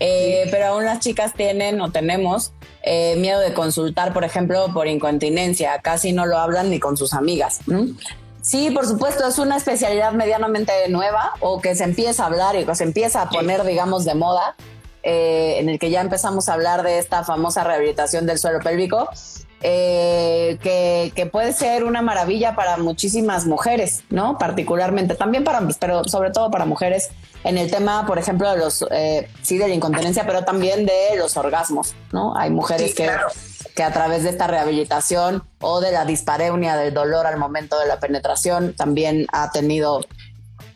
eh, 0.00 0.46
pero 0.50 0.66
aún 0.66 0.84
las 0.84 1.00
chicas 1.00 1.34
tienen 1.34 1.80
o 1.80 1.90
tenemos 1.90 2.52
eh, 2.82 3.16
miedo 3.16 3.40
de 3.40 3.54
consultar, 3.54 4.12
por 4.12 4.24
ejemplo, 4.24 4.70
por 4.72 4.86
incontinencia. 4.86 5.78
Casi 5.80 6.12
no 6.12 6.26
lo 6.26 6.38
hablan 6.38 6.70
ni 6.70 6.78
con 6.78 6.96
sus 6.96 7.14
amigas. 7.14 7.60
Sí, 8.48 8.70
por 8.70 8.86
supuesto, 8.86 9.28
es 9.28 9.38
una 9.38 9.58
especialidad 9.58 10.12
medianamente 10.12 10.72
nueva 10.88 11.34
o 11.40 11.60
que 11.60 11.74
se 11.74 11.84
empieza 11.84 12.22
a 12.22 12.26
hablar 12.28 12.56
y 12.56 12.64
que 12.64 12.74
se 12.74 12.84
empieza 12.84 13.20
a 13.20 13.28
poner, 13.28 13.62
digamos, 13.62 14.06
de 14.06 14.14
moda, 14.14 14.56
eh, 15.02 15.56
en 15.58 15.68
el 15.68 15.78
que 15.78 15.90
ya 15.90 16.00
empezamos 16.00 16.48
a 16.48 16.54
hablar 16.54 16.82
de 16.82 16.98
esta 16.98 17.24
famosa 17.24 17.62
rehabilitación 17.62 18.24
del 18.24 18.38
suelo 18.38 18.60
pélvico. 18.60 19.10
Eh, 19.60 20.56
que, 20.62 21.26
puede 21.26 21.52
ser 21.52 21.84
una 21.84 22.00
maravilla 22.00 22.56
para 22.56 22.78
muchísimas 22.78 23.44
mujeres, 23.44 24.04
¿no? 24.08 24.38
Particularmente, 24.38 25.14
también 25.14 25.44
para, 25.44 25.60
pero 25.78 26.04
sobre 26.04 26.30
todo 26.30 26.50
para 26.50 26.64
mujeres, 26.64 27.10
en 27.44 27.58
el 27.58 27.70
tema, 27.70 28.06
por 28.06 28.18
ejemplo, 28.18 28.50
de 28.50 28.56
los, 28.56 28.82
eh, 28.90 29.28
sí, 29.42 29.58
de 29.58 29.68
la 29.68 29.74
incontinencia, 29.74 30.24
pero 30.26 30.44
también 30.44 30.86
de 30.86 31.16
los 31.18 31.36
orgasmos, 31.36 31.94
¿no? 32.12 32.34
Hay 32.34 32.48
mujeres 32.48 32.94
que, 32.94 33.10
que 33.78 33.84
a 33.84 33.92
través 33.92 34.24
de 34.24 34.30
esta 34.30 34.48
rehabilitación 34.48 35.44
o 35.60 35.80
de 35.80 35.92
la 35.92 36.04
dispareunia, 36.04 36.74
del 36.74 36.92
dolor 36.92 37.28
al 37.28 37.36
momento 37.36 37.78
de 37.78 37.86
la 37.86 38.00
penetración, 38.00 38.74
también 38.74 39.28
ha 39.32 39.52
tenido 39.52 40.04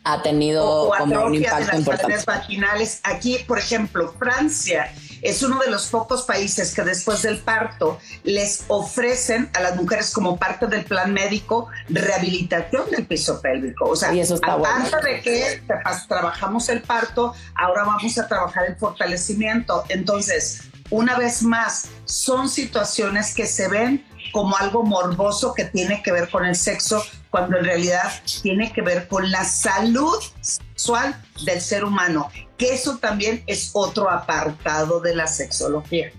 ha 0.05 0.21
tenido 0.21 0.89
como 0.97 1.25
un 1.25 1.35
impacto 1.35 1.59
de 1.59 1.65
las 1.65 1.79
importante. 1.79 2.23
vaginales. 2.25 3.01
Aquí, 3.03 3.39
por 3.45 3.59
ejemplo, 3.59 4.13
Francia 4.17 4.89
es 5.21 5.43
uno 5.43 5.59
de 5.59 5.69
los 5.69 5.87
pocos 5.87 6.21
países 6.23 6.73
que 6.73 6.81
después 6.83 7.21
del 7.23 7.39
parto 7.39 7.99
les 8.23 8.63
ofrecen 8.69 9.49
a 9.53 9.59
las 9.59 9.75
mujeres 9.75 10.11
como 10.11 10.37
parte 10.37 10.67
del 10.67 10.85
plan 10.85 11.11
médico 11.11 11.67
rehabilitación 11.89 12.89
del 12.89 13.05
piso 13.05 13.41
pélvico. 13.41 13.89
O 13.89 13.97
sea, 13.97 14.13
y 14.13 14.21
eso 14.21 14.35
está 14.35 14.53
aparte 14.53 14.95
de 15.05 15.21
que 15.21 15.61
trabajamos 16.07 16.69
el 16.69 16.81
parto, 16.81 17.33
ahora 17.55 17.83
vamos 17.83 18.17
a 18.17 18.27
trabajar 18.29 18.63
el 18.69 18.77
fortalecimiento. 18.77 19.83
Entonces, 19.89 20.69
una 20.93 21.17
vez 21.17 21.43
más, 21.43 21.89
son 22.05 22.49
situaciones 22.49 23.33
que 23.33 23.45
se 23.47 23.67
ven 23.67 24.05
como 24.31 24.55
algo 24.57 24.83
morboso 24.83 25.53
que 25.53 25.65
tiene 25.65 26.01
que 26.03 26.11
ver 26.11 26.29
con 26.29 26.45
el 26.45 26.55
sexo, 26.55 27.03
cuando 27.29 27.57
en 27.57 27.65
realidad 27.65 28.11
tiene 28.41 28.71
que 28.71 28.81
ver 28.81 29.07
con 29.07 29.29
la 29.31 29.43
salud 29.43 30.19
sexual 30.41 31.19
del 31.45 31.61
ser 31.61 31.83
humano 31.83 32.29
que 32.57 32.73
eso 32.73 32.97
también 32.97 33.43
es 33.47 33.71
otro 33.73 34.09
apartado 34.09 34.99
de 34.99 35.15
la 35.15 35.27
sexología. 35.27 36.11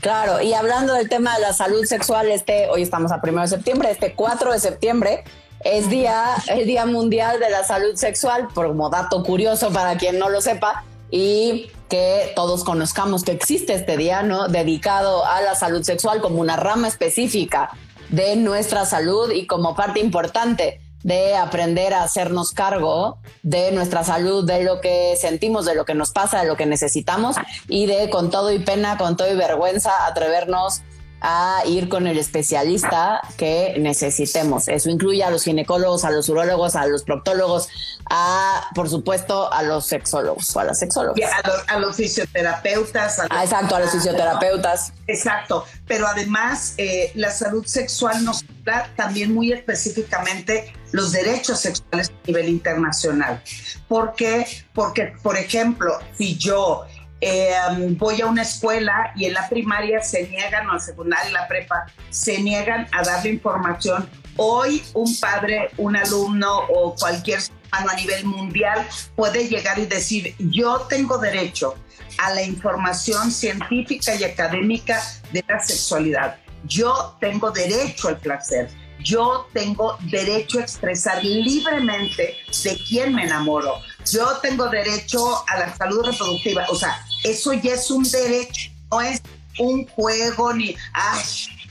Claro, 0.00 0.40
y 0.40 0.52
hablando 0.52 0.94
del 0.94 1.08
tema 1.08 1.34
de 1.36 1.42
la 1.42 1.52
salud 1.52 1.84
sexual, 1.84 2.30
este, 2.30 2.68
hoy 2.68 2.82
estamos 2.82 3.12
a 3.12 3.20
primero 3.20 3.42
de 3.42 3.48
septiembre, 3.48 3.90
este 3.90 4.14
4 4.14 4.52
de 4.52 4.58
septiembre 4.58 5.24
es 5.64 5.88
día, 5.88 6.34
el 6.48 6.66
Día 6.66 6.86
Mundial 6.86 7.38
de 7.38 7.50
la 7.50 7.62
Salud 7.62 7.94
Sexual, 7.94 8.48
como 8.52 8.90
dato 8.90 9.22
curioso 9.22 9.70
para 9.72 9.96
quien 9.96 10.18
no 10.18 10.28
lo 10.28 10.40
sepa, 10.40 10.84
y 11.12 11.70
que 11.90 12.32
todos 12.34 12.64
conozcamos 12.64 13.22
que 13.22 13.32
existe 13.32 13.74
este 13.74 13.98
día, 13.98 14.22
¿no? 14.22 14.48
Dedicado 14.48 15.24
a 15.26 15.42
la 15.42 15.54
salud 15.54 15.82
sexual 15.82 16.22
como 16.22 16.40
una 16.40 16.56
rama 16.56 16.88
específica 16.88 17.70
de 18.08 18.34
nuestra 18.34 18.86
salud 18.86 19.30
y 19.30 19.46
como 19.46 19.76
parte 19.76 20.00
importante 20.00 20.80
de 21.02 21.36
aprender 21.36 21.92
a 21.92 22.04
hacernos 22.04 22.52
cargo 22.52 23.18
de 23.42 23.72
nuestra 23.72 24.04
salud, 24.04 24.46
de 24.46 24.64
lo 24.64 24.80
que 24.80 25.14
sentimos, 25.20 25.66
de 25.66 25.74
lo 25.74 25.84
que 25.84 25.94
nos 25.94 26.12
pasa, 26.12 26.40
de 26.40 26.48
lo 26.48 26.56
que 26.56 26.64
necesitamos 26.64 27.36
y 27.68 27.86
de 27.86 28.08
con 28.08 28.30
todo 28.30 28.50
y 28.50 28.58
pena, 28.58 28.96
con 28.96 29.16
todo 29.16 29.30
y 29.30 29.36
vergüenza 29.36 30.06
atrevernos 30.06 30.80
a 31.24 31.62
ir 31.66 31.88
con 31.88 32.08
el 32.08 32.18
especialista 32.18 33.22
que 33.36 33.76
necesitemos. 33.78 34.66
Eso 34.66 34.90
incluye 34.90 35.22
a 35.22 35.30
los 35.30 35.44
ginecólogos, 35.44 36.04
a 36.04 36.10
los 36.10 36.28
urólogos, 36.28 36.74
a 36.74 36.86
los 36.86 37.04
proctólogos, 37.04 37.68
a, 38.10 38.68
por 38.74 38.90
supuesto, 38.90 39.52
a 39.52 39.62
los 39.62 39.86
sexólogos 39.86 40.54
o 40.56 40.60
a 40.60 40.64
las 40.64 40.80
sexólogas. 40.80 41.30
A 41.68 41.78
los, 41.78 41.94
fisioterapeutas. 41.94 43.20
ah, 43.30 43.44
exacto, 43.44 43.76
a 43.76 43.80
los 43.80 43.92
fisioterapeutas. 43.92 44.92
Exacto, 45.06 45.64
pero 45.86 46.08
además 46.08 46.74
eh, 46.76 47.12
la 47.14 47.30
salud 47.30 47.64
sexual 47.66 48.24
nos 48.24 48.44
da 48.64 48.90
también 48.96 49.32
muy 49.32 49.52
específicamente 49.52 50.72
los 50.90 51.12
derechos 51.12 51.60
sexuales 51.60 52.10
a 52.10 52.26
nivel 52.26 52.48
internacional. 52.48 53.42
¿Por 53.86 54.14
qué? 54.14 54.46
Porque, 54.74 55.12
por 55.22 55.36
ejemplo, 55.36 55.98
si 56.18 56.36
yo 56.36 56.84
Em, 57.24 57.96
voy 57.96 58.20
a 58.20 58.26
una 58.26 58.42
escuela 58.42 59.12
y 59.14 59.26
en 59.26 59.34
la 59.34 59.48
primaria 59.48 60.02
se 60.02 60.26
niegan, 60.26 60.68
o 60.68 60.74
en 60.74 60.80
secundaria, 60.80 61.28
en 61.28 61.34
la 61.34 61.46
prepa, 61.46 61.86
se 62.10 62.42
niegan 62.42 62.88
a 62.90 63.04
darle 63.04 63.30
información. 63.30 64.10
Hoy 64.36 64.82
un 64.92 65.16
padre, 65.20 65.70
un 65.76 65.94
alumno 65.94 66.62
o 66.68 66.96
cualquier 66.96 67.38
humano 67.68 67.92
a 67.92 67.94
nivel 67.94 68.24
mundial 68.24 68.88
puede 69.14 69.48
llegar 69.48 69.78
y 69.78 69.86
decir, 69.86 70.34
yo 70.40 70.80
tengo 70.88 71.16
derecho 71.18 71.76
a 72.18 72.34
la 72.34 72.42
información 72.42 73.30
científica 73.30 74.16
y 74.16 74.24
académica 74.24 75.00
de 75.30 75.44
la 75.46 75.60
sexualidad. 75.60 76.38
Yo 76.64 77.16
tengo 77.20 77.52
derecho 77.52 78.08
al 78.08 78.18
placer. 78.18 78.68
Yo 78.98 79.48
tengo 79.52 79.96
derecho 80.10 80.58
a 80.58 80.62
expresar 80.62 81.24
libremente 81.24 82.36
de 82.64 82.78
quién 82.88 83.14
me 83.14 83.24
enamoro. 83.24 83.74
Yo 84.10 84.26
tengo 84.42 84.68
derecho 84.68 85.44
a 85.48 85.58
la 85.58 85.76
salud 85.76 86.04
reproductiva. 86.04 86.66
O 86.68 86.74
sea, 86.74 87.04
eso 87.24 87.52
ya 87.52 87.74
es 87.74 87.90
un 87.90 88.04
derecho, 88.04 88.70
no 88.90 89.00
es 89.00 89.22
un 89.58 89.86
juego 89.86 90.52
ni 90.54 90.76
ah, 90.94 91.20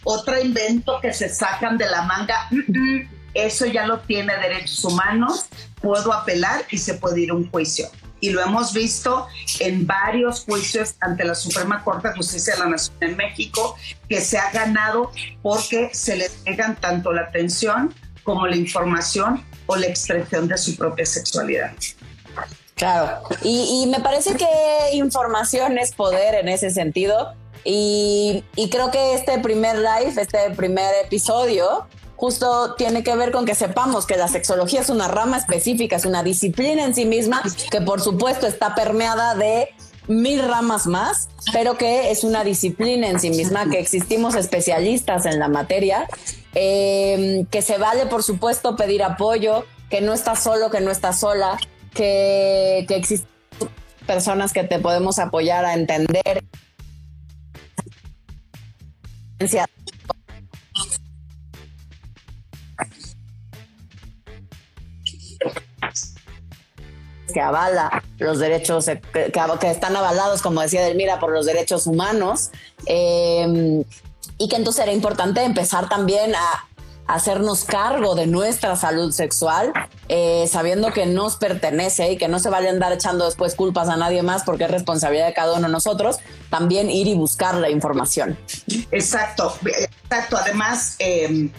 otro 0.03 0.39
invento 0.39 0.99
que 1.01 1.13
se 1.13 1.29
sacan 1.29 1.77
de 1.77 1.87
la 1.89 2.03
manga. 2.03 2.49
Eso 3.33 3.65
ya 3.65 3.85
lo 3.85 3.99
tiene 4.01 4.35
derechos 4.37 4.83
humanos, 4.83 5.45
puedo 5.81 6.11
apelar 6.13 6.65
y 6.69 6.77
se 6.77 6.95
puede 6.95 7.21
ir 7.21 7.31
a 7.31 7.35
un 7.35 7.49
juicio. 7.49 7.89
Y 8.19 8.29
lo 8.29 8.41
hemos 8.41 8.73
visto 8.73 9.27
en 9.59 9.87
varios 9.87 10.41
juicios 10.41 10.95
ante 10.99 11.23
la 11.23 11.33
Suprema 11.33 11.83
Corte 11.83 12.09
de 12.09 12.15
Justicia 12.15 12.53
de 12.53 12.59
la 12.59 12.65
Nación 12.67 12.97
en 13.01 13.17
México, 13.17 13.75
que 14.07 14.21
se 14.21 14.37
ha 14.37 14.51
ganado 14.51 15.11
porque 15.41 15.89
se 15.93 16.17
les 16.17 16.43
negan 16.43 16.75
tanto 16.75 17.11
la 17.13 17.21
atención 17.21 17.93
como 18.23 18.45
la 18.45 18.55
información 18.55 19.43
o 19.65 19.75
la 19.75 19.87
expresión 19.87 20.47
de 20.47 20.57
su 20.57 20.75
propia 20.75 21.05
sexualidad. 21.05 21.73
Claro, 22.75 23.21
y, 23.43 23.85
me 23.87 23.99
parece 23.99 24.35
que 24.35 24.47
información 24.93 25.77
es 25.77 25.93
poder 25.93 26.35
en 26.35 26.49
ese 26.49 26.71
sentido. 26.71 27.33
Y, 27.63 28.43
creo 28.71 28.89
que 28.89 29.13
este 29.13 29.39
primer 29.39 29.77
live, 29.77 30.13
este 30.19 30.49
primer 30.55 30.91
episodio, 31.05 31.85
justo 32.15 32.73
tiene 32.75 33.03
que 33.03 33.15
ver 33.15 33.31
con 33.31 33.45
que 33.45 33.53
sepamos 33.53 34.05
que 34.05 34.17
la 34.17 34.27
sexología 34.27 34.81
es 34.81 34.89
una 34.89 35.07
rama 35.07 35.37
específica, 35.37 35.95
es 35.95 36.05
una 36.05 36.23
disciplina 36.23 36.83
en 36.83 36.95
sí 36.95 37.05
misma, 37.05 37.43
que 37.69 37.81
por 37.81 38.01
supuesto 38.01 38.47
está 38.47 38.73
permeada 38.73 39.35
de 39.35 39.69
mil 40.07 40.41
ramas 40.47 40.87
más, 40.87 41.29
pero 41.53 41.77
que 41.77 42.11
es 42.11 42.23
una 42.23 42.43
disciplina 42.43 43.07
en 43.07 43.19
sí 43.19 43.29
misma, 43.29 43.69
que 43.69 43.79
existimos 43.79 44.35
especialistas 44.35 45.25
en 45.25 45.39
la 45.39 45.47
materia, 45.47 46.07
eh, 46.53 47.45
que 47.49 47.61
se 47.61 47.77
vale 47.77 48.05
por 48.07 48.23
supuesto 48.23 48.75
pedir 48.75 49.03
apoyo, 49.03 49.65
que 49.89 50.01
no 50.01 50.13
está 50.13 50.35
solo, 50.35 50.69
que 50.71 50.81
no 50.81 50.91
está 50.91 51.13
sola, 51.13 51.57
que, 51.93 52.85
que 52.87 52.95
existe 52.95 53.27
personas 54.05 54.53
que 54.53 54.63
te 54.63 54.79
podemos 54.79 55.19
apoyar 55.19 55.65
a 55.65 55.73
entender. 55.73 56.43
Que 67.33 67.39
avala 67.39 68.03
los 68.19 68.39
derechos, 68.39 68.85
que, 69.13 69.31
están 69.63 69.95
avalados, 69.95 70.41
como 70.41 70.61
decía 70.61 70.81
Delmira, 70.83 71.19
por 71.19 71.31
los 71.31 71.45
derechos 71.45 71.87
humanos, 71.87 72.51
eh, 72.85 73.83
y 74.37 74.49
que 74.49 74.55
entonces 74.57 74.83
era 74.83 74.91
importante 74.91 75.41
empezar 75.43 75.87
también 75.87 76.35
a 76.35 76.67
hacernos 77.07 77.65
cargo 77.65 78.15
de 78.15 78.27
nuestra 78.27 78.75
salud 78.75 79.11
sexual, 79.11 79.73
eh, 80.07 80.47
sabiendo 80.47 80.91
que 80.93 81.05
nos 81.05 81.35
pertenece 81.35 82.11
y 82.11 82.17
que 82.17 82.27
no 82.27 82.39
se 82.39 82.49
vayan 82.49 82.67
a 82.67 82.71
andar 82.71 82.93
echando 82.93 83.25
después 83.25 83.55
culpas 83.55 83.89
a 83.89 83.97
nadie 83.97 84.23
más 84.23 84.43
porque 84.43 84.65
es 84.65 84.71
responsabilidad 84.71 85.27
de 85.27 85.33
cada 85.33 85.53
uno 85.53 85.67
de 85.67 85.73
nosotros, 85.73 86.17
también 86.49 86.89
ir 86.89 87.07
y 87.07 87.13
buscar 87.13 87.55
la 87.55 87.69
información. 87.69 88.37
Exacto, 88.91 89.55
exacto. 89.65 90.37
Además, 90.37 90.95
eh, 90.99 91.49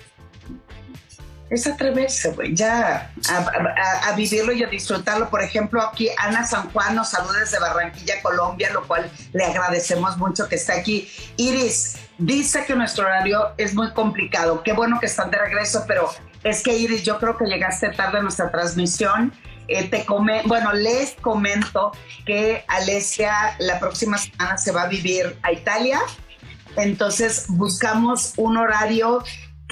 es 1.52 1.66
atreverse, 1.66 2.30
güey, 2.30 2.54
ya 2.54 3.12
a, 3.28 4.12
vivirlo 4.16 4.52
y 4.52 4.64
a 4.64 4.68
disfrutarlo. 4.68 5.28
Por 5.28 5.42
ejemplo, 5.42 5.82
aquí 5.82 6.08
Ana 6.16 6.46
San 6.46 6.70
Juan 6.70 6.94
nos 6.94 7.10
saluda 7.10 7.40
desde 7.40 7.58
Barranquilla, 7.60 8.22
Colombia, 8.22 8.70
lo 8.72 8.86
cual 8.88 9.10
le 9.34 9.44
agradecemos 9.44 10.16
mucho 10.16 10.48
que 10.48 10.54
esté 10.54 10.72
aquí. 10.72 11.10
Iris 11.36 11.98
dice 12.16 12.64
que 12.64 12.74
nuestro 12.74 13.04
horario 13.04 13.52
es 13.58 13.74
muy 13.74 13.92
complicado. 13.92 14.62
Qué 14.62 14.72
bueno 14.72 14.98
que 14.98 15.04
están 15.04 15.30
de 15.30 15.36
regreso, 15.36 15.84
pero 15.86 16.08
es 16.42 16.62
que 16.62 16.74
Iris, 16.74 17.02
yo 17.02 17.18
creo 17.18 17.36
que 17.36 17.44
llegaste 17.44 17.90
tarde 17.90 18.20
a 18.20 18.22
nuestra 18.22 18.50
transmisión. 18.50 19.34
Eh, 19.68 19.88
te 19.88 20.06
come, 20.06 20.42
bueno, 20.46 20.72
les 20.72 21.12
comento 21.20 21.92
que 22.24 22.64
Alesia 22.66 23.56
la 23.58 23.78
próxima 23.78 24.16
semana 24.16 24.56
se 24.56 24.72
va 24.72 24.84
a 24.84 24.88
vivir 24.88 25.38
a 25.42 25.52
Italia. 25.52 26.00
Entonces 26.76 27.44
buscamos 27.48 28.32
un 28.38 28.56
horario 28.56 29.22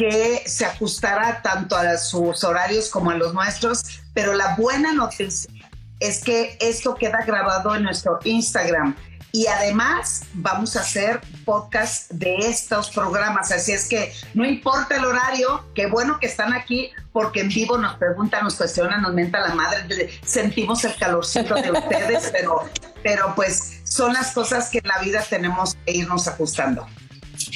que 0.01 0.45
se 0.47 0.65
ajustará 0.65 1.43
tanto 1.43 1.77
a 1.77 1.99
sus 1.99 2.43
horarios 2.43 2.89
como 2.89 3.11
a 3.11 3.17
los 3.17 3.35
nuestros, 3.35 4.01
pero 4.15 4.33
la 4.33 4.57
buena 4.57 4.95
noticia 4.95 5.51
es 5.99 6.25
que 6.25 6.57
esto 6.59 6.95
queda 6.95 7.19
grabado 7.27 7.75
en 7.75 7.83
nuestro 7.83 8.19
Instagram. 8.25 8.97
Y 9.33 9.47
además 9.47 10.23
vamos 10.33 10.75
a 10.75 10.81
hacer 10.81 11.21
podcast 11.45 12.11
de 12.13 12.35
estos 12.37 12.89
programas, 12.89 13.53
así 13.53 13.73
es 13.73 13.87
que 13.91 14.11
no 14.33 14.47
importa 14.47 14.97
el 14.97 15.05
horario, 15.05 15.67
qué 15.75 15.85
bueno 15.85 16.19
que 16.19 16.29
están 16.29 16.55
aquí 16.55 16.91
porque 17.13 17.41
en 17.41 17.49
vivo 17.49 17.77
nos 17.77 17.97
preguntan, 17.97 18.45
nos 18.45 18.55
cuestionan, 18.55 19.03
nos 19.03 19.13
menta 19.13 19.39
la 19.39 19.55
madre, 19.55 20.09
sentimos 20.25 20.83
el 20.85 20.97
calorcito 20.97 21.57
de 21.57 21.73
ustedes, 21.73 22.31
pero, 22.33 22.71
pero 23.03 23.35
pues 23.37 23.83
son 23.85 24.15
las 24.15 24.33
cosas 24.33 24.71
que 24.71 24.79
en 24.79 24.89
la 24.89 24.99
vida 25.01 25.23
tenemos 25.29 25.77
que 25.85 25.93
irnos 25.93 26.27
ajustando. 26.27 26.87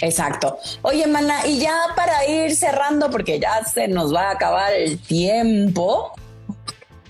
Exacto. 0.01 0.59
Oye, 0.83 1.07
Mana, 1.07 1.47
y 1.47 1.59
ya 1.59 1.77
para 1.97 2.27
ir 2.27 2.55
cerrando, 2.55 3.11
porque 3.11 3.39
ya 3.39 3.65
se 3.65 3.89
nos 3.89 4.15
va 4.15 4.29
a 4.29 4.33
acabar 4.33 4.73
el 4.73 4.99
tiempo. 4.99 6.13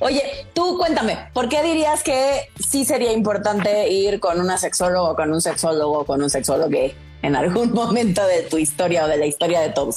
Oye, 0.00 0.46
tú 0.52 0.76
cuéntame, 0.76 1.30
¿por 1.32 1.48
qué 1.48 1.62
dirías 1.62 2.02
que 2.02 2.50
sí 2.58 2.84
sería 2.84 3.12
importante 3.12 3.88
ir 3.88 4.20
con 4.20 4.40
una 4.40 4.58
sexóloga, 4.58 5.14
con 5.14 5.32
un 5.32 5.40
sexólogo, 5.40 6.04
con 6.04 6.22
un 6.22 6.30
sexólogo 6.30 6.78
en 7.22 7.36
algún 7.36 7.72
momento 7.74 8.26
de 8.26 8.42
tu 8.42 8.58
historia 8.58 9.04
o 9.04 9.08
de 9.08 9.16
la 9.16 9.26
historia 9.26 9.60
de 9.60 9.70
todos? 9.70 9.96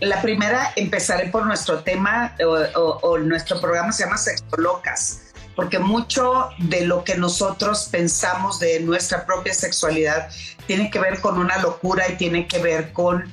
La 0.00 0.20
primera, 0.22 0.72
empezaré 0.76 1.28
por 1.28 1.46
nuestro 1.46 1.80
tema 1.80 2.36
o, 2.44 2.80
o 3.02 3.18
nuestro 3.18 3.60
programa 3.60 3.92
se 3.92 4.04
llama 4.04 4.16
Sexolocas 4.16 5.27
porque 5.58 5.80
mucho 5.80 6.50
de 6.58 6.82
lo 6.82 7.02
que 7.02 7.16
nosotros 7.16 7.88
pensamos 7.90 8.60
de 8.60 8.78
nuestra 8.78 9.26
propia 9.26 9.52
sexualidad 9.52 10.30
tiene 10.68 10.88
que 10.88 11.00
ver 11.00 11.20
con 11.20 11.36
una 11.36 11.58
locura 11.58 12.08
y 12.08 12.16
tiene 12.16 12.46
que 12.46 12.60
ver 12.60 12.92
con 12.92 13.24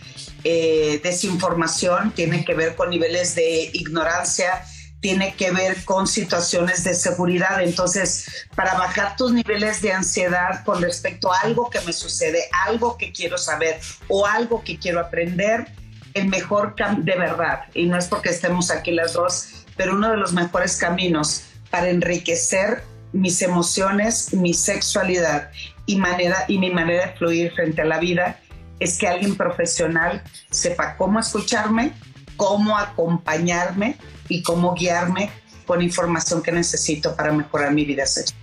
eh, 0.44 1.00
desinformación, 1.04 2.14
tiene 2.14 2.44
que 2.44 2.56
ver 2.56 2.76
con 2.76 2.90
niveles 2.90 3.36
de 3.36 3.70
ignorancia, 3.74 4.66
tiene 5.02 5.36
que 5.36 5.52
ver 5.52 5.86
con 5.86 6.08
situaciones 6.08 6.84
de 6.84 6.96
seguridad. 6.96 7.62
Entonces, 7.62 8.48
para 8.56 8.74
bajar 8.74 9.16
tus 9.18 9.32
niveles 9.32 9.84
de 9.84 9.94
ansiedad 9.94 10.64
con 10.66 10.82
respecto 10.82 11.32
a 11.32 11.42
algo 11.42 11.70
que 11.70 11.82
me 11.82 11.94
sucede, 11.94 12.46
algo 12.66 12.98
que 12.98 13.12
quiero 13.12 13.38
saber 13.38 13.80
o 14.08 14.26
algo 14.26 14.64
que 14.64 14.80
quiero 14.80 15.00
aprender, 15.00 15.68
el 16.16 16.28
mejor 16.30 16.74
de 16.76 17.16
verdad, 17.18 17.66
y 17.76 17.86
no 17.86 18.00
es 18.00 18.08
porque 18.08 18.30
estemos 18.30 18.72
aquí 18.72 18.90
las 18.90 19.14
dos, 19.14 19.66
pero 19.78 19.94
uno 19.94 20.10
de 20.10 20.18
los 20.18 20.34
mejores 20.34 20.78
caminos 20.78 21.44
para 21.70 21.90
enriquecer 21.90 22.84
mis 23.14 23.42
emociones, 23.42 24.34
mi 24.34 24.54
sexualidad 24.54 25.50
y, 25.86 25.96
mi 25.96 26.72
manera 26.72 27.08
de 27.08 27.14
fluir 27.18 27.52
frente 27.54 27.82
a 27.82 27.86
la 27.86 28.00
vida 28.00 28.40
es 28.80 28.98
que 28.98 29.08
alguien 29.08 29.36
profesional 29.36 30.22
sepa 30.50 30.98
cómo 30.98 31.20
escucharme, 31.20 31.94
cómo 32.36 32.78
acompañarme 32.78 33.98
y 34.28 34.44
cómo 34.44 34.74
guiarme 34.74 35.30
con 35.66 35.82
información 35.82 36.42
que 36.42 36.52
necesito 36.52 37.16
para 37.16 37.32
mejorar 37.32 37.72
mi 37.74 37.86
vida 37.86 38.06
sexual. 38.06 38.40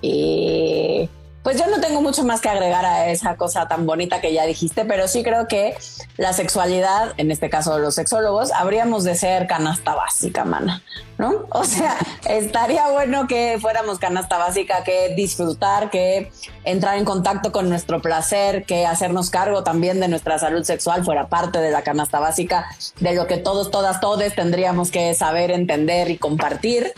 Y 0.00 1.08
pues 1.42 1.58
yo 1.58 1.66
no 1.68 1.80
tengo 1.80 2.02
mucho 2.02 2.24
más 2.24 2.40
que 2.40 2.50
agregar 2.50 2.84
a 2.84 3.08
esa 3.08 3.36
cosa 3.36 3.66
tan 3.66 3.86
bonita 3.86 4.20
que 4.20 4.32
ya 4.32 4.44
dijiste, 4.44 4.84
pero 4.84 5.08
sí 5.08 5.22
creo 5.22 5.48
que 5.48 5.74
la 6.18 6.32
sexualidad, 6.34 7.14
en 7.16 7.30
este 7.30 7.48
caso 7.48 7.78
los 7.78 7.94
sexólogos, 7.94 8.52
habríamos 8.52 9.04
de 9.04 9.14
ser 9.14 9.46
canasta 9.46 9.94
básica, 9.94 10.44
mana, 10.44 10.82
¿no? 11.16 11.46
O 11.50 11.64
sea, 11.64 11.96
estaría 12.28 12.88
bueno 12.90 13.26
que 13.26 13.58
fuéramos 13.60 13.98
canasta 13.98 14.36
básica, 14.36 14.84
que 14.84 15.14
disfrutar, 15.16 15.88
que 15.90 16.30
entrar 16.64 16.98
en 16.98 17.06
contacto 17.06 17.52
con 17.52 17.70
nuestro 17.70 18.02
placer, 18.02 18.64
que 18.64 18.84
hacernos 18.86 19.30
cargo 19.30 19.62
también 19.62 19.98
de 19.98 20.08
nuestra 20.08 20.38
salud 20.38 20.64
sexual 20.64 21.04
fuera 21.04 21.28
parte 21.28 21.58
de 21.58 21.70
la 21.70 21.82
canasta 21.82 22.20
básica, 22.20 22.66
de 23.00 23.14
lo 23.14 23.26
que 23.26 23.38
todos, 23.38 23.70
todas, 23.70 24.00
todes 24.00 24.34
tendríamos 24.34 24.90
que 24.90 25.14
saber, 25.14 25.50
entender 25.50 26.10
y 26.10 26.18
compartir 26.18 26.92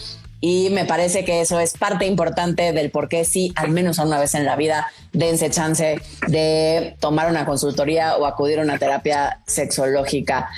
y 0.44 0.70
me 0.70 0.84
parece 0.84 1.24
que 1.24 1.40
eso 1.40 1.60
es 1.60 1.78
parte 1.78 2.04
importante 2.04 2.72
del 2.72 2.90
por 2.90 3.08
qué 3.08 3.24
sí, 3.24 3.52
al 3.54 3.70
menos 3.70 3.98
una 3.98 4.18
vez 4.18 4.34
en 4.34 4.44
la 4.44 4.56
vida, 4.56 4.88
dense 5.12 5.48
chance 5.50 6.02
de 6.26 6.96
tomar 6.98 7.30
una 7.30 7.46
consultoría 7.46 8.16
o 8.16 8.26
acudir 8.26 8.58
a 8.58 8.62
una 8.62 8.76
terapia 8.76 9.38
sexológica. 9.46 10.50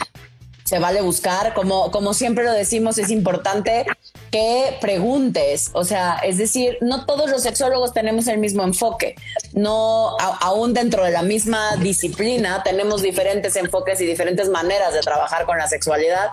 Se 0.65 0.79
vale 0.79 1.03
buscar, 1.03 1.53
como, 1.53 1.91
como 1.91 2.15
siempre 2.15 2.45
lo 2.45 2.53
decimos, 2.53 2.97
es 2.97 3.11
importante 3.11 3.85
que 4.31 4.79
preguntes, 4.81 5.71
o 5.75 5.85
sea, 5.85 6.17
es 6.25 6.39
decir, 6.39 6.79
no 6.81 7.05
todos 7.05 7.29
los 7.29 7.43
sexólogos 7.43 7.93
tenemos 7.93 8.27
el 8.27 8.39
mismo 8.39 8.63
enfoque, 8.63 9.17
no, 9.53 10.17
aún 10.41 10.73
dentro 10.73 11.05
de 11.05 11.11
la 11.11 11.21
misma 11.21 11.77
disciplina 11.77 12.63
tenemos 12.65 13.03
diferentes 13.03 13.55
enfoques 13.57 14.01
y 14.01 14.07
diferentes 14.07 14.49
maneras 14.49 14.95
de 14.95 15.01
trabajar 15.01 15.45
con 15.45 15.59
la 15.59 15.69
sexualidad. 15.69 16.31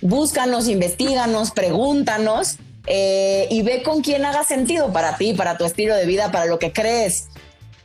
Búscanos, 0.00 0.68
investiganos, 0.68 1.50
pregúntanos 1.50 2.58
eh, 2.86 3.46
y 3.50 3.62
ve 3.62 3.82
con 3.82 4.02
quién 4.02 4.24
haga 4.24 4.44
sentido 4.44 4.92
para 4.92 5.16
ti, 5.16 5.34
para 5.34 5.56
tu 5.56 5.64
estilo 5.64 5.94
de 5.94 6.06
vida, 6.06 6.32
para 6.32 6.46
lo 6.46 6.58
que 6.58 6.72
crees 6.72 7.28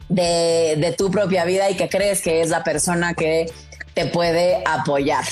de, 0.10 0.96
tu 0.98 1.12
propia 1.12 1.46
vida 1.46 1.70
y 1.70 1.76
que 1.76 1.90
crees 1.90 2.22
que 2.22 2.42
es 2.42 2.50
la 2.50 2.64
persona 2.64 3.14
que 3.14 3.52
te 3.94 4.06
puede 4.06 4.62
apoyar 4.66 5.26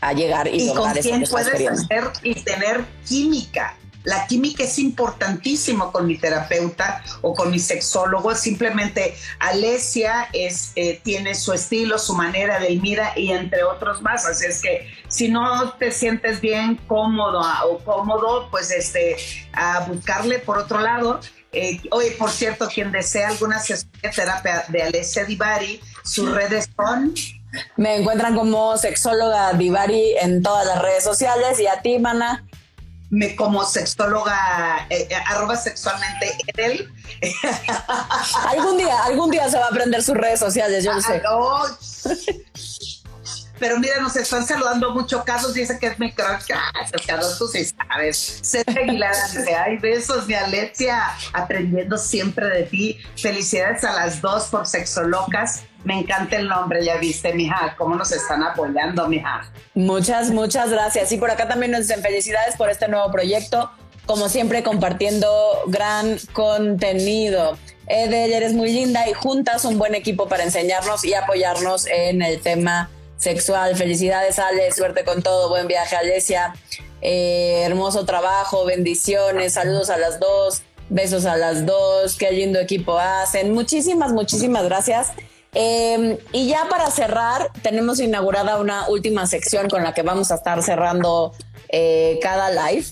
a 0.00 0.12
llegar 0.12 0.48
y, 0.48 0.70
y 0.70 0.74
con 0.74 0.92
quién 0.92 1.24
puedes 1.24 1.68
hacer 1.68 2.04
y 2.22 2.34
tener 2.34 2.84
química 3.06 3.76
la 4.04 4.26
química 4.26 4.64
es 4.64 4.78
importantísimo 4.78 5.92
con 5.92 6.06
mi 6.06 6.16
terapeuta 6.16 7.02
o 7.20 7.34
con 7.34 7.50
mi 7.50 7.58
sexólogo. 7.58 8.34
Simplemente 8.34 9.14
Alesia 9.38 10.28
es, 10.32 10.72
eh, 10.76 11.00
tiene 11.02 11.34
su 11.34 11.52
estilo, 11.52 11.98
su 11.98 12.14
manera 12.14 12.58
de 12.58 12.76
mira 12.76 13.12
y 13.16 13.30
entre 13.30 13.62
otros 13.62 14.02
más. 14.02 14.26
Así 14.26 14.46
es 14.46 14.62
que 14.62 14.88
si 15.08 15.28
no 15.28 15.72
te 15.74 15.92
sientes 15.92 16.40
bien 16.40 16.76
cómodo 16.86 17.42
o 17.68 17.78
cómodo, 17.78 18.48
pues 18.50 18.70
este, 18.70 19.16
a 19.52 19.80
buscarle 19.80 20.38
por 20.38 20.58
otro 20.58 20.80
lado. 20.80 21.20
Eh, 21.52 21.80
oye, 21.90 22.12
por 22.12 22.30
cierto, 22.30 22.68
quien 22.68 22.90
desea 22.92 23.28
alguna 23.28 23.58
sesión 23.58 23.92
de 24.02 24.08
terapia 24.08 24.64
de 24.68 24.82
Alesia 24.82 25.24
Divari, 25.24 25.80
sus 26.02 26.30
redes 26.30 26.68
son 26.76 27.14
me 27.76 27.96
encuentran 27.96 28.34
como 28.34 28.78
sexóloga 28.78 29.52
Divari 29.52 30.16
en 30.22 30.42
todas 30.42 30.66
las 30.66 30.80
redes 30.80 31.04
sociales 31.04 31.60
y 31.60 31.66
a 31.66 31.82
ti, 31.82 31.98
Mana 31.98 32.46
me 33.12 33.36
como 33.36 33.62
sexóloga, 33.62 34.86
eh, 34.88 35.06
eh, 35.10 35.14
arroba 35.26 35.54
sexualmente 35.54 36.34
él. 36.56 36.90
algún 38.48 38.78
día, 38.78 39.04
algún 39.04 39.30
día 39.30 39.50
se 39.50 39.58
va 39.58 39.66
a 39.66 39.68
aprender 39.68 40.02
sus 40.02 40.16
redes 40.16 40.40
sociales, 40.40 40.82
yo 40.82 40.94
lo 40.94 41.02
sé. 41.02 41.22
Ah, 41.28 41.66
Pero 43.58 43.78
mira, 43.78 44.00
nos 44.00 44.16
están 44.16 44.46
saludando 44.46 44.92
mucho. 44.92 45.22
Carlos 45.24 45.52
dice 45.52 45.78
que 45.78 45.88
es 45.88 45.98
mi 45.98 46.10
crush. 46.10 46.52
Ah, 46.54 46.86
Carlos, 47.06 47.36
tú 47.36 47.46
sí 47.48 47.66
sabes. 47.66 48.16
César 48.40 48.78
Aguilar 48.78 49.14
dice, 49.30 49.54
ay, 49.56 49.76
besos, 49.76 50.26
mi 50.26 50.32
Alexia, 50.32 51.14
aprendiendo 51.34 51.98
siempre 51.98 52.48
de 52.48 52.62
ti. 52.62 52.98
Felicidades 53.20 53.84
a 53.84 53.92
las 53.92 54.22
dos 54.22 54.44
por 54.44 54.66
Sexo 54.66 55.02
Locas. 55.02 55.64
Me 55.84 55.98
encanta 55.98 56.36
el 56.36 56.48
nombre, 56.48 56.84
ya 56.84 56.96
viste, 56.96 57.32
mija, 57.34 57.74
cómo 57.76 57.96
nos 57.96 58.12
están 58.12 58.42
apoyando, 58.42 59.08
mija. 59.08 59.50
Muchas, 59.74 60.30
muchas 60.30 60.70
gracias. 60.70 61.10
Y 61.12 61.16
por 61.16 61.30
acá 61.30 61.48
también 61.48 61.72
nos 61.72 61.82
dicen 61.82 62.02
felicidades 62.02 62.56
por 62.56 62.70
este 62.70 62.88
nuevo 62.88 63.10
proyecto. 63.10 63.70
como 64.06 64.28
siempre 64.28 64.64
compartiendo 64.64 65.28
gran 65.66 66.18
contenido. 66.32 67.56
Edel, 67.86 68.32
eres 68.32 68.52
muy 68.52 68.72
linda 68.72 69.08
y 69.08 69.12
juntas 69.12 69.64
un 69.64 69.78
buen 69.78 69.94
equipo 69.94 70.28
para 70.28 70.42
enseñarnos 70.42 71.04
y 71.04 71.14
apoyarnos 71.14 71.86
en 71.86 72.20
el 72.20 72.40
tema 72.40 72.90
sexual. 73.16 73.76
Felicidades, 73.76 74.38
Ale, 74.38 74.72
suerte 74.72 75.04
con 75.04 75.22
todo, 75.22 75.48
buen 75.48 75.68
viaje, 75.68 75.94
Alesia. 75.94 76.54
Eh, 77.00 77.62
hermoso 77.64 78.04
trabajo, 78.04 78.64
bendiciones, 78.64 79.54
saludos 79.54 79.90
a 79.90 79.98
las 79.98 80.18
dos, 80.20 80.62
besos 80.88 81.24
a 81.24 81.36
las 81.36 81.66
dos, 81.66 82.16
qué 82.16 82.30
lindo 82.32 82.58
equipo 82.58 82.98
hacen. 82.98 83.52
Muchísimas, 83.52 84.12
muchísimas 84.12 84.64
gracias. 84.64 85.12
Em, 85.54 86.16
y 86.32 86.48
ya 86.48 86.66
para 86.70 86.90
cerrar, 86.90 87.50
tenemos 87.62 88.00
inaugurada 88.00 88.58
una 88.58 88.88
última 88.88 89.26
sección 89.26 89.68
con 89.68 89.84
la 89.84 89.92
que 89.92 90.02
vamos 90.02 90.30
a 90.30 90.36
estar 90.36 90.62
cerrando 90.62 91.34
eh, 91.68 92.18
cada 92.22 92.50
live. 92.50 92.86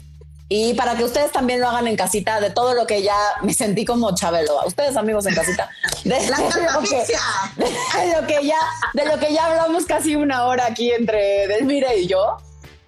Y 0.52 0.74
para 0.74 0.96
que 0.96 1.04
ustedes 1.04 1.30
también 1.30 1.60
lo 1.60 1.68
hagan 1.68 1.86
en 1.86 1.96
casita, 1.96 2.40
de 2.40 2.50
todo 2.50 2.74
lo 2.74 2.86
que 2.86 3.02
ya 3.02 3.16
me 3.42 3.54
sentí 3.54 3.84
como 3.84 4.14
Chabelo, 4.14 4.60
a 4.60 4.66
ustedes 4.66 4.96
amigos 4.96 5.24
en 5.26 5.34
casita, 5.34 5.70
de, 6.04 6.28
La 6.28 6.38
lo, 6.40 6.48
que, 6.82 6.96
de 6.96 8.20
lo 8.20 8.26
que 8.26 8.46
ya, 8.46 8.58
de 8.94 9.06
lo 9.06 9.18
que 9.18 9.32
ya 9.32 9.46
hablamos 9.46 9.86
casi 9.86 10.16
una 10.16 10.44
hora 10.46 10.66
aquí 10.66 10.90
entre 10.90 11.46
Delmira 11.46 11.94
y 11.94 12.08
yo. 12.08 12.38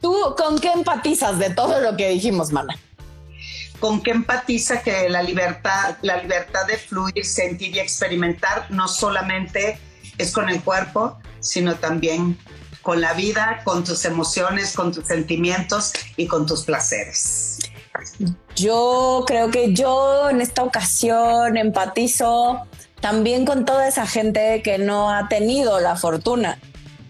¿Tú 0.01 0.35
con 0.37 0.59
qué 0.59 0.73
empatizas 0.73 1.39
de 1.39 1.51
todo 1.51 1.81
lo 1.81 1.97
que 1.97 2.09
dijimos, 2.09 2.51
mana? 2.51 2.77
Con 3.83 4.01
qué 4.01 4.12
empatiza 4.12 4.80
que 4.80 5.09
la 5.09 5.24
libertad, 5.24 5.97
la 6.03 6.22
libertad 6.22 6.64
de 6.68 6.76
fluir, 6.76 7.24
sentir 7.24 7.74
y 7.74 7.80
experimentar 7.80 8.66
no 8.70 8.87
solamente 8.87 9.76
es 10.18 10.30
con 10.30 10.49
el 10.49 10.62
cuerpo, 10.62 11.18
sino 11.41 11.74
también 11.74 12.39
con 12.80 13.01
la 13.01 13.12
vida, 13.12 13.62
con 13.64 13.83
tus 13.83 14.05
emociones, 14.05 14.76
con 14.76 14.93
tus 14.93 15.09
sentimientos 15.09 15.93
y 16.16 16.28
con 16.28 16.47
tus 16.47 16.62
placeres. 16.62 17.59
Yo 18.55 19.24
creo 19.26 19.51
que 19.51 19.74
yo 19.74 20.30
en 20.30 20.41
esta 20.41 20.62
ocasión 20.62 21.57
empatizo 21.57 22.61
también 23.01 23.45
con 23.45 23.64
toda 23.64 23.89
esa 23.89 24.07
gente 24.07 24.62
que 24.62 24.78
no 24.78 25.11
ha 25.11 25.26
tenido 25.26 25.80
la 25.80 25.97
fortuna 25.97 26.57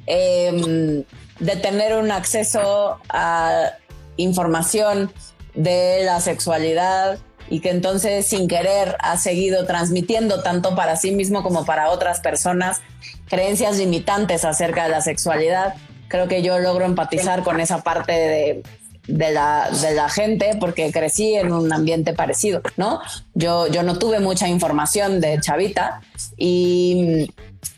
eh, 0.07 1.05
de 1.39 1.57
tener 1.57 1.99
un 1.99 2.11
acceso 2.11 2.99
a 3.11 3.73
información 4.17 5.13
de 5.55 6.03
la 6.05 6.21
sexualidad 6.21 7.19
y 7.49 7.61
que 7.61 7.71
entonces 7.71 8.27
sin 8.27 8.49
querer 8.49 8.97
ha 9.01 9.17
seguido 9.19 9.67
transmitiendo 9.67 10.43
tanto 10.43 10.75
para 10.75 10.97
sí 10.97 11.13
mismo 11.13 11.43
como 11.43 11.65
para 11.65 11.91
otras 11.91 12.21
personas 12.21 12.81
creencias 13.29 13.79
limitantes 13.79 14.45
acerca 14.45 14.85
de 14.85 14.91
la 14.91 15.03
sexualidad. 15.03 15.75
Creo 16.09 16.29
que 16.29 16.43
yo 16.43 16.59
logro 16.59 16.85
empatizar 16.85 17.43
con 17.43 17.61
esa 17.61 17.83
parte 17.83 18.13
de, 18.13 18.63
de 19.07 19.33
la, 19.33 19.69
de 19.71 19.95
la 19.95 20.09
gente 20.09 20.57
porque 20.61 20.93
crecí 20.93 21.35
en 21.35 21.53
un 21.53 21.73
ambiente 21.73 22.13
parecido, 22.13 22.63
¿no? 22.77 23.01
Yo, 23.35 23.67
yo 23.67 23.83
no 23.83 23.99
tuve 23.99 24.21
mucha 24.21 24.49
información 24.49 25.21
de 25.21 25.41
chavita 25.41 26.01
y 26.37 27.31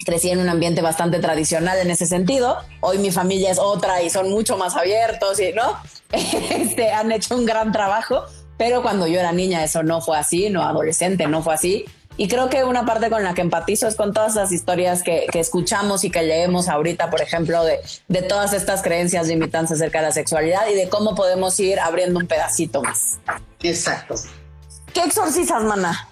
crecí 0.04 0.30
en 0.30 0.38
un 0.38 0.48
ambiente 0.48 0.82
bastante 0.82 1.18
tradicional 1.18 1.78
en 1.78 1.90
ese 1.90 2.06
sentido. 2.06 2.58
Hoy 2.80 2.98
mi 2.98 3.10
familia 3.10 3.50
es 3.50 3.58
otra 3.58 4.02
y 4.02 4.10
son 4.10 4.30
mucho 4.30 4.56
más 4.56 4.76
abiertos 4.76 5.40
y, 5.40 5.52
¿no? 5.52 5.76
Este, 6.12 6.92
han 6.92 7.10
hecho 7.10 7.34
un 7.34 7.44
gran 7.44 7.72
trabajo, 7.72 8.24
pero 8.56 8.82
cuando 8.82 9.06
yo 9.06 9.18
era 9.18 9.32
niña 9.32 9.64
eso 9.64 9.82
no 9.82 10.00
fue 10.00 10.16
así, 10.16 10.50
no 10.50 10.62
adolescente, 10.62 11.26
no 11.26 11.42
fue 11.42 11.54
así. 11.54 11.84
Y 12.16 12.28
creo 12.28 12.48
que 12.48 12.62
una 12.62 12.86
parte 12.86 13.10
con 13.10 13.24
la 13.24 13.34
que 13.34 13.40
empatizo 13.40 13.88
es 13.88 13.96
con 13.96 14.12
todas 14.12 14.36
las 14.36 14.52
historias 14.52 15.02
que, 15.02 15.26
que 15.32 15.40
escuchamos 15.40 16.04
y 16.04 16.10
que 16.10 16.22
leemos 16.22 16.68
ahorita, 16.68 17.10
por 17.10 17.20
ejemplo, 17.20 17.64
de, 17.64 17.80
de, 18.06 18.22
todas 18.22 18.52
estas 18.52 18.82
creencias 18.82 19.26
limitantes 19.26 19.72
acerca 19.72 19.98
de 19.98 20.06
la 20.06 20.12
sexualidad 20.12 20.68
y 20.70 20.76
de 20.76 20.88
cómo 20.88 21.16
podemos 21.16 21.58
ir 21.58 21.80
abriendo 21.80 22.20
un 22.20 22.28
pedacito 22.28 22.82
más. 22.82 23.18
Exacto. 23.60 24.14
¿Qué 24.92 25.00
exorcizas, 25.02 25.64
mana? 25.64 26.08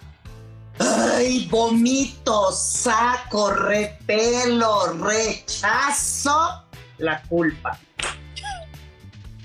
Ay, 1.22 1.46
vomito, 1.48 2.50
saco, 2.50 3.50
repelo, 3.50 4.92
rechazo 4.94 6.64
la 6.98 7.22
culpa. 7.22 7.78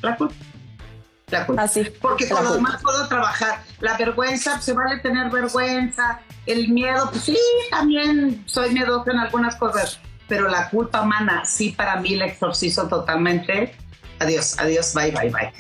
La 0.02 0.18
culpa. 0.18 0.36
La 1.30 1.46
culpa. 1.46 1.62
Así. 1.62 1.84
Porque 2.02 2.28
con 2.28 2.44
lo 2.44 2.54
demás 2.54 2.82
puedo 2.82 3.08
trabajar. 3.08 3.62
La 3.80 3.96
vergüenza, 3.96 4.54
pues, 4.54 4.64
se 4.64 4.74
vale 4.74 4.98
tener 5.02 5.30
vergüenza. 5.30 6.20
El 6.48 6.70
miedo, 6.70 7.12
pues 7.12 7.26
sí, 7.26 7.38
también 7.70 8.42
soy 8.48 8.72
miedoso 8.72 9.12
en 9.12 9.20
algunas 9.20 9.56
cosas. 9.58 10.00
Pero 10.28 10.50
la 10.50 10.72
culpa, 10.72 11.04
mana, 11.04 11.46
sí, 11.46 11.70
para 11.78 11.98
mí 11.98 12.16
la 12.16 12.26
exorcizo 12.26 12.88
totalmente. 12.88 13.76
Adiós, 14.18 14.56
adiós, 14.58 14.96
bye, 14.96 15.12
bye, 15.12 15.30
bye. 15.30 15.54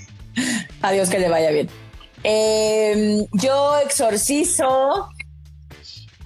Adiós, 0.82 1.10
que 1.10 1.20
le 1.20 1.30
vaya 1.30 1.52
bien. 1.52 1.70
Eh, 2.24 3.28
yo 3.34 3.78
exorcizo. 3.86 5.12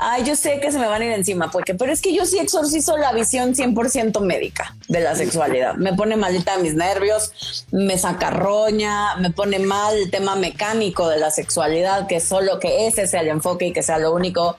Ay, 0.03 0.23
yo 0.23 0.35
sé 0.35 0.59
que 0.59 0.71
se 0.71 0.79
me 0.79 0.87
van 0.87 1.03
a 1.03 1.05
ir 1.05 1.11
encima, 1.11 1.51
porque, 1.51 1.75
pero 1.75 1.93
es 1.93 2.01
que 2.01 2.11
yo 2.11 2.25
sí 2.25 2.39
exorcizo 2.39 2.97
la 2.97 3.13
visión 3.13 3.53
100% 3.53 4.19
médica 4.21 4.75
de 4.87 4.99
la 4.99 5.13
sexualidad. 5.13 5.75
Me 5.75 5.93
pone 5.93 6.17
malita 6.17 6.57
mis 6.57 6.73
nervios, 6.73 7.67
me 7.71 7.99
saca 7.99 8.31
roña, 8.31 9.15
me 9.17 9.29
pone 9.29 9.59
mal 9.59 9.95
el 9.95 10.09
tema 10.09 10.35
mecánico 10.35 11.07
de 11.07 11.19
la 11.19 11.29
sexualidad, 11.29 12.07
que 12.07 12.19
solo 12.19 12.59
que 12.59 12.87
ese 12.87 13.05
sea 13.05 13.21
el 13.21 13.27
enfoque 13.27 13.67
y 13.67 13.73
que 13.73 13.83
sea 13.83 13.99
lo 13.99 14.11
único 14.11 14.57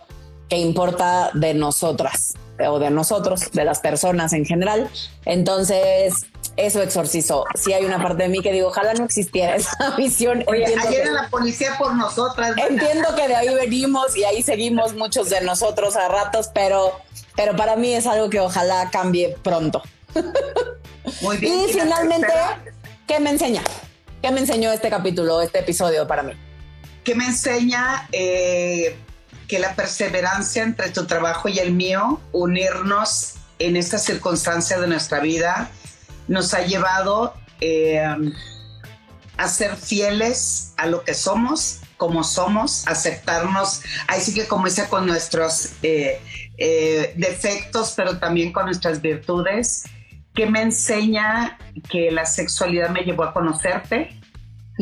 que 0.48 0.58
importa 0.58 1.32
de 1.34 1.54
nosotras 1.54 2.34
o 2.64 2.78
de 2.78 2.90
nosotros, 2.90 3.50
de 3.50 3.64
las 3.64 3.80
personas 3.80 4.32
en 4.34 4.44
general. 4.44 4.88
Entonces, 5.24 6.26
eso 6.56 6.82
exorcizó. 6.82 7.44
Sí 7.54 7.72
hay 7.72 7.84
una 7.84 8.02
parte 8.02 8.24
de 8.24 8.28
mí 8.28 8.40
que 8.40 8.52
digo, 8.52 8.68
ojalá 8.68 8.94
no 8.94 9.04
existiera 9.04 9.56
esa 9.56 9.90
visión. 9.96 10.44
Oye, 10.46 10.60
Entiendo 10.64 10.88
ayer 10.88 11.02
que- 11.04 11.10
la 11.10 11.28
policía 11.28 11.76
por 11.78 11.94
nosotras. 11.94 12.54
Entiendo 12.56 13.14
que 13.14 13.28
de 13.28 13.34
ahí 13.36 13.54
venimos 13.54 14.16
y 14.16 14.24
ahí 14.24 14.42
seguimos 14.42 14.94
muchos 14.94 15.30
de 15.30 15.40
nosotros 15.42 15.96
a 15.96 16.08
ratos, 16.08 16.50
pero, 16.54 16.92
pero 17.36 17.56
para 17.56 17.76
mí 17.76 17.92
es 17.94 18.06
algo 18.06 18.28
que 18.30 18.40
ojalá 18.40 18.90
cambie 18.90 19.36
pronto. 19.42 19.82
Muy 21.22 21.36
bien. 21.38 21.60
Y 21.68 21.72
finalmente, 21.72 22.32
¿qué 23.06 23.18
me 23.20 23.30
enseña? 23.30 23.62
¿Qué 24.22 24.30
me 24.30 24.40
enseñó 24.40 24.70
este 24.72 24.88
capítulo, 24.90 25.40
este 25.42 25.60
episodio 25.60 26.06
para 26.06 26.22
mí? 26.22 26.32
que 27.04 27.16
me 27.16 27.24
enseña 27.26 28.08
eh, 28.12 28.96
que 29.48 29.58
la 29.58 29.74
perseverancia 29.74 30.62
entre 30.62 30.88
tu 30.90 31.04
trabajo 31.04 31.48
y 31.48 31.58
el 31.58 31.72
mío, 31.72 32.20
unirnos 32.30 33.34
en 33.58 33.74
esta 33.74 33.98
circunstancia 33.98 34.78
de 34.78 34.86
nuestra 34.86 35.18
vida, 35.18 35.68
nos 36.32 36.54
ha 36.54 36.64
llevado 36.64 37.34
eh, 37.60 38.02
a 39.36 39.48
ser 39.48 39.76
fieles 39.76 40.72
a 40.78 40.86
lo 40.86 41.04
que 41.04 41.12
somos, 41.12 41.80
como 41.98 42.24
somos, 42.24 42.88
aceptarnos, 42.88 43.82
ahí 44.08 44.20
sí 44.20 44.32
que 44.34 44.48
como 44.48 44.64
dice, 44.64 44.88
con 44.88 45.06
nuestros 45.06 45.74
eh, 45.82 46.20
eh, 46.56 47.12
defectos, 47.16 47.92
pero 47.94 48.18
también 48.18 48.50
con 48.50 48.64
nuestras 48.64 49.02
virtudes, 49.02 49.84
que 50.34 50.46
me 50.46 50.62
enseña 50.62 51.58
que 51.90 52.10
la 52.10 52.24
sexualidad 52.24 52.88
me 52.88 53.02
llevó 53.02 53.24
a 53.24 53.34
conocerte, 53.34 54.18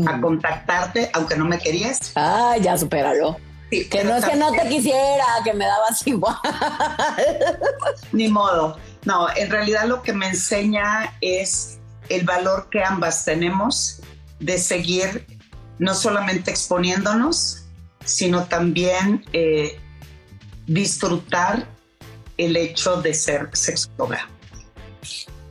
a 0.06 0.20
contactarte, 0.20 1.10
aunque 1.14 1.36
no 1.36 1.46
me 1.46 1.58
querías. 1.58 2.12
Ah, 2.14 2.54
ya 2.60 2.78
supéralo. 2.78 3.36
Sí, 3.70 3.88
Que 3.88 4.04
no 4.04 4.16
es 4.16 4.24
que 4.24 4.36
no 4.36 4.52
te 4.52 4.68
quisiera, 4.68 5.24
que 5.44 5.52
me 5.52 5.66
dabas 5.66 6.06
igual. 6.06 6.36
Ni 8.12 8.28
modo. 8.28 8.76
No, 9.04 9.28
en 9.34 9.50
realidad 9.50 9.86
lo 9.86 10.02
que 10.02 10.12
me 10.12 10.28
enseña 10.28 11.14
es 11.20 11.78
el 12.08 12.24
valor 12.24 12.68
que 12.70 12.82
ambas 12.82 13.24
tenemos 13.24 14.00
de 14.40 14.58
seguir 14.58 15.26
no 15.78 15.94
solamente 15.94 16.50
exponiéndonos, 16.50 17.64
sino 18.04 18.44
también 18.44 19.24
eh, 19.32 19.78
disfrutar 20.66 21.66
el 22.36 22.56
hecho 22.56 23.00
de 23.00 23.14
ser 23.14 23.48
sexóloga. 23.52 24.28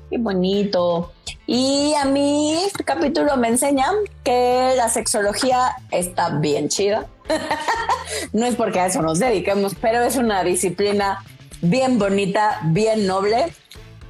Qué 0.10 0.18
bonito. 0.18 1.14
Y 1.46 1.94
a 1.96 2.06
mí 2.06 2.54
este 2.66 2.84
capítulo 2.84 3.38
me 3.38 3.48
enseña 3.48 3.88
que 4.24 4.74
la 4.76 4.90
sexología 4.90 5.76
está 5.92 6.30
bien 6.30 6.70
chida. 6.70 7.08
no 8.34 8.46
es 8.46 8.56
porque 8.56 8.80
a 8.80 8.88
eso 8.88 9.02
nos 9.02 9.20
dediquemos, 9.20 9.76
pero 9.80 10.02
es 10.02 10.16
una 10.16 10.44
disciplina 10.44 11.24
bien 11.62 12.00
bonita, 12.00 12.60
bien 12.66 13.06
noble, 13.08 13.52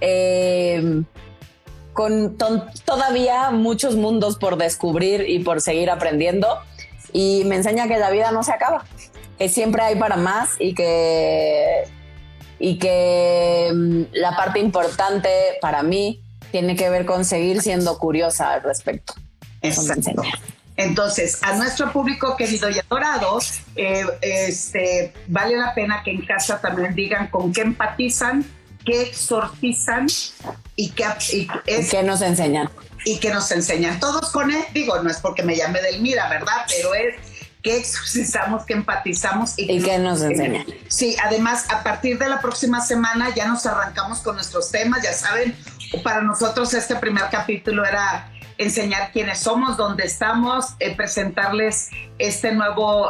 eh, 0.01 1.01
con 1.93 2.37
todavía 2.85 3.51
muchos 3.51 3.95
mundos 3.95 4.37
por 4.37 4.57
descubrir 4.57 5.25
y 5.27 5.39
por 5.39 5.61
seguir 5.61 5.89
aprendiendo. 5.89 6.47
Y 7.11 7.43
me 7.45 7.55
enseña 7.55 7.87
que 7.87 7.97
la 7.97 8.11
vida 8.11 8.31
no 8.31 8.43
se 8.43 8.51
acaba, 8.51 8.85
que 9.37 9.49
siempre 9.49 9.81
hay 9.81 9.95
para 9.95 10.15
más 10.15 10.55
y 10.59 10.73
que 10.73 11.83
y 12.59 12.77
que 12.77 13.71
mm, 13.73 14.01
la 14.13 14.35
parte 14.35 14.59
importante 14.59 15.29
para 15.61 15.81
mí 15.81 16.21
tiene 16.51 16.75
que 16.75 16.89
ver 16.89 17.05
con 17.05 17.25
seguir 17.25 17.61
siendo 17.61 17.97
curiosa 17.97 18.53
al 18.53 18.63
respecto. 18.63 19.13
Exacto. 19.61 20.21
Entonces, 20.79 21.39
a 21.43 21.55
nuestro 21.55 21.91
público 21.91 22.37
querido 22.37 22.69
y 22.69 22.79
adorado, 22.79 23.39
eh, 23.75 24.05
este, 24.21 25.13
vale 25.27 25.57
la 25.57 25.73
pena 25.73 26.01
que 26.03 26.11
en 26.11 26.25
casa 26.25 26.61
también 26.61 26.95
digan 26.95 27.27
con 27.27 27.51
qué 27.51 27.61
empatizan, 27.61 28.45
qué 28.85 29.01
exorcizan 29.01 30.07
y 30.77 30.91
que, 30.91 31.05
que 31.91 32.03
nos 32.03 32.21
enseñan. 32.21 32.69
Y 33.03 33.19
que 33.19 33.29
nos 33.29 33.51
enseñan. 33.51 33.99
Todos 33.99 34.31
con 34.31 34.51
él, 34.51 34.63
digo, 34.73 35.01
no 35.03 35.09
es 35.09 35.17
porque 35.17 35.43
me 35.43 35.55
llame 35.55 35.81
Delmira, 35.81 36.29
¿verdad? 36.29 36.65
Pero 36.69 36.93
es 36.93 37.15
que 37.61 37.75
exorcizamos, 37.75 38.65
que 38.65 38.73
empatizamos 38.73 39.55
y, 39.57 39.81
que, 39.81 39.97
nos, 39.97 40.21
enseñan. 40.21 40.65
Sí, 40.87 41.17
además, 41.21 41.65
a 41.69 41.83
partir 41.83 42.17
de 42.17 42.29
la 42.29 42.39
próxima 42.39 42.79
semana 42.79 43.35
ya 43.35 43.47
nos 43.47 43.65
arrancamos 43.65 44.19
con 44.19 44.35
nuestros 44.35 44.71
temas, 44.71 45.03
ya 45.03 45.11
saben, 45.11 45.57
para 46.05 46.21
nosotros 46.21 46.73
este 46.73 46.95
primer 46.95 47.25
capítulo 47.29 47.85
era 47.85 48.31
enseñar 48.59 49.11
quiénes 49.13 49.39
somos, 49.39 49.77
dónde 49.77 50.03
estamos, 50.03 50.75
eh, 50.79 50.93
presentarles 50.93 51.89
este 52.17 52.51
nuevo, 52.51 53.09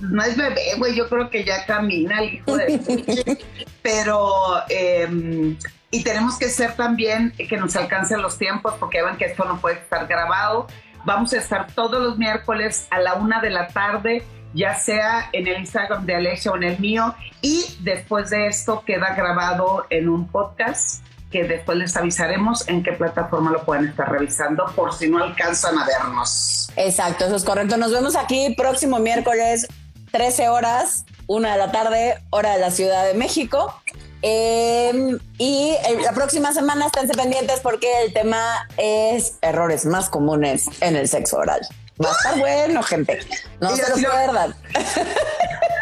no 0.00 0.22
es 0.22 0.36
bebé, 0.36 0.62
güey, 0.78 0.94
yo 0.94 1.08
creo 1.08 1.28
que 1.28 1.44
ya 1.44 1.66
camina 1.66 2.20
el 2.20 2.34
hijo 2.34 2.56
de... 2.56 3.44
pero, 3.82 4.32
em, 4.68 5.58
y 5.90 6.04
tenemos 6.04 6.38
que 6.38 6.48
ser 6.48 6.74
también 6.76 7.32
que 7.32 7.56
nos 7.56 7.74
alcancen 7.74 8.22
los 8.22 8.38
tiempos, 8.38 8.74
porque 8.78 9.02
ven 9.02 9.16
que 9.16 9.24
esto 9.24 9.44
no 9.44 9.60
puede 9.60 9.76
estar 9.76 10.06
grabado. 10.06 10.68
Vamos 11.04 11.32
a 11.32 11.38
estar 11.38 11.66
todos 11.72 12.00
los 12.00 12.16
miércoles 12.16 12.86
a 12.90 13.00
la 13.00 13.14
una 13.14 13.40
de 13.40 13.50
la 13.50 13.66
tarde, 13.66 14.22
ya 14.54 14.74
sea 14.74 15.30
en 15.32 15.48
el 15.48 15.58
Instagram 15.58 16.06
de 16.06 16.14
Alexia 16.14 16.52
o 16.52 16.56
en 16.56 16.62
el 16.62 16.78
mío, 16.78 17.12
y 17.42 17.64
después 17.80 18.30
de 18.30 18.46
esto 18.46 18.84
queda 18.86 19.14
grabado 19.16 19.84
en 19.90 20.08
un 20.08 20.28
podcast 20.28 21.04
que 21.30 21.44
después 21.44 21.76
les 21.78 21.96
avisaremos 21.96 22.68
en 22.68 22.82
qué 22.82 22.92
plataforma 22.92 23.50
lo 23.50 23.64
pueden 23.64 23.88
estar 23.88 24.10
revisando 24.10 24.64
por 24.74 24.94
si 24.94 25.08
no 25.08 25.22
alcanzan 25.22 25.78
a 25.78 25.86
vernos. 25.86 26.70
Exacto, 26.76 27.26
eso 27.26 27.36
es 27.36 27.44
correcto. 27.44 27.76
Nos 27.76 27.92
vemos 27.92 28.16
aquí 28.16 28.54
próximo 28.56 28.98
miércoles, 28.98 29.66
13 30.12 30.48
horas, 30.48 31.04
una 31.26 31.52
de 31.52 31.58
la 31.58 31.72
tarde, 31.72 32.22
hora 32.30 32.52
de 32.52 32.60
la 32.60 32.70
Ciudad 32.70 33.04
de 33.06 33.14
México. 33.14 33.74
Em, 34.22 35.18
y 35.38 35.74
la 36.02 36.12
próxima 36.12 36.52
semana 36.52 36.86
esténse 36.86 37.14
pendientes 37.14 37.60
porque 37.60 37.88
el 38.04 38.12
tema 38.12 38.66
es 38.76 39.34
errores 39.42 39.84
más 39.84 40.08
comunes 40.08 40.66
en 40.80 40.96
el 40.96 41.08
sexo 41.08 41.38
oral. 41.38 41.60
Va 42.02 42.10
a 42.10 42.12
estar 42.12 42.38
bueno, 42.38 42.82
gente. 42.82 43.20
No 43.60 43.74
se 43.74 43.88
lo 43.88 43.96
pierdan. 43.96 44.54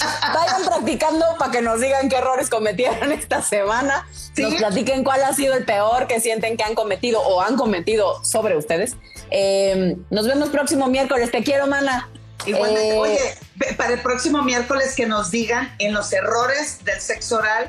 Vayan 0.00 0.64
practicando 0.64 1.24
para 1.38 1.50
que 1.50 1.62
nos 1.62 1.80
digan 1.80 2.08
qué 2.08 2.16
errores 2.16 2.50
cometieron 2.50 3.12
esta 3.12 3.42
semana. 3.42 4.06
Nos 4.36 4.54
platiquen 4.54 5.04
cuál 5.04 5.22
ha 5.24 5.32
sido 5.32 5.54
el 5.54 5.64
peor 5.64 6.06
que 6.06 6.20
sienten 6.20 6.56
que 6.56 6.64
han 6.64 6.74
cometido 6.74 7.20
o 7.20 7.40
han 7.40 7.56
cometido 7.56 8.22
sobre 8.24 8.56
ustedes. 8.56 8.96
Em, 9.30 9.96
nos 10.10 10.26
vemos 10.26 10.50
próximo 10.50 10.86
miércoles. 10.86 11.30
Te 11.30 11.42
quiero, 11.42 11.66
mana. 11.66 12.08
Igualmente, 12.46 12.94
eh, 12.94 12.98
oye, 12.98 13.74
para 13.76 13.94
el 13.94 14.00
próximo 14.00 14.42
miércoles 14.42 14.94
que 14.94 15.06
nos 15.06 15.30
digan 15.30 15.74
en 15.78 15.92
los 15.92 16.12
errores 16.12 16.84
del 16.84 17.00
sexo 17.00 17.36
oral, 17.36 17.68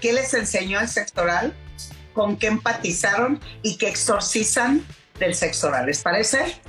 qué 0.00 0.12
les 0.12 0.34
enseñó 0.34 0.80
el 0.80 0.88
sexo 0.88 1.22
oral, 1.22 1.54
con 2.12 2.36
qué 2.36 2.48
empatizaron 2.48 3.40
y 3.62 3.78
qué 3.78 3.88
exorcizan 3.88 4.86
del 5.18 5.34
sexo 5.34 5.68
oral. 5.68 5.86
¿Les 5.86 6.02
parece? 6.02 6.60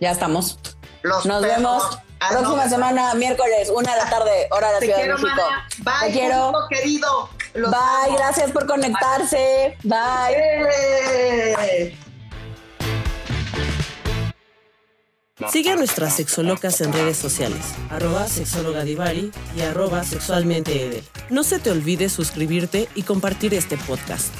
Ya 0.00 0.12
estamos. 0.12 0.58
Nos 1.02 1.42
vemos 1.42 1.98
Ah, 2.20 2.28
Próxima 2.30 2.68
semana, 2.68 3.14
miércoles, 3.14 3.70
una 3.72 3.92
de 3.92 3.98
la 3.98 4.10
tarde, 4.10 4.48
hora 4.50 4.68
de 4.68 4.72
la 4.74 4.80
Ciudad 4.80 4.96
de 4.98 5.08
México. 5.08 5.42
Bye, 5.78 5.92
Te 6.06 6.12
quiero. 6.12 6.52
querido. 6.68 7.30
Bye, 7.54 8.16
gracias 8.16 8.50
por 8.50 8.66
conectarse. 8.66 9.76
Bye. 9.84 11.96
Sigue 15.50 15.70
a 15.70 15.76
nuestras 15.76 16.16
sexolocas 16.16 16.80
en 16.80 16.92
redes 16.92 17.16
sociales, 17.16 17.60
arroba 17.90 18.26
sexóloga 18.26 18.84
y 18.84 19.62
arroba 19.62 20.02
sexualmente 20.02 21.04
No 21.30 21.44
se 21.44 21.60
te 21.60 21.70
olvide 21.70 22.08
suscribirte 22.08 22.88
y 22.96 23.04
compartir 23.04 23.54
este 23.54 23.76
podcast. 23.76 24.34